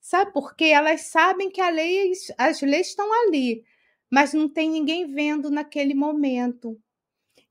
Sabe? 0.00 0.32
Porque 0.32 0.66
elas 0.66 1.02
sabem 1.02 1.50
que 1.50 1.62
lei, 1.70 2.12
as 2.38 2.62
leis 2.62 2.88
estão 2.88 3.12
ali, 3.26 3.64
mas 4.10 4.34
não 4.34 4.48
tem 4.48 4.70
ninguém 4.70 5.06
vendo 5.12 5.50
naquele 5.50 5.94
momento. 5.94 6.78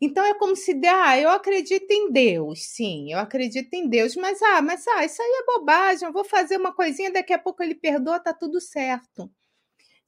Então 0.01 0.25
é 0.25 0.33
como 0.35 0.55
se, 0.55 0.79
ah, 0.87 1.19
eu 1.19 1.29
acredito 1.29 1.91
em 1.91 2.11
Deus, 2.11 2.63
sim, 2.65 3.11
eu 3.13 3.19
acredito 3.19 3.73
em 3.73 3.87
Deus, 3.89 4.15
mas 4.15 4.41
ah, 4.41 4.61
mas 4.61 4.87
ah, 4.87 5.05
isso 5.05 5.21
aí 5.21 5.29
é 5.43 5.45
bobagem, 5.45 6.07
eu 6.07 6.13
vou 6.13 6.25
fazer 6.25 6.57
uma 6.57 6.73
coisinha, 6.73 7.11
daqui 7.11 7.33
a 7.33 7.39
pouco 7.39 7.63
ele 7.63 7.75
perdoa, 7.75 8.19
tá 8.19 8.33
tudo 8.33 8.61
certo. 8.61 9.31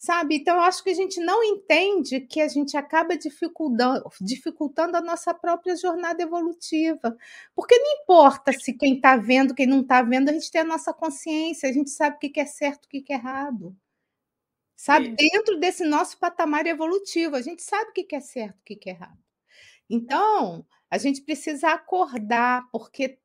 Sabe? 0.04 0.38
Então 0.38 0.56
eu 0.56 0.64
acho 0.64 0.84
que 0.84 0.90
a 0.90 0.96
gente 0.96 1.20
não 1.20 1.44
entende 1.44 2.22
que 2.22 2.42
a 2.42 2.48
gente 2.48 2.76
acaba 2.76 3.16
dificultando, 3.16 4.04
dificultando 4.20 4.98
a 4.98 5.02
nossa 5.02 5.32
própria 5.32 5.76
jornada 5.76 6.24
evolutiva. 6.24 7.16
Porque 7.56 7.78
não 7.78 8.02
importa 8.02 8.52
se 8.52 8.74
quem 8.74 8.96
está 8.96 9.16
vendo, 9.16 9.54
quem 9.54 9.68
não 9.68 9.82
está 9.82 10.02
vendo, 10.02 10.30
a 10.30 10.34
gente 10.34 10.50
tem 10.50 10.62
a 10.62 10.66
nossa 10.66 10.92
consciência, 10.92 11.70
a 11.70 11.72
gente 11.72 11.92
sabe 11.92 12.16
o 12.16 12.20
que 12.20 12.40
é 12.40 12.46
certo, 12.48 12.86
o 12.86 12.90
que 12.90 13.06
é 13.10 13.14
errado. 13.14 13.76
Sabe? 14.76 15.10
Dentro 15.10 15.60
desse 15.60 15.86
nosso 15.86 16.18
patamar 16.18 16.66
evolutivo, 16.66 17.36
a 17.36 17.42
gente 17.44 17.62
sabe 17.62 17.92
o 17.92 17.94
que 17.94 18.16
é 18.16 18.20
certo, 18.22 18.58
o 18.58 18.64
que 18.64 18.90
é 18.90 18.94
errado. 18.94 19.20
Então, 19.88 20.66
a 20.90 20.98
gente 20.98 21.22
precisa 21.22 21.70
acordar, 21.74 22.68
porque, 22.72 23.20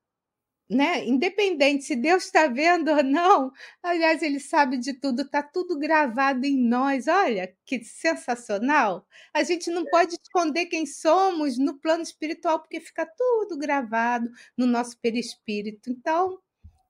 né, 0.69 1.05
independente 1.07 1.85
se 1.85 1.95
Deus 1.97 2.25
está 2.25 2.49
vendo 2.49 2.91
ou 2.91 3.03
não, 3.03 3.53
aliás, 3.83 4.23
Ele 4.23 4.41
sabe 4.41 4.79
de 4.79 4.95
tudo, 4.95 5.23
está 5.23 5.43
tudo 5.43 5.79
gravado 5.79 6.45
em 6.45 6.59
nós. 6.59 7.07
Olha 7.07 7.53
que 7.65 7.83
sensacional! 7.85 9.07
A 9.33 9.43
gente 9.45 9.71
não 9.71 9.85
pode 9.85 10.15
esconder 10.15 10.67
quem 10.67 10.85
somos 10.87 11.59
no 11.59 11.79
plano 11.79 12.03
espiritual, 12.03 12.61
porque 12.61 12.81
fica 12.81 13.07
tudo 13.07 13.57
gravado 13.59 14.29
no 14.57 14.67
nosso 14.67 14.99
perispírito. 15.01 15.91
Então, 15.91 16.39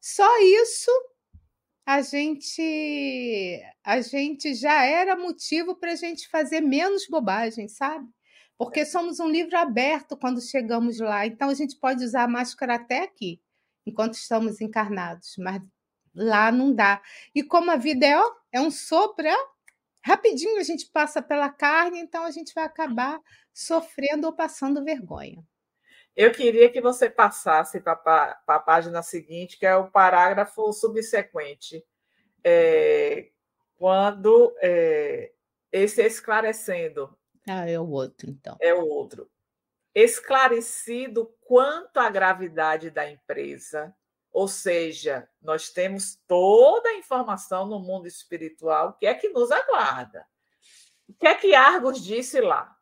só 0.00 0.26
isso 0.40 0.90
a 1.86 2.02
gente 2.02 3.62
a 3.84 4.00
gente 4.00 4.54
já 4.54 4.84
era 4.84 5.16
motivo 5.16 5.76
para 5.76 5.92
a 5.92 5.96
gente 5.96 6.28
fazer 6.28 6.60
menos 6.60 7.06
bobagem, 7.08 7.68
sabe? 7.68 8.08
Porque 8.58 8.84
somos 8.86 9.20
um 9.20 9.28
livro 9.28 9.56
aberto 9.56 10.16
quando 10.16 10.40
chegamos 10.40 10.98
lá. 10.98 11.26
Então, 11.26 11.50
a 11.50 11.54
gente 11.54 11.76
pode 11.78 12.04
usar 12.04 12.24
a 12.24 12.28
máscara 12.28 12.76
até 12.76 13.02
aqui, 13.02 13.40
enquanto 13.86 14.14
estamos 14.14 14.60
encarnados. 14.60 15.36
Mas 15.38 15.62
Lá 16.16 16.50
não 16.50 16.74
dá. 16.74 17.02
E 17.34 17.42
como 17.42 17.70
a 17.70 17.76
vida 17.76 18.06
é, 18.06 18.18
ó, 18.18 18.34
é 18.50 18.58
um 18.58 18.70
sopro, 18.70 19.28
rapidinho 20.02 20.58
a 20.58 20.62
gente 20.62 20.86
passa 20.90 21.20
pela 21.20 21.50
carne, 21.50 22.00
então 22.00 22.24
a 22.24 22.30
gente 22.30 22.54
vai 22.54 22.64
acabar 22.64 23.20
sofrendo 23.52 24.26
ou 24.26 24.32
passando 24.32 24.82
vergonha. 24.82 25.44
Eu 26.16 26.32
queria 26.32 26.70
que 26.72 26.80
você 26.80 27.10
passasse 27.10 27.78
para 27.78 28.40
a 28.46 28.58
página 28.58 29.02
seguinte, 29.02 29.58
que 29.58 29.66
é 29.66 29.76
o 29.76 29.90
parágrafo 29.90 30.72
subsequente. 30.72 31.84
É, 32.42 33.28
quando 33.76 34.56
é, 34.62 35.32
esse 35.70 36.02
esclarecendo. 36.02 37.14
Ah, 37.46 37.68
é 37.68 37.78
o 37.78 37.86
outro, 37.86 38.30
então. 38.30 38.56
É 38.58 38.72
o 38.72 38.86
outro. 38.86 39.30
Esclarecido 39.98 41.34
quanto 41.40 41.96
à 41.96 42.10
gravidade 42.10 42.90
da 42.90 43.10
empresa, 43.10 43.96
ou 44.30 44.46
seja, 44.46 45.26
nós 45.40 45.70
temos 45.70 46.20
toda 46.28 46.90
a 46.90 46.98
informação 46.98 47.66
no 47.66 47.78
mundo 47.78 48.06
espiritual, 48.06 48.92
que 48.98 49.06
é 49.06 49.14
que 49.14 49.30
nos 49.30 49.50
aguarda. 49.50 50.26
O 51.08 51.14
que 51.14 51.26
é 51.26 51.34
que 51.34 51.54
Argos 51.54 52.04
disse 52.04 52.42
lá? 52.42 52.76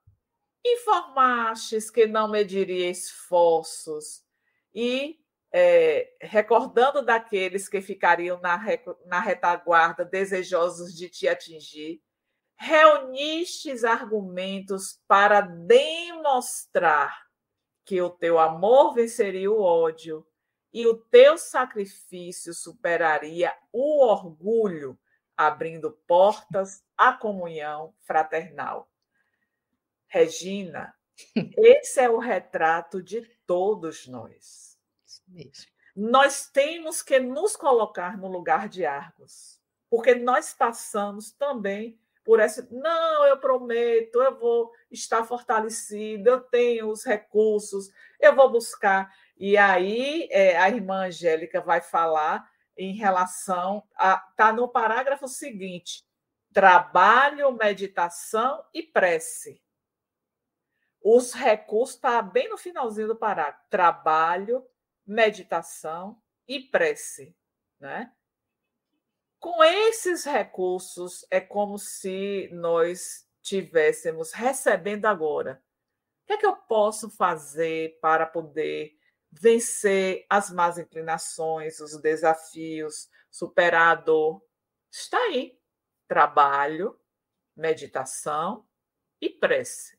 Informastes 0.67 1.89
que 1.89 2.05
não 2.05 2.29
mediria 2.29 2.91
esforços 2.91 4.25
e 4.75 5.21
é, 5.53 6.17
recordando 6.21 7.01
daqueles 7.01 7.69
que 7.69 7.81
ficariam 7.81 8.41
na, 8.41 8.61
na 9.07 9.21
retaguarda 9.21 10.05
desejosos 10.05 10.93
de 10.93 11.09
te 11.09 11.29
atingir, 11.29 12.03
reunistes 12.65 13.85
argumentos 13.85 14.99
para 15.07 15.43
demonstrar 15.43 17.15
que 17.85 18.01
o 18.01 18.09
teu 18.09 18.39
amor 18.39 18.95
venceria 18.95 19.53
o 19.53 19.61
ódio 19.61 20.27
e 20.73 20.87
o 20.87 20.97
teu 20.97 21.37
sacrifício 21.37 22.55
superaria 22.55 23.55
o 23.71 24.03
orgulho, 24.03 24.99
abrindo 25.37 25.93
portas 26.07 26.83
à 26.97 27.13
comunhão 27.13 27.95
fraternal. 28.01 28.91
Regina, 30.07 30.95
esse 31.59 32.01
é 32.01 32.09
o 32.09 32.19
retrato 32.19 33.03
de 33.03 33.21
todos 33.47 34.07
nós. 34.09 34.79
Nós 35.95 36.49
temos 36.49 37.03
que 37.03 37.21
nos 37.21 37.57
colocar 37.57 38.17
no 38.17 38.27
lugar 38.27 38.71
de 38.71 38.87
Argos, 38.87 39.61
porque 39.91 40.15
nós 40.15 40.55
passamos 40.55 41.31
também 41.31 42.01
por 42.25 42.41
essa. 42.41 42.67
Não, 42.71 43.25
eu 43.27 43.39
prometo, 43.39 44.21
eu 44.23 44.37
vou 44.37 44.73
estar 44.91 45.25
fortalecido, 45.25 46.29
eu 46.29 46.41
tenho 46.41 46.89
os 46.89 47.05
recursos, 47.05 47.91
eu 48.19 48.35
vou 48.35 48.51
buscar. 48.51 49.15
E 49.37 49.57
aí 49.57 50.29
é, 50.31 50.57
a 50.57 50.69
irmã 50.69 51.07
Angélica 51.07 51.61
vai 51.61 51.81
falar 51.81 52.49
em 52.77 52.95
relação 52.95 53.87
a. 53.95 54.25
Está 54.31 54.53
no 54.53 54.69
parágrafo 54.69 55.29
seguinte: 55.29 56.05
trabalho, 56.53 57.53
meditação 57.53 58.65
e 58.73 58.83
prece. 58.83 59.63
Os 61.03 61.35
recursos 61.35 61.97
está 61.97 62.23
bem 62.23 62.49
no 62.49 62.57
finalzinho 62.57 63.09
do 63.09 63.17
parágrafo. 63.17 63.69
Trabalho, 63.69 64.67
meditação 65.07 66.19
e 66.49 66.59
prece, 66.61 67.37
né? 67.79 68.11
Com 69.45 69.63
esses 69.63 70.25
recursos 70.25 71.27
é 71.31 71.39
como 71.39 71.79
se 71.79 72.49
nós 72.51 73.29
tivéssemos 73.43 74.33
recebendo 74.33 75.05
agora. 75.05 75.63
O 76.23 76.27
que 76.27 76.33
é 76.33 76.37
que 76.39 76.47
eu 76.47 76.57
posso 76.57 77.11
fazer 77.11 77.99
para 78.01 78.25
poder 78.25 78.97
vencer 79.31 80.25
as 80.31 80.51
más 80.51 80.79
inclinações, 80.79 81.79
os 81.79 82.01
desafios, 82.01 83.11
superar 83.31 83.99
a 83.99 84.01
dor? 84.01 84.43
Está 84.91 85.19
aí. 85.19 85.61
Trabalho, 86.09 86.99
meditação 87.55 88.67
e 89.21 89.29
prece. 89.29 89.99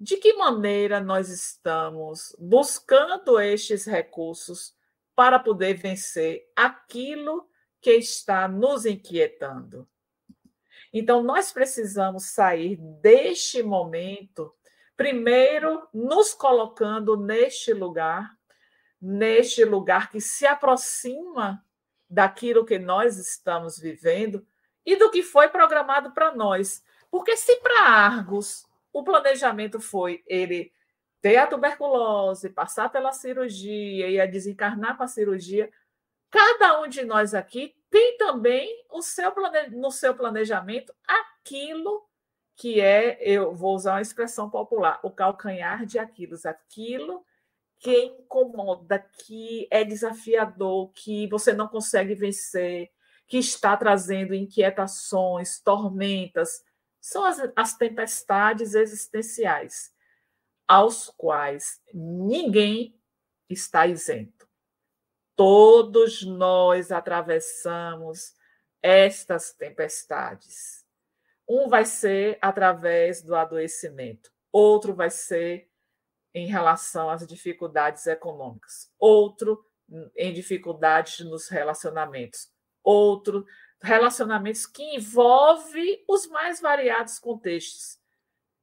De 0.00 0.16
que 0.16 0.32
maneira 0.32 0.98
nós 0.98 1.28
estamos 1.28 2.34
buscando 2.40 3.38
estes 3.38 3.84
recursos 3.86 4.76
para 5.14 5.38
poder 5.38 5.74
vencer 5.74 6.50
aquilo 6.56 7.48
que 7.86 7.92
está 7.92 8.48
nos 8.48 8.84
inquietando? 8.84 9.88
Então, 10.92 11.22
nós 11.22 11.52
precisamos 11.52 12.24
sair 12.24 12.74
deste 13.00 13.62
momento, 13.62 14.52
primeiro 14.96 15.86
nos 15.94 16.34
colocando 16.34 17.16
neste 17.16 17.72
lugar, 17.72 18.36
neste 19.00 19.64
lugar 19.64 20.10
que 20.10 20.20
se 20.20 20.44
aproxima 20.44 21.64
daquilo 22.10 22.66
que 22.66 22.76
nós 22.76 23.18
estamos 23.18 23.78
vivendo 23.78 24.44
e 24.84 24.96
do 24.96 25.08
que 25.08 25.22
foi 25.22 25.46
programado 25.46 26.10
para 26.10 26.34
nós. 26.34 26.82
Porque 27.08 27.36
se 27.36 27.54
para 27.60 27.82
Argos 27.82 28.66
o 28.92 29.04
planejamento 29.04 29.78
foi 29.78 30.24
ele 30.26 30.72
ter 31.22 31.36
a 31.36 31.46
tuberculose, 31.46 32.50
passar 32.50 32.90
pela 32.90 33.12
cirurgia 33.12 34.10
e 34.10 34.20
a 34.20 34.26
desencarnar 34.26 34.96
com 34.96 35.04
a 35.04 35.08
cirurgia. 35.08 35.70
Cada 36.30 36.80
um 36.80 36.88
de 36.88 37.04
nós 37.04 37.34
aqui 37.34 37.74
tem 37.90 38.16
também 38.18 38.84
o 38.90 39.00
seu 39.02 39.32
no 39.70 39.90
seu 39.90 40.14
planejamento 40.14 40.94
aquilo 41.06 42.06
que 42.56 42.80
é, 42.80 43.18
eu 43.20 43.54
vou 43.54 43.74
usar 43.74 43.92
uma 43.92 44.02
expressão 44.02 44.48
popular, 44.48 44.98
o 45.02 45.10
calcanhar 45.10 45.84
de 45.84 45.98
Aquiles, 45.98 46.46
aquilo 46.46 47.24
que 47.78 48.04
incomoda, 48.04 48.98
que 48.98 49.68
é 49.70 49.84
desafiador, 49.84 50.90
que 50.92 51.28
você 51.28 51.52
não 51.52 51.68
consegue 51.68 52.14
vencer, 52.14 52.90
que 53.26 53.38
está 53.38 53.76
trazendo 53.76 54.34
inquietações, 54.34 55.60
tormentas, 55.60 56.64
são 57.00 57.24
as, 57.24 57.38
as 57.54 57.76
tempestades 57.76 58.74
existenciais, 58.74 59.92
aos 60.66 61.12
quais 61.16 61.80
ninguém 61.92 62.98
está 63.48 63.86
isento. 63.86 64.35
Todos 65.36 66.22
nós 66.24 66.90
atravessamos 66.90 68.34
estas 68.82 69.52
tempestades. 69.52 70.84
Um 71.46 71.68
vai 71.68 71.84
ser 71.84 72.38
através 72.40 73.22
do 73.22 73.36
adoecimento, 73.36 74.32
outro 74.50 74.94
vai 74.94 75.10
ser 75.10 75.70
em 76.34 76.46
relação 76.46 77.08
às 77.08 77.26
dificuldades 77.26 78.06
econômicas, 78.06 78.90
outro 78.98 79.64
em 80.16 80.32
dificuldades 80.32 81.20
nos 81.20 81.48
relacionamentos, 81.48 82.50
outro 82.82 83.46
relacionamentos 83.80 84.66
que 84.66 84.82
envolvem 84.96 86.02
os 86.08 86.26
mais 86.26 86.60
variados 86.60 87.18
contextos, 87.18 87.98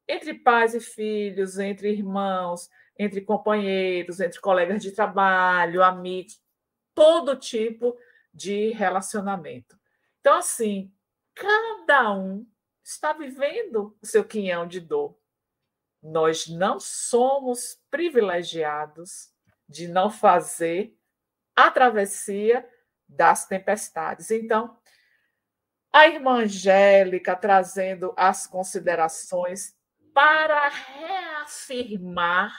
entre 0.08 0.34
pais 0.34 0.74
e 0.74 0.80
filhos, 0.80 1.60
entre 1.60 1.92
irmãos, 1.92 2.70
entre 2.98 3.22
companheiros, 3.22 4.20
entre 4.20 4.40
colegas 4.42 4.82
de 4.82 4.92
trabalho, 4.92 5.84
amigos, 5.84 6.43
todo 6.94 7.36
tipo 7.36 7.98
de 8.34 8.72
relacionamento. 8.72 9.80
Então, 10.20 10.38
assim, 10.38 10.92
cada 11.36 12.12
um 12.14 12.48
está 12.84 13.14
vivendo 13.14 13.98
o 14.02 14.06
seu 14.06 14.24
quinhão 14.24 14.68
de 14.68 14.80
dor. 14.80 15.18
Nós 16.02 16.48
não 16.48 16.80
somos 16.80 17.80
privilegiados 17.90 19.32
de 19.68 19.88
não 19.88 20.10
fazer 20.10 20.98
a 21.56 21.72
travessia 21.72 22.68
das 23.08 23.48
tempestades. 23.48 24.32
Então, 24.32 24.78
a 25.92 26.08
irmã 26.08 26.42
Angélica 26.42 27.36
trazendo 27.36 28.14
as 28.18 28.48
considerações 28.48 29.78
para 30.14 30.68
reafirmar 30.68 32.52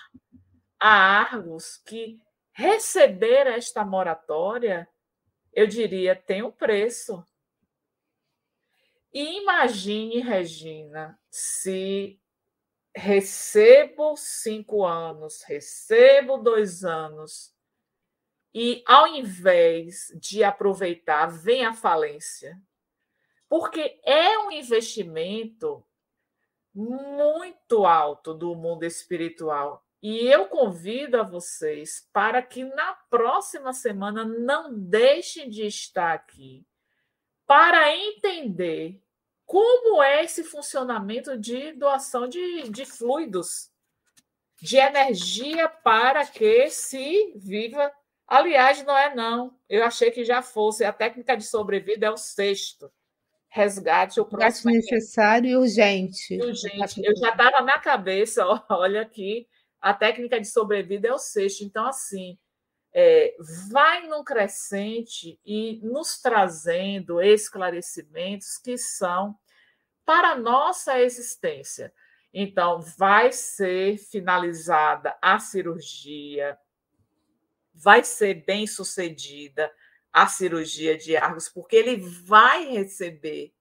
a 0.78 0.88
Argos 0.88 1.78
que 1.84 2.20
receber 2.54 3.46
esta 3.46 3.84
moratória, 3.84 4.88
eu 5.52 5.66
diria, 5.66 6.16
tem 6.16 6.42
um 6.42 6.50
preço. 6.50 7.22
E 9.12 9.42
imagine, 9.42 10.20
Regina, 10.20 11.20
se 11.30 12.18
recebo 12.96 14.16
cinco 14.16 14.84
anos, 14.84 15.42
recebo 15.42 16.38
dois 16.38 16.84
anos, 16.84 17.54
e 18.52 18.82
ao 18.86 19.06
invés 19.08 20.12
de 20.14 20.42
aproveitar, 20.42 21.26
vem 21.26 21.66
a 21.66 21.74
falência 21.74 22.58
porque 23.48 24.00
é 24.02 24.36
um 24.38 24.50
investimento 24.50 25.86
muito 26.74 27.86
alto 27.86 28.34
do 28.34 28.52
mundo 28.56 28.84
espiritual. 28.84 29.83
E 30.04 30.26
eu 30.26 30.48
convido 30.48 31.18
a 31.18 31.22
vocês 31.22 32.06
para 32.12 32.42
que 32.42 32.62
na 32.62 32.92
próxima 33.08 33.72
semana 33.72 34.22
não 34.22 34.78
deixem 34.78 35.48
de 35.48 35.66
estar 35.66 36.12
aqui 36.12 36.66
para 37.46 37.96
entender 37.96 39.02
como 39.46 40.02
é 40.02 40.22
esse 40.22 40.44
funcionamento 40.44 41.38
de 41.38 41.72
doação 41.72 42.28
de, 42.28 42.68
de 42.68 42.84
fluidos, 42.84 43.70
de 44.60 44.76
energia 44.76 45.70
para 45.70 46.26
que 46.26 46.68
se 46.68 47.32
viva 47.36 47.90
Aliás, 48.26 48.84
não 48.84 48.96
é 48.96 49.14
não. 49.14 49.54
Eu 49.68 49.84
achei 49.84 50.10
que 50.10 50.22
já 50.22 50.42
fosse. 50.42 50.84
A 50.84 50.92
técnica 50.92 51.34
de 51.34 51.44
sobrevida 51.44 52.06
é 52.06 52.10
o 52.10 52.16
sexto. 52.16 52.90
Resgate 53.48 54.20
o 54.20 54.24
próximo. 54.24 54.70
Resgate 54.70 54.94
necessário 54.94 55.48
e 55.48 55.56
urgente. 55.56 56.38
urgente. 56.42 57.02
Eu 57.02 57.16
já 57.16 57.30
estava 57.30 57.62
na 57.62 57.78
cabeça, 57.78 58.42
olha 58.68 59.02
aqui, 59.02 59.46
a 59.84 59.92
técnica 59.92 60.40
de 60.40 60.46
sobrevida 60.46 61.08
é 61.08 61.12
o 61.12 61.18
sexto. 61.18 61.62
Então, 61.62 61.86
assim, 61.86 62.38
é, 62.90 63.36
vai 63.70 64.06
num 64.06 64.24
crescente 64.24 65.38
e 65.44 65.78
nos 65.82 66.18
trazendo 66.22 67.20
esclarecimentos 67.20 68.56
que 68.56 68.78
são 68.78 69.38
para 70.02 70.30
a 70.30 70.36
nossa 70.36 70.98
existência. 70.98 71.92
Então, 72.32 72.80
vai 72.80 73.30
ser 73.30 73.98
finalizada 73.98 75.14
a 75.20 75.38
cirurgia, 75.38 76.58
vai 77.74 78.02
ser 78.02 78.42
bem 78.46 78.66
sucedida 78.66 79.70
a 80.10 80.26
cirurgia 80.26 80.96
de 80.96 81.14
Argos, 81.14 81.50
porque 81.50 81.76
ele 81.76 81.96
vai 81.96 82.70
receber 82.70 83.52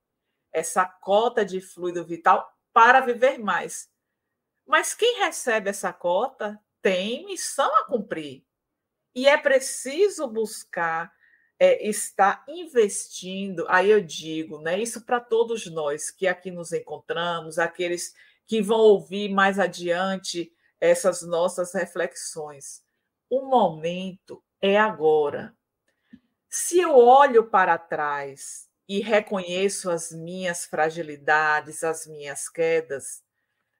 essa 0.53 0.85
cota 0.85 1.43
de 1.43 1.59
fluido 1.59 2.05
vital 2.05 2.49
para 2.71 3.01
viver 3.01 3.37
mais. 3.39 3.91
Mas 4.73 4.95
quem 4.95 5.19
recebe 5.19 5.69
essa 5.69 5.93
cota 5.93 6.59
tem 6.81 7.27
missão 7.27 7.71
a 7.77 7.85
cumprir. 7.85 8.43
E 9.13 9.27
é 9.27 9.37
preciso 9.37 10.27
buscar 10.27 11.13
é, 11.59 11.87
estar 11.87 12.43
investindo, 12.47 13.67
aí 13.69 13.91
eu 13.91 14.01
digo, 14.01 14.59
né, 14.59 14.79
isso 14.79 15.05
para 15.05 15.19
todos 15.19 15.67
nós 15.67 16.09
que 16.09 16.25
aqui 16.25 16.49
nos 16.49 16.73
encontramos, 16.73 17.59
aqueles 17.59 18.15
que 18.47 18.63
vão 18.63 18.79
ouvir 18.79 19.29
mais 19.29 19.59
adiante 19.59 20.51
essas 20.81 21.21
nossas 21.21 21.71
reflexões. 21.75 22.81
O 23.29 23.45
momento 23.45 24.43
é 24.59 24.79
agora. 24.79 25.55
Se 26.49 26.79
eu 26.79 26.97
olho 26.97 27.47
para 27.47 27.77
trás 27.77 28.67
e 28.89 29.01
reconheço 29.01 29.91
as 29.91 30.11
minhas 30.11 30.65
fragilidades, 30.65 31.83
as 31.83 32.07
minhas 32.07 32.49
quedas, 32.49 33.21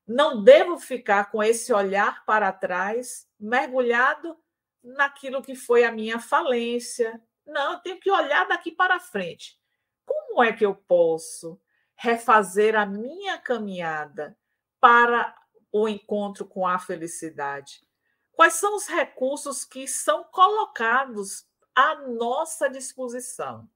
não 0.08 0.44
devo 0.44 0.78
ficar 0.78 1.32
com 1.32 1.42
esse 1.42 1.72
olhar 1.72 2.26
para 2.26 2.52
trás 2.52 3.28
mergulhado 3.40 4.38
naquilo 4.84 5.42
que 5.42 5.56
foi 5.56 5.84
a 5.86 5.92
minha 5.92 6.20
falência. 6.20 7.22
Não, 7.46 7.74
eu 7.74 7.80
tenho 7.80 8.00
que 8.00 8.12
olhar 8.12 8.48
daqui 8.48 8.72
para 8.72 9.00
frente. 9.00 9.58
Como 10.06 10.44
é 10.44 10.52
que 10.52 10.66
eu 10.66 10.76
posso 10.76 11.60
refazer 11.96 12.76
a 12.76 12.86
minha 12.86 13.38
caminhada 13.38 14.38
para 14.80 15.34
o 15.72 15.88
encontro 15.88 16.46
com 16.46 16.68
a 16.68 16.78
felicidade? 16.78 17.82
Quais 18.34 18.56
são 18.56 18.76
os 18.76 18.88
recursos 18.88 19.64
que 19.64 19.88
são 19.88 20.24
colocados 20.26 21.46
à 21.74 21.96
nossa 21.96 22.70
disposição? 22.70 23.70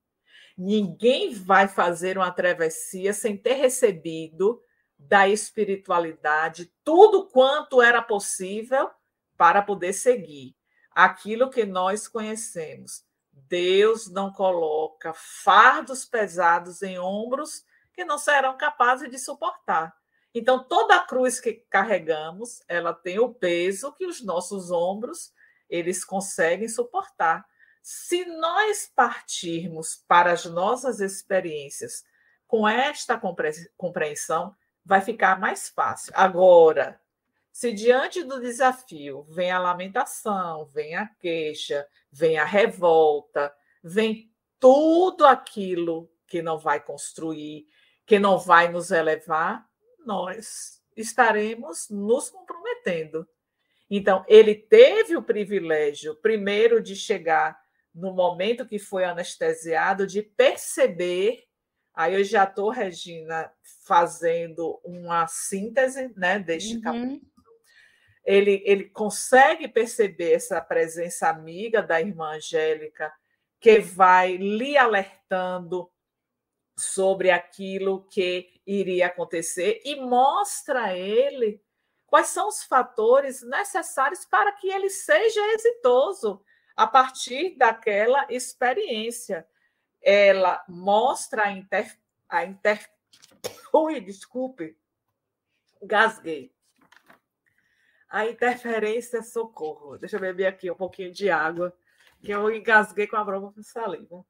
Ninguém 0.56 1.32
vai 1.32 1.68
fazer 1.68 2.18
uma 2.18 2.32
travessia 2.32 3.14
sem 3.14 3.36
ter 3.36 3.54
recebido 3.54 4.60
da 4.98 5.28
espiritualidade 5.28 6.72
tudo 6.82 7.28
quanto 7.28 7.80
era 7.80 8.02
possível 8.02 8.90
para 9.36 9.62
poder 9.62 9.92
seguir 9.92 10.56
aquilo 10.90 11.50
que 11.50 11.64
nós 11.64 12.08
conhecemos. 12.08 13.04
Deus 13.32 14.10
não 14.10 14.32
coloca 14.32 15.12
fardos 15.14 16.04
pesados 16.04 16.82
em 16.82 16.98
ombros 16.98 17.64
que 17.92 18.04
não 18.04 18.18
serão 18.18 18.56
capazes 18.56 19.08
de 19.10 19.18
suportar. 19.18 19.96
Então, 20.34 20.62
toda 20.62 20.96
a 20.96 21.04
cruz 21.04 21.40
que 21.40 21.52
carregamos, 21.70 22.62
ela 22.68 22.92
tem 22.92 23.18
o 23.18 23.32
peso 23.32 23.92
que 23.92 24.06
os 24.06 24.22
nossos 24.22 24.70
ombros 24.70 25.32
eles 25.70 26.04
conseguem 26.04 26.68
suportar. 26.68 27.46
Se 27.82 28.24
nós 28.24 28.90
partirmos 28.94 30.04
para 30.06 30.32
as 30.32 30.44
nossas 30.44 31.00
experiências 31.00 32.04
com 32.46 32.68
esta 32.68 33.20
compreensão, 33.76 34.54
vai 34.88 35.02
ficar 35.02 35.38
mais 35.38 35.68
fácil. 35.68 36.14
Agora, 36.16 36.98
se 37.52 37.74
diante 37.74 38.24
do 38.24 38.40
desafio 38.40 39.22
vem 39.24 39.50
a 39.50 39.58
lamentação, 39.58 40.64
vem 40.64 40.96
a 40.96 41.04
queixa, 41.06 41.86
vem 42.10 42.38
a 42.38 42.44
revolta, 42.46 43.54
vem 43.84 44.32
tudo 44.58 45.26
aquilo 45.26 46.10
que 46.26 46.40
não 46.40 46.58
vai 46.58 46.80
construir, 46.80 47.66
que 48.06 48.18
não 48.18 48.38
vai 48.38 48.70
nos 48.70 48.90
elevar, 48.90 49.68
nós 50.06 50.82
estaremos 50.96 51.90
nos 51.90 52.30
comprometendo. 52.30 53.28
Então, 53.90 54.24
ele 54.26 54.54
teve 54.54 55.18
o 55.18 55.22
privilégio, 55.22 56.14
primeiro, 56.14 56.82
de 56.82 56.96
chegar 56.96 57.60
no 57.94 58.14
momento 58.14 58.66
que 58.66 58.78
foi 58.78 59.04
anestesiado, 59.04 60.06
de 60.06 60.22
perceber. 60.22 61.44
Aí 61.98 62.14
eu 62.14 62.22
já 62.22 62.44
estou, 62.44 62.70
Regina, 62.70 63.52
fazendo 63.84 64.80
uma 64.84 65.26
síntese 65.26 66.12
né, 66.16 66.38
deste 66.38 66.76
uhum. 66.76 66.80
capítulo. 66.80 67.32
Ele, 68.24 68.62
ele 68.64 68.84
consegue 68.90 69.66
perceber 69.66 70.34
essa 70.34 70.60
presença 70.60 71.28
amiga 71.28 71.82
da 71.82 72.00
irmã 72.00 72.36
Angélica, 72.36 73.12
que 73.58 73.80
vai 73.80 74.36
lhe 74.36 74.78
alertando 74.78 75.90
sobre 76.78 77.32
aquilo 77.32 78.06
que 78.06 78.48
iria 78.64 79.06
acontecer 79.08 79.82
e 79.84 79.96
mostra 79.96 80.84
a 80.84 80.96
ele 80.96 81.60
quais 82.06 82.28
são 82.28 82.46
os 82.46 82.62
fatores 82.62 83.42
necessários 83.42 84.24
para 84.24 84.52
que 84.52 84.68
ele 84.68 84.88
seja 84.88 85.40
exitoso 85.54 86.40
a 86.76 86.86
partir 86.86 87.56
daquela 87.56 88.24
experiência. 88.30 89.44
Ela 90.02 90.64
mostra 90.68 91.44
a 91.44 91.52
inter... 91.52 91.98
A 92.28 92.44
inter... 92.44 92.88
Ui, 93.72 94.00
desculpe, 94.00 94.76
gasguei. 95.82 96.52
A 98.08 98.26
interferência 98.26 99.22
socorro. 99.22 99.98
Deixa 99.98 100.16
eu 100.16 100.20
beber 100.20 100.46
aqui 100.46 100.70
um 100.70 100.74
pouquinho 100.74 101.12
de 101.12 101.30
água, 101.30 101.76
que 102.22 102.30
eu 102.30 102.50
engasguei 102.50 103.06
com 103.06 103.16
a 103.16 103.24
prova 103.24 103.52
de 103.54 103.64
saliva. 103.64 104.24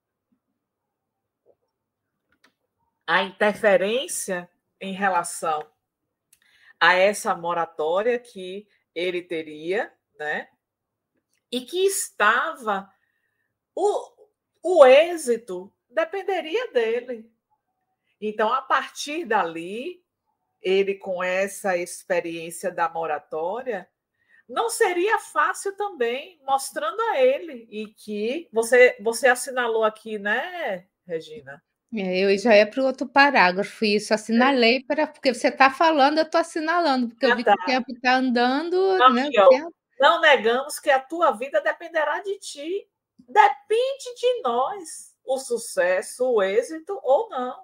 a 3.09 3.23
interferência 3.23 4.51
em 4.79 4.93
relação 4.93 5.67
a 6.79 6.93
essa 6.93 7.35
moratória 7.35 8.19
que 8.19 8.69
ele 8.95 9.23
teria, 9.23 9.91
né? 10.19 10.47
E 11.51 11.63
que 11.63 11.87
estava 11.87 12.87
o, 13.75 14.18
o 14.77 14.85
êxito 14.85 15.73
dependeria 15.89 16.71
dele. 16.73 17.31
Então, 18.21 18.53
a 18.53 18.61
partir 18.61 19.25
dali, 19.25 20.03
ele 20.61 20.95
com 20.95 21.23
essa 21.23 21.77
experiência 21.77 22.71
da 22.71 22.89
moratória, 22.89 23.89
não 24.49 24.69
seria 24.69 25.19
fácil 25.19 25.77
também, 25.77 26.41
mostrando 26.45 27.01
a 27.01 27.21
ele 27.21 27.67
e 27.71 27.87
que 27.87 28.49
você 28.53 28.97
você 29.01 29.29
assinalou 29.29 29.85
aqui, 29.85 30.19
né, 30.19 30.87
Regina? 31.07 31.63
É, 31.95 32.19
eu 32.19 32.37
já 32.37 32.55
ia 32.55 32.67
para 32.67 32.83
o 32.83 32.87
outro 32.87 33.09
parágrafo, 33.09 33.85
isso 33.85 34.13
assinalei 34.13 34.85
para 34.85 35.07
porque 35.07 35.33
você 35.33 35.49
está 35.49 35.71
falando, 35.71 36.19
eu 36.19 36.25
estou 36.25 36.41
assinalando, 36.41 37.09
porque 37.09 37.25
eu 37.25 37.35
vi 37.35 37.43
que 37.43 37.51
o 37.51 37.57
tá. 37.57 37.65
tempo 37.65 37.93
está 37.93 38.17
andando, 38.17 38.99
Não, 38.99 39.15
né? 39.15 39.31
não 39.99 40.21
negamos 40.21 40.79
que 40.79 40.91
a 40.91 41.01
tua 41.01 41.31
vida 41.31 41.63
dependerá 41.63 42.21
de 42.21 42.39
ti. 42.39 42.87
Depende 43.29 44.15
de 44.19 44.41
nós 44.43 45.15
o 45.25 45.39
sucesso, 45.39 46.33
o 46.33 46.43
êxito 46.43 46.99
ou 47.03 47.29
não. 47.29 47.63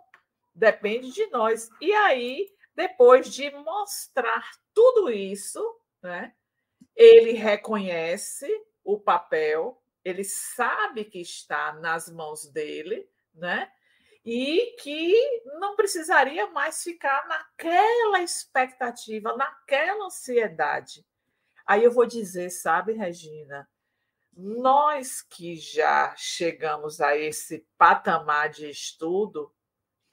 Depende 0.54 1.10
de 1.10 1.26
nós. 1.28 1.70
E 1.80 1.92
aí, 1.92 2.48
depois 2.76 3.32
de 3.32 3.50
mostrar 3.50 4.48
tudo 4.74 5.10
isso, 5.10 5.60
né, 6.02 6.34
ele 6.94 7.32
reconhece 7.32 8.46
o 8.84 9.00
papel, 9.00 9.82
ele 10.04 10.22
sabe 10.22 11.04
que 11.04 11.20
está 11.20 11.72
nas 11.72 12.10
mãos 12.10 12.46
dele, 12.46 13.08
né? 13.34 13.72
e 14.24 14.74
que 14.80 15.14
não 15.58 15.76
precisaria 15.76 16.46
mais 16.46 16.82
ficar 16.82 17.28
naquela 17.28 18.22
expectativa, 18.22 19.36
naquela 19.36 20.06
ansiedade. 20.06 21.06
Aí 21.66 21.84
eu 21.84 21.92
vou 21.92 22.06
dizer, 22.06 22.50
sabe, 22.50 22.94
Regina, 22.94 23.68
nós 24.36 25.22
que 25.22 25.56
já 25.56 26.14
chegamos 26.16 27.00
a 27.00 27.16
esse 27.16 27.66
patamar 27.78 28.50
de 28.50 28.68
estudo, 28.68 29.52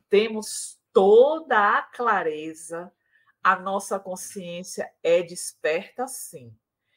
temos 0.10 0.80
toda 0.94 1.78
a 1.78 1.82
clareza, 1.82 2.92
a 3.44 3.56
nossa 3.56 4.00
consciência 4.00 4.92
é 5.02 5.24
desperta 5.24 6.08
sim. 6.08 6.56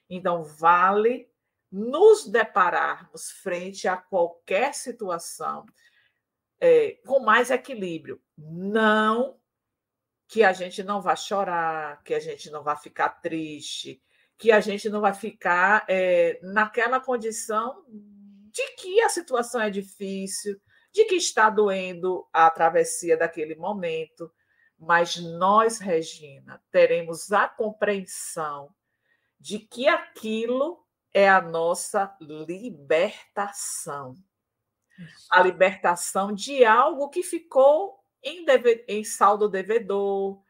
Então, 0.08 0.42
vale 0.42 1.30
nos 1.70 2.26
depararmos 2.26 3.30
frente 3.30 3.88
a 3.88 3.96
qualquer 3.96 4.74
situação 4.74 5.64
é, 6.60 6.92
com 7.06 7.20
mais 7.20 7.50
equilíbrio. 7.50 8.22
Não 8.36 9.38
que 10.28 10.42
a 10.42 10.52
gente 10.52 10.82
não 10.82 11.00
vá 11.00 11.16
chorar, 11.16 12.02
que 12.02 12.14
a 12.14 12.20
gente 12.20 12.50
não 12.50 12.62
vá 12.62 12.76
ficar 12.76 13.08
triste, 13.08 14.02
que 14.38 14.50
a 14.50 14.60
gente 14.60 14.88
não 14.88 15.00
vai 15.00 15.14
ficar 15.14 15.84
é, 15.88 16.38
naquela 16.42 17.00
condição 17.00 17.84
de 17.88 18.66
que 18.76 19.00
a 19.00 19.08
situação 19.08 19.60
é 19.60 19.70
difícil, 19.70 20.60
de 20.92 21.04
que 21.04 21.16
está 21.16 21.50
doendo 21.50 22.26
a 22.32 22.48
travessia 22.50 23.16
daquele 23.16 23.56
momento, 23.56 24.30
mas 24.78 25.16
nós, 25.16 25.78
Regina, 25.78 26.62
teremos 26.70 27.32
a 27.32 27.48
compreensão 27.48 28.72
de 29.40 29.58
que 29.58 29.88
aquilo 29.88 30.84
é 31.12 31.28
a 31.28 31.40
nossa 31.40 32.16
libertação. 32.20 34.14
A 35.30 35.42
libertação 35.42 36.32
de 36.32 36.64
algo 36.64 37.08
que 37.08 37.22
ficou 37.22 37.98
em, 38.22 38.44
deve, 38.44 38.84
em 38.88 39.04
saldo 39.04 39.48
devedor, 39.48 40.40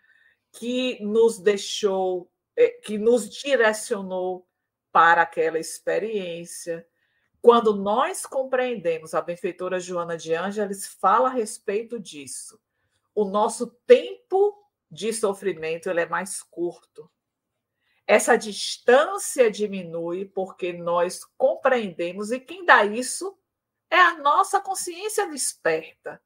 que 0.52 1.02
nos 1.02 1.38
deixou, 1.38 2.30
que 2.82 2.98
nos 2.98 3.28
direcionou 3.28 4.46
para 4.92 5.22
aquela 5.22 5.58
experiência. 5.58 6.86
Quando 7.42 7.74
nós 7.74 8.24
compreendemos, 8.24 9.12
a 9.12 9.20
benfeitora 9.20 9.80
Joana 9.80 10.16
de 10.16 10.32
Ângeles 10.32 10.86
fala 10.86 11.28
a 11.28 11.32
respeito 11.32 11.98
disso. 11.98 12.60
O 13.14 13.24
nosso 13.24 13.66
tempo 13.86 14.64
de 14.90 15.12
sofrimento 15.12 15.90
ele 15.90 16.00
é 16.00 16.06
mais 16.06 16.42
curto. 16.42 17.10
Essa 18.06 18.36
distância 18.36 19.50
diminui 19.50 20.26
porque 20.26 20.72
nós 20.72 21.24
compreendemos, 21.36 22.30
e 22.30 22.38
quem 22.38 22.64
dá 22.64 22.84
isso 22.84 23.36
é 23.90 23.98
a 23.98 24.18
nossa 24.18 24.60
consciência 24.60 25.28
desperta. 25.28 26.20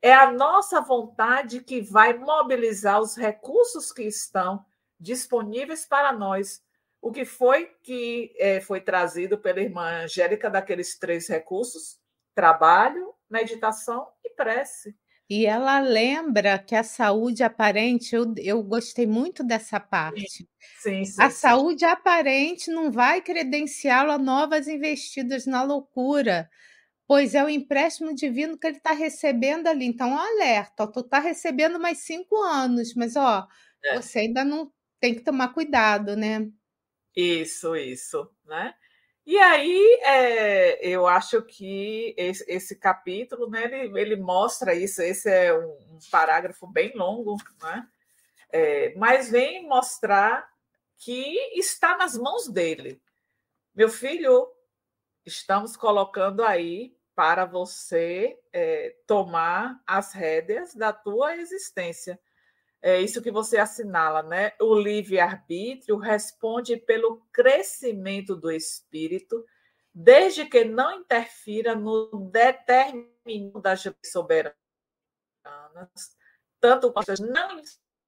É 0.00 0.12
a 0.12 0.30
nossa 0.30 0.80
vontade 0.80 1.60
que 1.60 1.80
vai 1.80 2.14
mobilizar 2.14 3.00
os 3.00 3.16
recursos 3.16 3.92
que 3.92 4.02
estão 4.02 4.64
disponíveis 4.98 5.84
para 5.86 6.12
nós. 6.12 6.62
O 7.00 7.12
que 7.12 7.24
foi 7.24 7.70
que 7.82 8.34
é, 8.38 8.60
foi 8.60 8.80
trazido 8.80 9.38
pela 9.38 9.60
irmã 9.60 10.04
Angélica 10.04 10.50
daqueles 10.50 10.98
três 10.98 11.28
recursos? 11.28 11.98
Trabalho, 12.34 13.14
meditação 13.30 14.08
e 14.24 14.30
prece. 14.30 14.96
E 15.28 15.44
ela 15.44 15.80
lembra 15.80 16.56
que 16.56 16.74
a 16.74 16.84
saúde 16.84 17.42
aparente, 17.42 18.14
eu, 18.14 18.32
eu 18.38 18.62
gostei 18.62 19.06
muito 19.06 19.42
dessa 19.42 19.80
parte. 19.80 20.48
Sim, 20.80 21.04
sim, 21.04 21.22
a 21.22 21.28
sim. 21.28 21.36
saúde 21.36 21.84
aparente 21.84 22.70
não 22.70 22.92
vai 22.92 23.20
credenciá-lo 23.20 24.12
a 24.12 24.18
novas 24.18 24.68
investidas 24.68 25.44
na 25.44 25.64
loucura, 25.64 26.48
pois 27.08 27.34
é 27.34 27.44
o 27.44 27.48
empréstimo 27.48 28.14
divino 28.14 28.56
que 28.56 28.68
ele 28.68 28.76
está 28.76 28.92
recebendo 28.92 29.66
ali. 29.66 29.86
Então, 29.86 30.16
alerta, 30.16 30.84
ó, 30.84 30.86
tu 30.86 31.00
está 31.00 31.18
recebendo 31.18 31.80
mais 31.80 31.98
cinco 31.98 32.36
anos, 32.42 32.94
mas 32.94 33.16
ó, 33.16 33.48
é. 33.84 34.00
você 34.00 34.20
ainda 34.20 34.44
não 34.44 34.70
tem 35.00 35.14
que 35.14 35.22
tomar 35.22 35.48
cuidado, 35.48 36.16
né? 36.16 36.48
Isso, 37.14 37.74
isso, 37.76 38.30
né? 38.44 38.74
E 39.24 39.38
aí, 39.38 40.00
é, 40.04 40.86
eu 40.86 41.06
acho 41.06 41.42
que 41.42 42.14
esse, 42.16 42.44
esse, 42.48 42.76
capítulo, 42.76 43.50
né, 43.50 43.64
ele, 43.64 44.00
ele 44.00 44.16
mostra 44.16 44.72
isso. 44.72 45.02
Esse 45.02 45.28
é 45.28 45.52
um, 45.52 45.96
um 45.96 45.98
parágrafo 46.12 46.66
bem 46.66 46.92
longo, 46.94 47.36
né? 47.60 47.88
É, 48.52 48.94
mas 48.96 49.28
vem 49.28 49.66
mostrar 49.66 50.48
que 50.96 51.36
está 51.58 51.96
nas 51.96 52.16
mãos 52.16 52.48
dele. 52.48 53.00
Meu 53.74 53.88
filho, 53.88 54.48
estamos 55.24 55.76
colocando 55.76 56.44
aí 56.44 56.96
para 57.14 57.44
você 57.44 58.38
é, 58.52 58.94
tomar 59.06 59.82
as 59.86 60.12
rédeas 60.12 60.74
da 60.74 60.92
tua 60.92 61.36
existência 61.36 62.20
é 62.82 63.00
isso 63.00 63.22
que 63.22 63.30
você 63.30 63.58
assinala, 63.58 64.22
né? 64.22 64.52
O 64.60 64.74
livre-arbítrio 64.74 65.96
responde 65.96 66.76
pelo 66.76 67.22
crescimento 67.32 68.36
do 68.36 68.50
espírito, 68.50 69.44
desde 69.92 70.44
que 70.44 70.64
não 70.64 71.00
interfira 71.00 71.74
no 71.74 72.30
determinado 72.30 73.60
das 73.60 73.82
soberanas, 74.04 74.54
tanto 76.60 76.92
quanto 76.92 77.14
não 77.22 77.60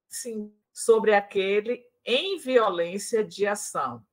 sim, 0.07 0.53
sobre 0.71 1.13
aquele 1.13 1.85
em 2.05 2.37
violência 2.37 3.23
de 3.23 3.45
ação. 3.45 4.05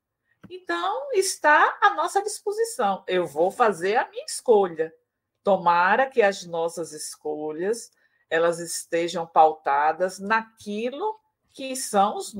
Então, 0.48 1.12
está 1.12 1.78
à 1.82 1.94
nossa 1.94 2.22
disposição. 2.22 3.04
Eu 3.06 3.26
vou 3.26 3.50
fazer 3.50 3.96
a 3.96 4.08
minha 4.08 4.24
escolha. 4.24 4.94
Tomara 5.42 6.08
que 6.08 6.22
as 6.22 6.44
nossas 6.44 6.92
escolhas 6.92 7.90
elas 8.28 8.58
estejam 8.58 9.26
pautadas 9.26 10.18
naquilo 10.18 11.18
que 11.52 11.74
são 11.76 12.16
os 12.16 12.34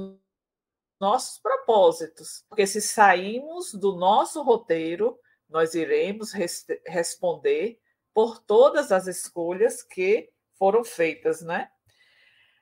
nossos 1.01 1.39
propósitos. 1.39 2.45
Porque 2.49 2.67
se 2.67 2.81
sairmos 2.81 3.73
do 3.73 3.97
nosso 3.97 4.43
roteiro, 4.43 5.19
nós 5.49 5.75
iremos 5.75 6.33
res 6.33 6.67
responder 6.87 7.79
por 8.13 8.39
todas 8.39 8.91
as 8.91 9.07
escolhas 9.07 9.83
que 9.83 10.31
foram 10.55 10.83
feitas, 10.83 11.43
né? 11.43 11.71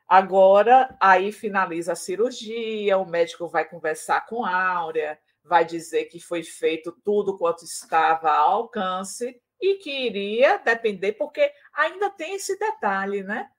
Agora, 0.07 0.95
aí 1.01 1.33
finaliza 1.33 1.93
a 1.93 1.97
cirurgia, 1.97 2.99
o 2.99 3.07
médico 3.07 3.49
vai 3.49 3.65
conversar 3.65 4.27
com 4.27 4.45
a 4.45 4.55
Áurea, 4.55 5.19
vai 5.43 5.65
dizer 5.65 6.07
que 6.07 6.21
foi 6.21 6.43
feito 6.43 6.93
tudo 7.05 7.39
quanto 7.39 7.65
estava 7.65 8.31
ao 8.31 8.53
alcance, 8.53 9.41
e 9.65 9.77
que 9.77 9.91
iria 9.91 10.59
depender, 10.59 11.13
porque 11.13 11.51
ainda 11.73 12.11
tem 12.11 12.35
esse 12.35 12.59
detalhe, 12.59 13.23
né? 13.23 13.51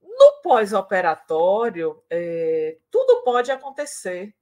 No 0.00 0.40
pós-operatório, 0.42 2.02
é, 2.08 2.78
tudo 2.90 3.22
pode 3.22 3.52
acontecer. 3.52 4.34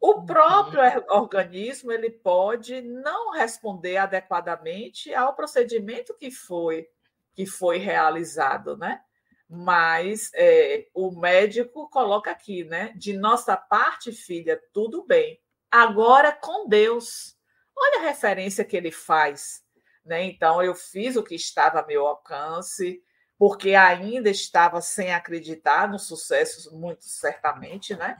O 0.00 0.12
uhum. 0.12 0.26
próprio 0.26 0.80
organismo 1.08 1.90
ele 1.90 2.10
pode 2.10 2.82
não 2.82 3.32
responder 3.32 3.96
adequadamente 3.96 5.12
ao 5.12 5.34
procedimento 5.34 6.14
que 6.14 6.30
foi 6.30 6.88
que 7.34 7.44
foi 7.44 7.76
realizado, 7.76 8.78
né? 8.78 9.02
Mas 9.48 10.30
é, 10.34 10.86
o 10.94 11.10
médico 11.10 11.88
coloca 11.90 12.30
aqui, 12.30 12.64
né? 12.64 12.94
De 12.96 13.12
nossa 13.12 13.56
parte, 13.56 14.10
filha, 14.10 14.60
tudo 14.72 15.04
bem. 15.04 15.38
Agora 15.70 16.32
com 16.32 16.66
Deus. 16.66 17.36
Olha 17.76 18.00
a 18.00 18.04
referência 18.04 18.64
que 18.64 18.74
ele 18.74 18.90
faz 18.90 19.65
né? 20.06 20.24
Então, 20.24 20.62
eu 20.62 20.74
fiz 20.74 21.16
o 21.16 21.22
que 21.22 21.34
estava 21.34 21.80
a 21.80 21.86
meu 21.86 22.06
alcance, 22.06 23.02
porque 23.38 23.74
ainda 23.74 24.30
estava 24.30 24.80
sem 24.80 25.12
acreditar 25.12 25.88
no 25.88 25.98
sucesso, 25.98 26.74
muito 26.74 27.04
certamente, 27.04 27.94
né? 27.94 28.16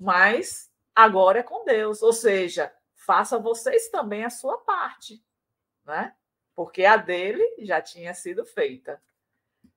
mas 0.00 0.70
agora 0.94 1.40
é 1.40 1.42
com 1.42 1.64
Deus. 1.66 2.02
Ou 2.02 2.12
seja, 2.12 2.72
faça 2.94 3.38
vocês 3.38 3.90
também 3.90 4.24
a 4.24 4.30
sua 4.30 4.56
parte, 4.58 5.22
né? 5.84 6.14
porque 6.56 6.84
a 6.84 6.96
dele 6.96 7.44
já 7.60 7.82
tinha 7.82 8.14
sido 8.14 8.44
feita. 8.46 9.00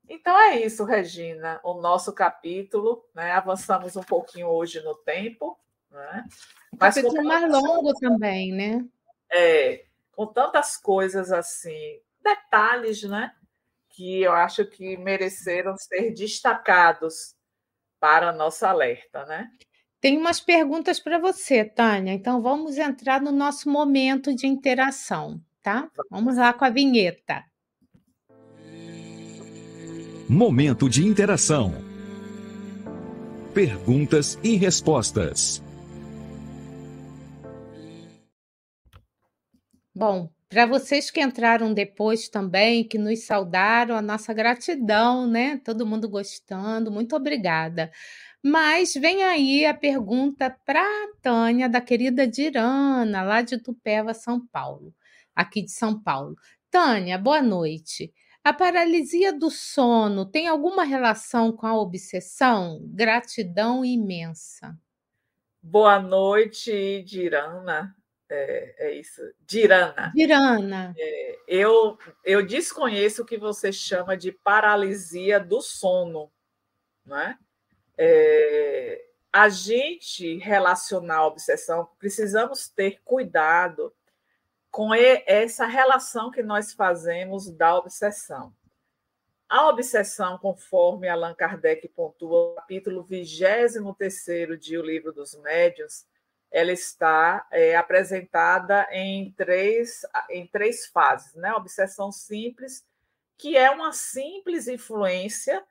Então 0.08 0.38
é 0.38 0.62
isso, 0.62 0.84
Regina, 0.84 1.60
o 1.64 1.76
nosso 1.76 2.14
capítulo, 2.14 3.06
né? 3.16 3.32
Avançamos 3.32 3.96
um 3.96 4.04
pouquinho 4.04 4.48
hoje 4.48 4.82
no 4.82 4.96
tempo, 4.96 5.58
né? 5.90 6.26
Mas 6.78 6.96
capítulo 6.96 7.24
mais 7.24 7.50
longo 7.50 7.94
também, 7.94 8.52
né? 8.52 8.86
É, 9.32 9.86
com 10.14 10.28
tantas 10.28 10.78
coisas 10.78 11.32
assim, 11.32 12.00
detalhes, 12.24 13.04
né? 13.04 13.32
Que 13.90 14.22
eu 14.22 14.32
acho 14.32 14.66
que 14.66 14.96
mereceram 14.98 15.76
ser 15.78 16.14
destacados 16.14 17.36
para 18.00 18.32
nosso 18.32 18.66
alerta, 18.66 19.26
né? 19.26 19.50
Tem 20.02 20.18
umas 20.18 20.40
perguntas 20.42 21.00
para 21.00 21.18
você, 21.18 21.64
Tânia. 21.64 22.14
Então 22.14 22.42
vamos 22.42 22.78
entrar 22.78 23.22
no 23.22 23.32
nosso 23.32 23.70
momento 23.70 24.36
de 24.36 24.46
interação, 24.46 25.42
tá? 25.62 25.90
Vamos 26.10 26.36
lá 26.36 26.52
com 26.52 26.66
a 26.66 26.70
vinheta. 26.70 27.44
Momento 30.28 30.90
de 30.90 31.06
interação. 31.06 31.74
Perguntas 33.54 34.38
e 34.44 34.56
respostas. 34.56 35.63
Bom, 39.96 40.32
para 40.50 40.66
vocês 40.66 41.12
que 41.12 41.22
entraram 41.22 41.72
depois 41.72 42.28
também, 42.28 42.84
que 42.84 42.98
nos 42.98 43.26
saudaram, 43.26 43.96
a 43.96 44.02
nossa 44.02 44.34
gratidão, 44.34 45.28
né? 45.28 45.58
Todo 45.64 45.86
mundo 45.86 46.10
gostando, 46.10 46.92
muito 46.92 47.16
obrigada. 47.16 47.92
Mas 48.44 48.94
vem 48.96 49.24
aí 49.24 49.66
a 49.66 49.74
pergunta 49.74 50.50
para 50.66 50.84
Tânia, 51.22 51.70
da 51.70 51.80
querida 51.80 52.28
Dirana, 52.28 53.22
lá 53.22 53.42
de 53.42 53.58
Tupéva, 53.60 54.14
São 54.14 54.46
Paulo, 54.48 54.94
aqui 55.36 55.62
de 55.62 55.72
São 55.72 56.02
Paulo. 56.02 56.36
Tânia, 56.72 57.18
boa 57.18 57.42
noite. 57.42 58.12
A 58.44 58.52
paralisia 58.52 59.32
do 59.32 59.50
sono 59.52 60.26
tem 60.26 60.48
alguma 60.48 60.84
relação 60.84 61.52
com 61.52 61.68
a 61.68 61.80
obsessão? 61.80 62.80
Gratidão 62.86 63.86
imensa. 63.86 64.76
Boa 65.62 66.00
noite, 66.00 67.04
Dirana 67.04 67.96
é, 68.34 68.76
é 68.80 68.92
isso, 68.94 69.22
Dirana. 69.46 70.12
Dirana. 70.16 70.94
É, 70.98 71.40
eu, 71.48 71.98
eu 72.24 72.46
desconheço 72.46 73.22
o 73.22 73.26
que 73.26 73.38
você 73.38 73.72
chama 73.72 74.18
de 74.18 74.32
paralisia 74.32 75.40
do 75.40 75.62
sono, 75.62 76.32
não 77.06 77.20
é? 77.20 77.38
é 77.98 79.06
a 79.32 79.50
gente 79.50 80.38
relacionar 80.38 81.18
a 81.18 81.28
obsessão, 81.28 81.90
precisamos 81.98 82.70
ter 82.70 83.02
cuidado 83.04 83.94
com 84.70 84.94
essa 84.94 85.66
relação 85.66 86.32
que 86.32 86.44
nós 86.44 86.74
fazemos 86.74 87.50
da 87.52 87.76
obsessão. 87.78 88.54
A 89.48 89.68
obsessão, 89.70 90.38
conforme 90.40 91.08
Allan 91.08 91.36
Kardec 91.36 91.88
pontua, 91.90 92.50
no 92.50 92.56
capítulo 92.56 93.04
23 93.04 93.74
de 94.60 94.78
O 94.78 94.82
Livro 94.82 95.12
dos 95.12 95.36
Médiuns, 95.36 96.08
ela 96.54 96.72
está 96.72 97.48
é, 97.52 97.76
apresentada 97.76 98.88
em 98.92 99.32
três, 99.32 100.06
em 100.30 100.46
três 100.46 100.86
fases. 100.86 101.34
Né? 101.34 101.52
Obsessão 101.56 102.12
simples, 102.12 102.86
que 103.36 103.58
é 103.58 103.72
uma 103.72 103.92
simples 103.92 104.68
influência, 104.68 105.64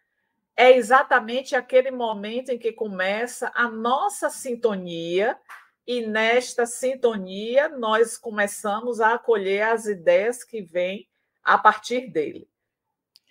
é 0.57 0.72
exatamente 0.72 1.55
aquele 1.55 1.93
momento 1.93 2.51
em 2.51 2.59
que 2.59 2.72
começa 2.72 3.53
a 3.55 3.68
nossa 3.68 4.28
sintonia 4.28 5.39
e 5.87 6.05
nesta 6.05 6.66
sintonia 6.66 7.68
nós 7.68 8.18
começamos 8.18 9.01
a 9.01 9.14
acolher 9.14 9.62
as 9.62 9.87
ideias 9.87 10.43
que 10.43 10.62
vêm 10.62 11.09
a 11.45 11.57
partir 11.57 12.11
dele. 12.11 12.49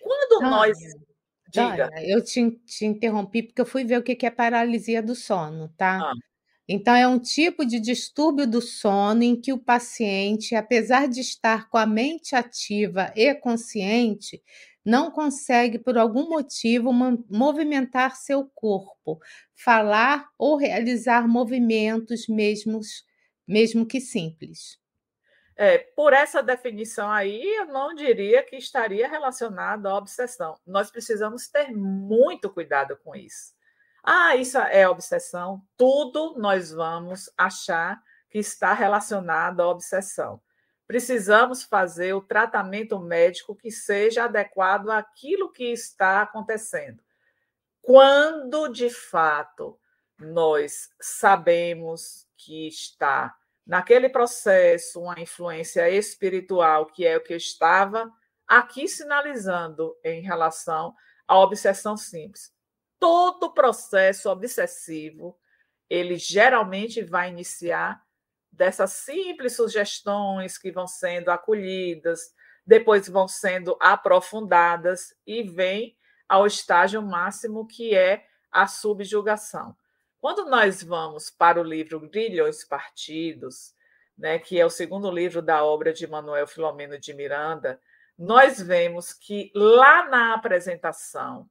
Quando 0.00 0.40
nós. 0.42 0.78
Diga. 1.48 1.90
Eu 2.00 2.24
te, 2.24 2.50
te, 2.64 2.86
interrompi 2.86 3.42
porque 3.42 3.60
eu 3.60 3.66
fui 3.66 3.84
ver 3.84 3.98
o 3.98 4.02
que 4.02 4.24
é 4.24 4.30
paralisia 4.30 5.02
do 5.02 5.14
sono, 5.14 5.68
tá? 5.76 6.00
Ah. 6.00 6.12
Então, 6.68 6.94
é 6.94 7.06
um 7.06 7.18
tipo 7.18 7.66
de 7.66 7.80
distúrbio 7.80 8.46
do 8.46 8.60
sono 8.60 9.22
em 9.22 9.38
que 9.40 9.52
o 9.52 9.58
paciente, 9.58 10.54
apesar 10.54 11.08
de 11.08 11.20
estar 11.20 11.68
com 11.68 11.76
a 11.76 11.86
mente 11.86 12.36
ativa 12.36 13.12
e 13.16 13.34
consciente, 13.34 14.42
não 14.84 15.10
consegue, 15.10 15.78
por 15.78 15.96
algum 15.96 16.28
motivo, 16.28 16.92
movimentar 16.92 18.16
seu 18.16 18.50
corpo, 18.54 19.20
falar 19.54 20.28
ou 20.38 20.56
realizar 20.56 21.28
movimentos, 21.28 22.26
mesmo, 22.28 22.80
mesmo 23.46 23.86
que 23.86 24.00
simples. 24.00 24.80
É, 25.56 25.78
por 25.78 26.12
essa 26.12 26.42
definição 26.42 27.10
aí, 27.10 27.42
eu 27.42 27.66
não 27.66 27.94
diria 27.94 28.42
que 28.42 28.56
estaria 28.56 29.08
relacionado 29.08 29.86
à 29.86 29.96
obsessão. 29.96 30.58
Nós 30.66 30.90
precisamos 30.90 31.46
ter 31.48 31.70
muito 31.70 32.50
cuidado 32.50 32.96
com 33.04 33.14
isso. 33.14 33.52
Ah, 34.02 34.36
isso 34.36 34.58
é 34.58 34.88
obsessão. 34.88 35.62
Tudo 35.76 36.34
nós 36.38 36.72
vamos 36.72 37.30
achar 37.36 38.02
que 38.28 38.38
está 38.38 38.72
relacionado 38.72 39.60
à 39.60 39.68
obsessão 39.68 40.40
precisamos 40.92 41.62
fazer 41.62 42.12
o 42.12 42.20
tratamento 42.20 42.98
médico 42.98 43.56
que 43.56 43.70
seja 43.70 44.24
adequado 44.24 44.90
àquilo 44.90 45.50
que 45.50 45.72
está 45.72 46.20
acontecendo. 46.20 47.02
Quando, 47.80 48.68
de 48.68 48.90
fato, 48.90 49.80
nós 50.18 50.90
sabemos 51.00 52.26
que 52.36 52.68
está 52.68 53.34
naquele 53.66 54.10
processo 54.10 55.00
uma 55.00 55.18
influência 55.18 55.88
espiritual, 55.88 56.84
que 56.84 57.06
é 57.06 57.16
o 57.16 57.22
que 57.22 57.32
eu 57.32 57.38
estava 57.38 58.12
aqui 58.46 58.86
sinalizando 58.86 59.96
em 60.04 60.20
relação 60.20 60.94
à 61.26 61.38
obsessão 61.38 61.96
simples. 61.96 62.52
Todo 63.02 63.52
processo 63.52 64.30
obsessivo, 64.30 65.36
ele 65.90 66.14
geralmente 66.14 67.02
vai 67.02 67.30
iniciar 67.30 68.00
dessas 68.48 68.92
simples 68.92 69.56
sugestões 69.56 70.56
que 70.56 70.70
vão 70.70 70.86
sendo 70.86 71.28
acolhidas, 71.28 72.32
depois 72.64 73.08
vão 73.08 73.26
sendo 73.26 73.76
aprofundadas 73.80 75.16
e 75.26 75.42
vem 75.42 75.96
ao 76.28 76.46
estágio 76.46 77.02
máximo 77.02 77.66
que 77.66 77.92
é 77.92 78.24
a 78.52 78.68
subjugação. 78.68 79.76
Quando 80.20 80.44
nós 80.44 80.80
vamos 80.80 81.28
para 81.28 81.60
o 81.60 81.64
livro 81.64 82.08
Grilhões 82.08 82.64
Partidos, 82.64 83.74
né, 84.16 84.38
que 84.38 84.60
é 84.60 84.64
o 84.64 84.70
segundo 84.70 85.10
livro 85.10 85.42
da 85.42 85.64
obra 85.64 85.92
de 85.92 86.06
Manuel 86.06 86.46
Filomeno 86.46 87.00
de 87.00 87.12
Miranda, 87.12 87.80
nós 88.16 88.62
vemos 88.62 89.12
que 89.12 89.50
lá 89.56 90.08
na 90.08 90.34
apresentação 90.34 91.50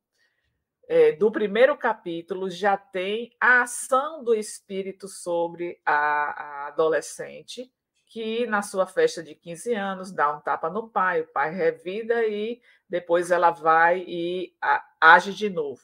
é, 0.94 1.14
do 1.14 1.32
primeiro 1.32 1.78
capítulo 1.78 2.50
já 2.50 2.76
tem 2.76 3.34
a 3.40 3.62
ação 3.62 4.22
do 4.26 4.36
espírito 4.36 5.08
sobre 5.08 5.80
a, 5.86 5.94
a, 5.94 6.68
adolescente, 6.68 7.74
que 8.08 8.46
na 8.48 8.62
sua 8.62 8.86
festa 8.86 9.24
de 9.24 9.34
15 9.34 9.74
anos 9.74 10.12
dá 10.12 10.36
um 10.36 10.42
tapa 10.42 10.70
no 10.70 10.90
pai, 10.90 11.22
o 11.22 11.28
pai 11.28 11.50
revida 11.50 12.28
e 12.28 12.62
depois 12.90 13.32
ela 13.32 13.52
vai 13.52 14.04
e 14.06 14.54
a, 14.62 14.86
age 15.00 15.34
de 15.34 15.50
novo. 15.50 15.82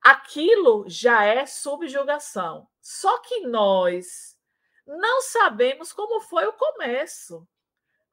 Aquilo 0.00 0.86
já 0.88 1.22
é 1.22 1.44
subjugação. 1.44 2.66
Só 2.80 3.18
que 3.18 3.40
nós 3.40 4.38
não 4.86 5.20
sabemos 5.20 5.92
como 5.92 6.22
foi 6.22 6.46
o 6.46 6.52
começo. 6.54 7.46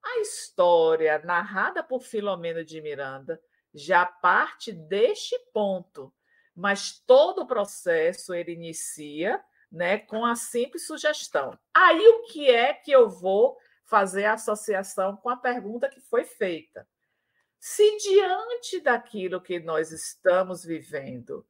A 0.04 0.20
história 0.20 1.20
narrada 1.20 1.82
por 1.82 2.02
Filomeno 2.02 2.66
de 2.66 2.82
Miranda 2.82 3.42
já 3.74 4.06
parte 4.06 4.72
deste 4.72 5.38
ponto, 5.54 6.14
mas 6.56 7.00
todo 7.06 7.42
o 7.42 7.48
processo 7.48 8.34
ele 8.34 8.54
inicia 8.54 9.44
né, 9.72 9.98
com 9.98 10.26
a 10.26 10.36
simples 10.36 10.86
sugestão. 10.86 11.58
Aí 11.74 12.06
o 12.08 12.24
que 12.24 12.50
é 12.50 12.74
que 12.74 12.92
eu 12.92 13.10
vou 13.10 13.58
fazer 13.86 14.26
a 14.26 14.34
associação 14.34 15.16
com 15.18 15.30
a 15.30 15.38
pergunta 15.38 15.90
que 15.90 16.02
foi 16.02 16.26
feita? 16.26 16.88
Se 17.60 17.98
diante 17.98 18.82
daquilo 18.82 19.40
que 19.40 19.60
nós 19.60 19.92
estamos 19.92 20.64
vivendo, 20.64 21.46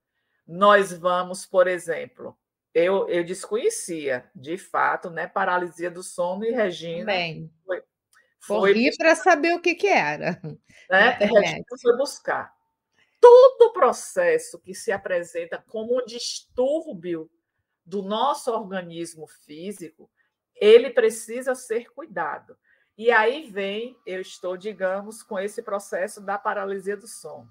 nós 0.45 0.91
vamos, 0.91 1.45
por 1.45 1.67
exemplo, 1.67 2.38
eu, 2.74 3.07
eu 3.09 3.24
desconhecia, 3.24 4.30
de 4.36 4.57
fato, 4.57 5.09
né, 5.09 5.28
paralisia 5.28 5.89
do 5.89 6.03
sono 6.03 6.43
e 6.43 6.51
Regina 6.51 7.05
Bem. 7.05 7.51
foi, 7.65 7.82
Corri 8.47 8.95
para 8.97 9.15
saber 9.15 9.53
o 9.53 9.61
que, 9.61 9.75
que 9.75 9.87
era. 9.87 10.41
Né? 10.89 11.17
foi 11.81 11.95
buscar. 11.95 12.53
Todo 13.21 13.71
processo 13.71 14.59
que 14.59 14.73
se 14.73 14.91
apresenta 14.91 15.63
como 15.69 15.97
um 15.97 16.05
distúrbio 16.05 17.31
do 17.85 18.01
nosso 18.01 18.51
organismo 18.51 19.25
físico, 19.25 20.11
ele 20.53 20.89
precisa 20.89 21.55
ser 21.55 21.89
cuidado. 21.93 22.57
E 22.97 23.09
aí 23.09 23.49
vem, 23.49 23.97
eu 24.05 24.19
estou, 24.19 24.57
digamos, 24.57 25.23
com 25.23 25.39
esse 25.39 25.63
processo 25.63 26.19
da 26.19 26.37
paralisia 26.37 26.97
do 26.97 27.07
sono. 27.07 27.49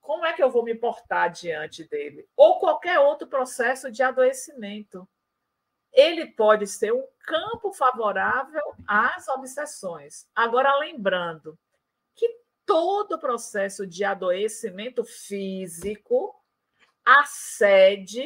Como 0.00 0.24
é 0.24 0.32
que 0.32 0.42
eu 0.42 0.50
vou 0.50 0.64
me 0.64 0.74
portar 0.74 1.30
diante 1.30 1.84
dele? 1.84 2.26
Ou 2.36 2.58
qualquer 2.58 2.98
outro 3.00 3.28
processo 3.28 3.92
de 3.92 4.02
adoecimento 4.02 5.06
ele 5.94 6.26
pode 6.26 6.66
ser 6.66 6.92
um 6.92 7.06
campo 7.20 7.72
favorável 7.72 8.74
às 8.86 9.28
obsessões. 9.28 10.28
Agora, 10.34 10.76
lembrando 10.78 11.56
que 12.14 12.28
todo 12.66 13.18
processo 13.18 13.86
de 13.86 14.04
adoecimento 14.04 15.04
físico, 15.04 16.34
a 17.04 17.24
sede 17.24 18.24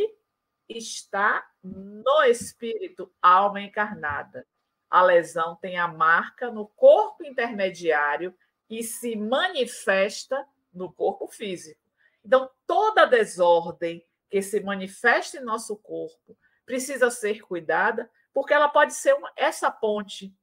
está 0.69 1.47
no 1.63 2.23
espírito, 2.25 3.13
alma 3.21 3.61
encarnada. 3.61 4.47
A 4.91 5.03
lesão 5.03 5.57
tem 5.57 5.77
a 5.77 5.87
marca 5.87 6.51
no 6.51 6.67
corpo 6.69 7.23
intermediário 7.23 8.35
e 8.71 8.83
se 8.83 9.15
manifesta 9.15 10.47
no 10.73 10.91
corpo 10.91 11.29
físico. 11.29 11.81
Então, 12.25 12.51
toda 12.67 13.07
desordem 13.07 14.05
que 14.31 14.41
se 14.43 14.61
manifesta 14.61 15.39
em 15.39 15.45
nosso 15.45 15.77
corpo, 15.77 16.37
precisa 16.69 17.11
ser 17.11 17.41
cuidada, 17.41 18.11
porque 18.31 18.53
ela 18.53 18.69
pode 18.69 18.93
ser 18.93 19.15
uma, 19.15 19.33
essa 19.35 19.71
ponte. 19.71 20.37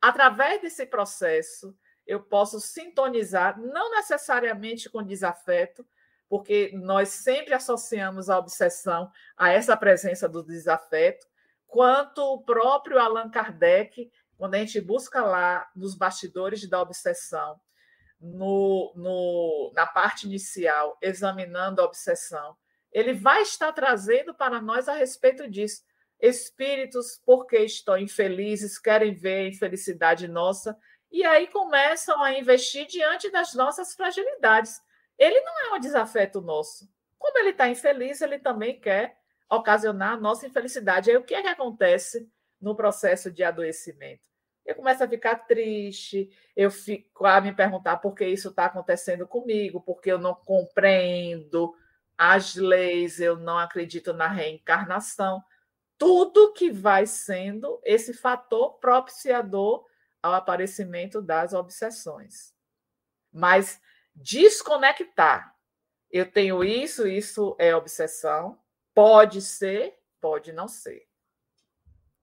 Através 0.00 0.62
desse 0.62 0.86
processo, 0.86 1.76
eu 2.06 2.22
posso 2.22 2.60
sintonizar, 2.60 3.60
não 3.60 3.90
necessariamente 3.90 4.88
com 4.88 5.02
desafeto, 5.02 5.84
porque 6.28 6.70
nós 6.74 7.08
sempre 7.08 7.54
associamos 7.54 8.30
a 8.30 8.38
obsessão 8.38 9.10
a 9.36 9.50
essa 9.50 9.76
presença 9.76 10.28
do 10.28 10.44
desafeto, 10.44 11.26
quanto 11.66 12.20
o 12.22 12.44
próprio 12.44 13.00
Allan 13.00 13.28
Kardec, 13.28 14.12
quando 14.36 14.54
a 14.54 14.58
gente 14.58 14.80
busca 14.80 15.24
lá 15.24 15.68
nos 15.74 15.96
bastidores 15.96 16.68
da 16.68 16.80
obsessão, 16.80 17.60
no, 18.20 18.92
no, 18.94 19.72
na 19.74 19.86
parte 19.86 20.26
inicial, 20.26 20.96
examinando 21.02 21.82
a 21.82 21.84
obsessão, 21.84 22.56
ele 22.94 23.12
vai 23.12 23.42
estar 23.42 23.72
trazendo 23.72 24.32
para 24.32 24.62
nós 24.62 24.88
a 24.88 24.94
respeito 24.94 25.50
disso. 25.50 25.82
Espíritos, 26.20 27.20
porque 27.26 27.58
estão 27.58 27.98
infelizes, 27.98 28.78
querem 28.78 29.12
ver 29.12 29.40
a 29.40 29.48
infelicidade 29.48 30.28
nossa, 30.28 30.78
e 31.10 31.24
aí 31.24 31.48
começam 31.48 32.22
a 32.22 32.32
investir 32.38 32.86
diante 32.86 33.30
das 33.30 33.52
nossas 33.52 33.94
fragilidades. 33.94 34.80
Ele 35.18 35.40
não 35.40 35.66
é 35.66 35.74
um 35.74 35.80
desafeto 35.80 36.40
nosso. 36.40 36.88
Como 37.18 37.36
ele 37.38 37.50
está 37.50 37.68
infeliz, 37.68 38.20
ele 38.20 38.38
também 38.38 38.78
quer 38.78 39.16
ocasionar 39.50 40.12
a 40.12 40.20
nossa 40.20 40.46
infelicidade. 40.46 41.10
Aí 41.10 41.16
o 41.16 41.24
que 41.24 41.34
é 41.34 41.42
que 41.42 41.48
acontece 41.48 42.30
no 42.60 42.76
processo 42.76 43.30
de 43.30 43.42
adoecimento? 43.42 44.22
Eu 44.64 44.74
começo 44.74 45.04
a 45.04 45.08
ficar 45.08 45.36
triste, 45.46 46.30
eu 46.56 46.70
fico 46.70 47.26
a 47.26 47.40
me 47.40 47.52
perguntar 47.52 47.98
por 47.98 48.14
que 48.14 48.26
isso 48.26 48.48
está 48.48 48.66
acontecendo 48.66 49.26
comigo, 49.26 49.80
porque 49.80 50.10
eu 50.10 50.18
não 50.18 50.34
compreendo, 50.34 51.74
as 52.16 52.54
leis, 52.54 53.20
eu 53.20 53.36
não 53.36 53.58
acredito 53.58 54.12
na 54.12 54.28
reencarnação. 54.28 55.42
Tudo 55.98 56.52
que 56.52 56.70
vai 56.70 57.06
sendo 57.06 57.80
esse 57.84 58.12
fator 58.12 58.74
propiciador 58.74 59.84
ao 60.22 60.32
aparecimento 60.32 61.20
das 61.20 61.52
obsessões. 61.52 62.54
Mas 63.32 63.80
desconectar. 64.14 65.54
Eu 66.10 66.30
tenho 66.30 66.62
isso, 66.62 67.06
isso 67.06 67.56
é 67.58 67.74
obsessão. 67.74 68.58
Pode 68.94 69.42
ser, 69.42 69.98
pode 70.20 70.52
não 70.52 70.68
ser. 70.68 71.08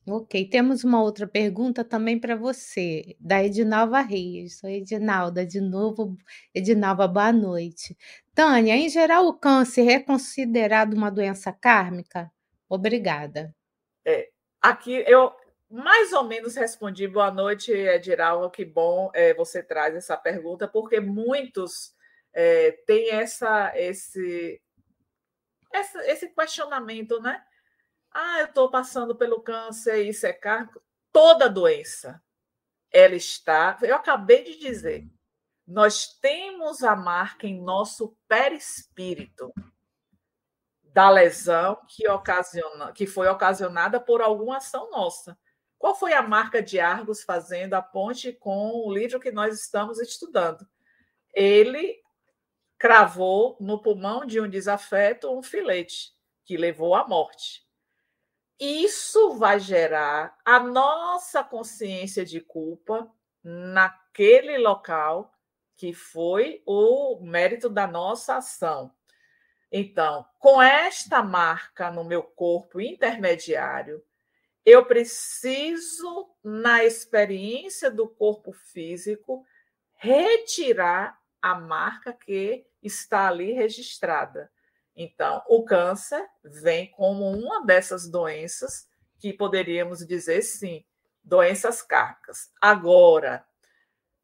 Ok, 0.07 0.49
temos 0.49 0.83
uma 0.83 1.01
outra 1.01 1.27
pergunta 1.27 1.83
também 1.83 2.19
para 2.19 2.35
você, 2.35 3.15
da 3.19 3.43
Edinalva 3.43 4.01
Reis. 4.01 4.57
Sou 4.57 4.67
Edinalda, 4.67 5.45
de 5.45 5.61
novo. 5.61 6.17
Edinalva, 6.55 7.07
boa 7.07 7.31
noite. 7.31 7.95
Tânia, 8.33 8.75
em 8.75 8.89
geral, 8.89 9.27
o 9.27 9.33
câncer 9.37 9.87
é 9.87 9.99
considerado 9.99 10.95
uma 10.95 11.11
doença 11.11 11.53
kármica? 11.53 12.31
Obrigada. 12.67 13.55
É, 14.03 14.29
aqui 14.59 15.03
eu 15.07 15.31
mais 15.69 16.11
ou 16.13 16.23
menos 16.23 16.55
respondi. 16.55 17.07
Boa 17.07 17.29
noite, 17.29 17.71
Edinalva. 17.71 18.49
Que 18.49 18.65
bom 18.65 19.11
é, 19.13 19.35
você 19.35 19.61
traz 19.61 19.95
essa 19.95 20.17
pergunta, 20.17 20.67
porque 20.67 20.99
muitos 20.99 21.95
é, 22.33 22.71
têm 22.87 23.11
essa, 23.11 23.71
esse, 23.75 24.59
essa, 25.71 26.03
esse 26.07 26.27
questionamento, 26.29 27.21
né? 27.21 27.39
Ah, 28.13 28.39
eu 28.39 28.45
estou 28.45 28.69
passando 28.69 29.15
pelo 29.15 29.41
câncer, 29.41 30.05
isso 30.05 30.25
é 30.25 30.33
cargo. 30.33 30.81
Toda 31.11 31.49
doença, 31.49 32.21
ela 32.91 33.15
está. 33.15 33.77
Eu 33.81 33.95
acabei 33.95 34.43
de 34.43 34.57
dizer, 34.59 35.09
nós 35.65 36.07
temos 36.19 36.83
a 36.83 36.95
marca 36.95 37.47
em 37.47 37.61
nosso 37.61 38.17
perispírito 38.27 39.53
da 40.83 41.09
lesão 41.09 41.77
que, 41.88 42.07
ocasiona, 42.09 42.91
que 42.91 43.07
foi 43.07 43.27
ocasionada 43.27 43.99
por 43.99 44.21
alguma 44.21 44.57
ação 44.57 44.89
nossa. 44.91 45.38
Qual 45.77 45.95
foi 45.95 46.13
a 46.13 46.21
marca 46.21 46.61
de 46.61 46.79
Argos 46.79 47.23
fazendo 47.23 47.73
a 47.73 47.81
ponte 47.81 48.33
com 48.33 48.85
o 48.85 48.93
livro 48.93 49.19
que 49.19 49.31
nós 49.31 49.59
estamos 49.59 49.99
estudando? 49.99 50.67
Ele 51.33 52.01
cravou 52.77 53.55
no 53.59 53.81
pulmão 53.81 54.25
de 54.25 54.41
um 54.41 54.49
desafeto 54.49 55.31
um 55.31 55.41
filete 55.41 56.11
que 56.43 56.57
levou 56.57 56.93
à 56.93 57.07
morte. 57.07 57.65
Isso 58.63 59.39
vai 59.39 59.59
gerar 59.59 60.38
a 60.45 60.59
nossa 60.59 61.43
consciência 61.43 62.23
de 62.23 62.39
culpa 62.39 63.11
naquele 63.43 64.55
local 64.59 65.33
que 65.75 65.95
foi 65.95 66.61
o 66.63 67.19
mérito 67.21 67.67
da 67.67 67.88
nossa 67.88 68.35
ação. 68.35 68.93
Então, 69.71 70.23
com 70.38 70.61
esta 70.61 71.23
marca 71.23 71.89
no 71.89 72.03
meu 72.03 72.21
corpo 72.21 72.79
intermediário, 72.79 74.05
eu 74.63 74.85
preciso, 74.85 76.29
na 76.43 76.83
experiência 76.85 77.89
do 77.89 78.07
corpo 78.07 78.51
físico, 78.51 79.43
retirar 79.95 81.19
a 81.41 81.55
marca 81.55 82.13
que 82.13 82.63
está 82.83 83.27
ali 83.27 83.53
registrada. 83.53 84.51
Então, 85.01 85.41
o 85.47 85.63
câncer 85.63 86.23
vem 86.43 86.91
como 86.91 87.27
uma 87.31 87.65
dessas 87.65 88.07
doenças 88.07 88.87
que 89.17 89.33
poderíamos 89.33 90.05
dizer 90.05 90.43
sim, 90.43 90.85
doenças 91.23 91.81
cárnicas. 91.81 92.51
Agora, 92.61 93.43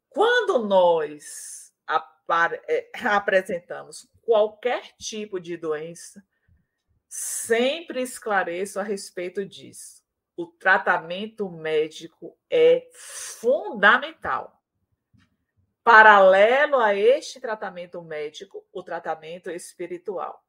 quando 0.08 0.64
nós 0.64 1.72
é, 2.68 2.90
apresentamos 3.08 4.08
qualquer 4.22 4.94
tipo 4.96 5.40
de 5.40 5.56
doença, 5.56 6.24
sempre 7.08 8.02
esclareço 8.02 8.78
a 8.78 8.84
respeito 8.84 9.44
disso. 9.44 10.04
O 10.36 10.46
tratamento 10.46 11.50
médico 11.50 12.38
é 12.48 12.88
fundamental. 12.92 14.62
Paralelo 15.82 16.78
a 16.78 16.94
este 16.94 17.40
tratamento 17.40 18.00
médico, 18.00 18.64
o 18.72 18.80
tratamento 18.84 19.50
espiritual. 19.50 20.44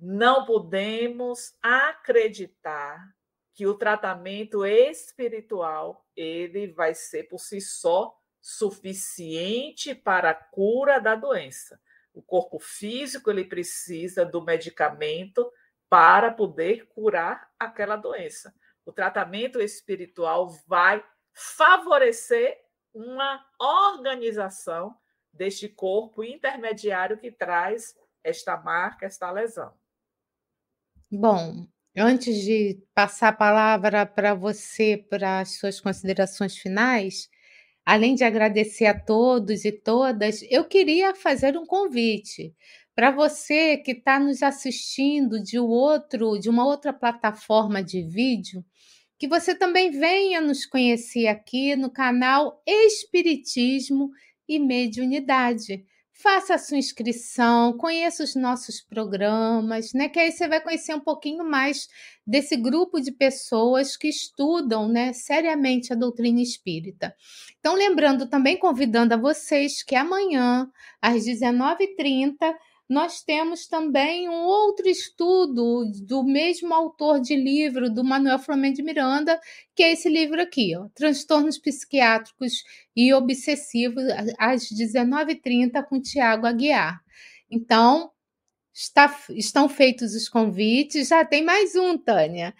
Não 0.00 0.46
podemos 0.46 1.54
acreditar 1.62 3.14
que 3.52 3.66
o 3.66 3.76
tratamento 3.76 4.64
espiritual 4.64 6.06
ele 6.16 6.68
vai 6.68 6.94
ser 6.94 7.24
por 7.24 7.38
si 7.38 7.60
só 7.60 8.16
suficiente 8.40 9.94
para 9.94 10.30
a 10.30 10.34
cura 10.34 10.98
da 10.98 11.14
doença. 11.14 11.78
O 12.14 12.22
corpo 12.22 12.58
físico 12.58 13.30
ele 13.30 13.44
precisa 13.44 14.24
do 14.24 14.42
medicamento 14.42 15.52
para 15.90 16.32
poder 16.32 16.86
curar 16.88 17.50
aquela 17.58 17.96
doença. 17.96 18.54
O 18.86 18.92
tratamento 18.92 19.60
espiritual 19.60 20.48
vai 20.66 21.04
favorecer 21.34 22.58
uma 22.94 23.46
organização 23.58 24.96
deste 25.30 25.68
corpo 25.68 26.24
intermediário 26.24 27.18
que 27.18 27.30
traz 27.30 27.94
esta 28.24 28.56
marca, 28.56 29.04
esta 29.04 29.30
lesão. 29.30 29.78
Bom, 31.10 31.66
antes 31.96 32.42
de 32.44 32.78
passar 32.94 33.28
a 33.28 33.32
palavra 33.32 34.06
para 34.06 34.34
você, 34.34 34.96
para 34.96 35.40
as 35.40 35.58
suas 35.58 35.80
considerações 35.80 36.56
finais, 36.56 37.28
além 37.86 38.14
de 38.14 38.24
agradecer 38.24 38.86
a 38.86 38.98
todos 38.98 39.64
e 39.64 39.72
todas, 39.72 40.42
eu 40.50 40.64
queria 40.66 41.14
fazer 41.14 41.56
um 41.58 41.66
convite 41.66 42.54
para 42.94 43.10
você 43.10 43.76
que 43.78 43.92
está 43.92 44.20
nos 44.20 44.42
assistindo 44.42 45.42
de 45.42 45.58
outro, 45.58 46.38
de 46.38 46.48
uma 46.50 46.64
outra 46.66 46.92
plataforma 46.92 47.82
de 47.82 48.02
vídeo, 48.02 48.64
que 49.18 49.28
você 49.28 49.54
também 49.54 49.90
venha 49.90 50.40
nos 50.40 50.66
conhecer 50.66 51.28
aqui 51.28 51.76
no 51.76 51.90
canal 51.90 52.62
Espiritismo 52.66 54.10
e 54.48 54.58
Mediunidade 54.58 55.84
faça 56.22 56.54
a 56.54 56.58
sua 56.58 56.76
inscrição, 56.76 57.72
conheça 57.76 58.22
os 58.22 58.34
nossos 58.34 58.80
programas, 58.80 59.92
né? 59.92 60.08
Que 60.08 60.18
aí 60.18 60.32
você 60.32 60.46
vai 60.46 60.60
conhecer 60.60 60.94
um 60.94 61.00
pouquinho 61.00 61.44
mais 61.44 61.88
desse 62.26 62.56
grupo 62.56 63.00
de 63.00 63.10
pessoas 63.10 63.96
que 63.96 64.08
estudam, 64.08 64.88
né, 64.88 65.12
seriamente 65.12 65.92
a 65.92 65.96
doutrina 65.96 66.40
espírita. 66.40 67.14
Então, 67.58 67.74
lembrando 67.74 68.28
também, 68.28 68.56
convidando 68.56 69.14
a 69.14 69.16
vocês 69.16 69.82
que 69.82 69.96
amanhã, 69.96 70.70
às 71.02 71.24
19h30, 71.24 72.36
nós 72.90 73.22
temos 73.22 73.68
também 73.68 74.28
um 74.28 74.42
outro 74.42 74.88
estudo 74.88 75.84
do 76.04 76.24
mesmo 76.24 76.74
autor 76.74 77.20
de 77.20 77.36
livro, 77.36 77.88
do 77.88 78.02
Manuel 78.02 78.40
Flamengo 78.40 78.74
de 78.74 78.82
Miranda, 78.82 79.40
que 79.76 79.84
é 79.84 79.92
esse 79.92 80.08
livro 80.08 80.42
aqui, 80.42 80.76
ó, 80.76 80.88
Transtornos 80.92 81.56
Psiquiátricos 81.56 82.64
e 82.96 83.14
Obsessivos, 83.14 84.02
às 84.36 84.64
19h30, 84.64 85.84
com 85.84 86.00
Tiago 86.00 86.48
Aguiar. 86.48 87.00
Então, 87.48 88.10
está, 88.74 89.16
estão 89.30 89.68
feitos 89.68 90.12
os 90.16 90.28
convites, 90.28 91.06
já 91.06 91.24
tem 91.24 91.44
mais 91.44 91.76
um, 91.76 91.96
Tânia. 91.96 92.52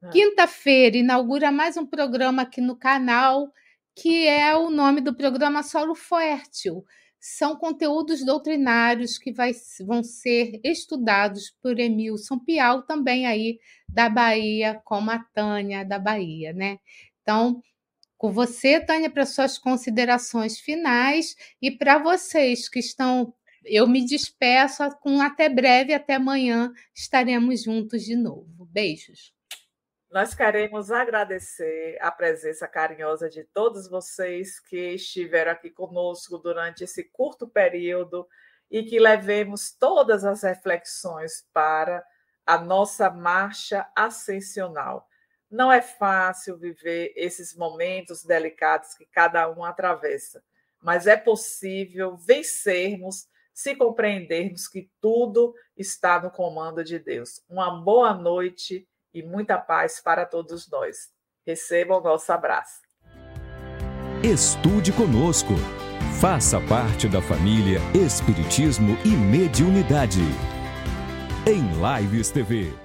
Ah. 0.00 0.10
Quinta-feira 0.10 0.98
inaugura 0.98 1.50
mais 1.50 1.76
um 1.76 1.84
programa 1.84 2.42
aqui 2.42 2.60
no 2.60 2.76
canal, 2.76 3.52
que 3.96 4.24
é 4.28 4.54
o 4.54 4.70
nome 4.70 5.00
do 5.00 5.16
programa 5.16 5.64
Solo 5.64 5.96
Fértil 5.96 6.84
são 7.26 7.56
conteúdos 7.56 8.22
doutrinários 8.22 9.16
que 9.16 9.32
vai, 9.32 9.52
vão 9.80 10.04
ser 10.04 10.60
estudados 10.62 11.50
por 11.62 11.80
Emilson 11.80 12.38
Pial, 12.38 12.82
também 12.82 13.24
aí 13.24 13.58
da 13.88 14.10
Bahia, 14.10 14.78
como 14.84 15.10
a 15.10 15.18
Tânia 15.18 15.86
da 15.86 15.98
Bahia, 15.98 16.52
né? 16.52 16.78
Então, 17.22 17.62
com 18.18 18.30
você, 18.30 18.78
Tânia, 18.78 19.08
para 19.08 19.24
suas 19.24 19.56
considerações 19.56 20.58
finais 20.60 21.34
e 21.62 21.70
para 21.70 21.96
vocês 21.96 22.68
que 22.68 22.78
estão. 22.78 23.32
Eu 23.64 23.86
me 23.86 24.04
despeço 24.04 24.82
com 25.00 25.22
até 25.22 25.48
breve, 25.48 25.94
até 25.94 26.16
amanhã 26.16 26.74
estaremos 26.94 27.62
juntos 27.62 28.04
de 28.04 28.16
novo. 28.16 28.66
Beijos. 28.70 29.33
Nós 30.14 30.32
queremos 30.32 30.92
agradecer 30.92 31.98
a 32.00 32.08
presença 32.08 32.68
carinhosa 32.68 33.28
de 33.28 33.42
todos 33.42 33.88
vocês 33.88 34.60
que 34.60 34.94
estiveram 34.94 35.50
aqui 35.50 35.70
conosco 35.70 36.38
durante 36.38 36.84
esse 36.84 37.02
curto 37.02 37.48
período 37.48 38.24
e 38.70 38.84
que 38.84 39.00
levemos 39.00 39.72
todas 39.72 40.24
as 40.24 40.44
reflexões 40.44 41.44
para 41.52 42.06
a 42.46 42.56
nossa 42.56 43.10
marcha 43.10 43.90
ascensional. 43.96 45.08
Não 45.50 45.72
é 45.72 45.82
fácil 45.82 46.56
viver 46.56 47.12
esses 47.16 47.52
momentos 47.52 48.22
delicados 48.22 48.94
que 48.94 49.06
cada 49.06 49.50
um 49.50 49.64
atravessa, 49.64 50.44
mas 50.80 51.08
é 51.08 51.16
possível 51.16 52.16
vencermos 52.16 53.26
se 53.52 53.74
compreendermos 53.74 54.68
que 54.68 54.88
tudo 55.00 55.56
está 55.76 56.22
no 56.22 56.30
comando 56.30 56.84
de 56.84 57.00
Deus. 57.00 57.42
Uma 57.48 57.82
boa 57.82 58.14
noite 58.14 58.86
e 59.14 59.22
muita 59.22 59.56
paz 59.56 60.00
para 60.02 60.26
todos 60.26 60.68
nós. 60.68 61.08
Recebam 61.46 61.98
o 61.98 62.02
nosso 62.02 62.32
abraço. 62.32 62.80
Estude 64.22 64.92
conosco. 64.92 65.52
Faça 66.20 66.60
parte 66.60 67.08
da 67.08 67.20
família 67.20 67.78
Espiritismo 67.94 68.96
e 69.04 69.10
Mediunidade. 69.10 70.22
em 71.46 71.60
Lives 72.00 72.30
TV. 72.30 72.83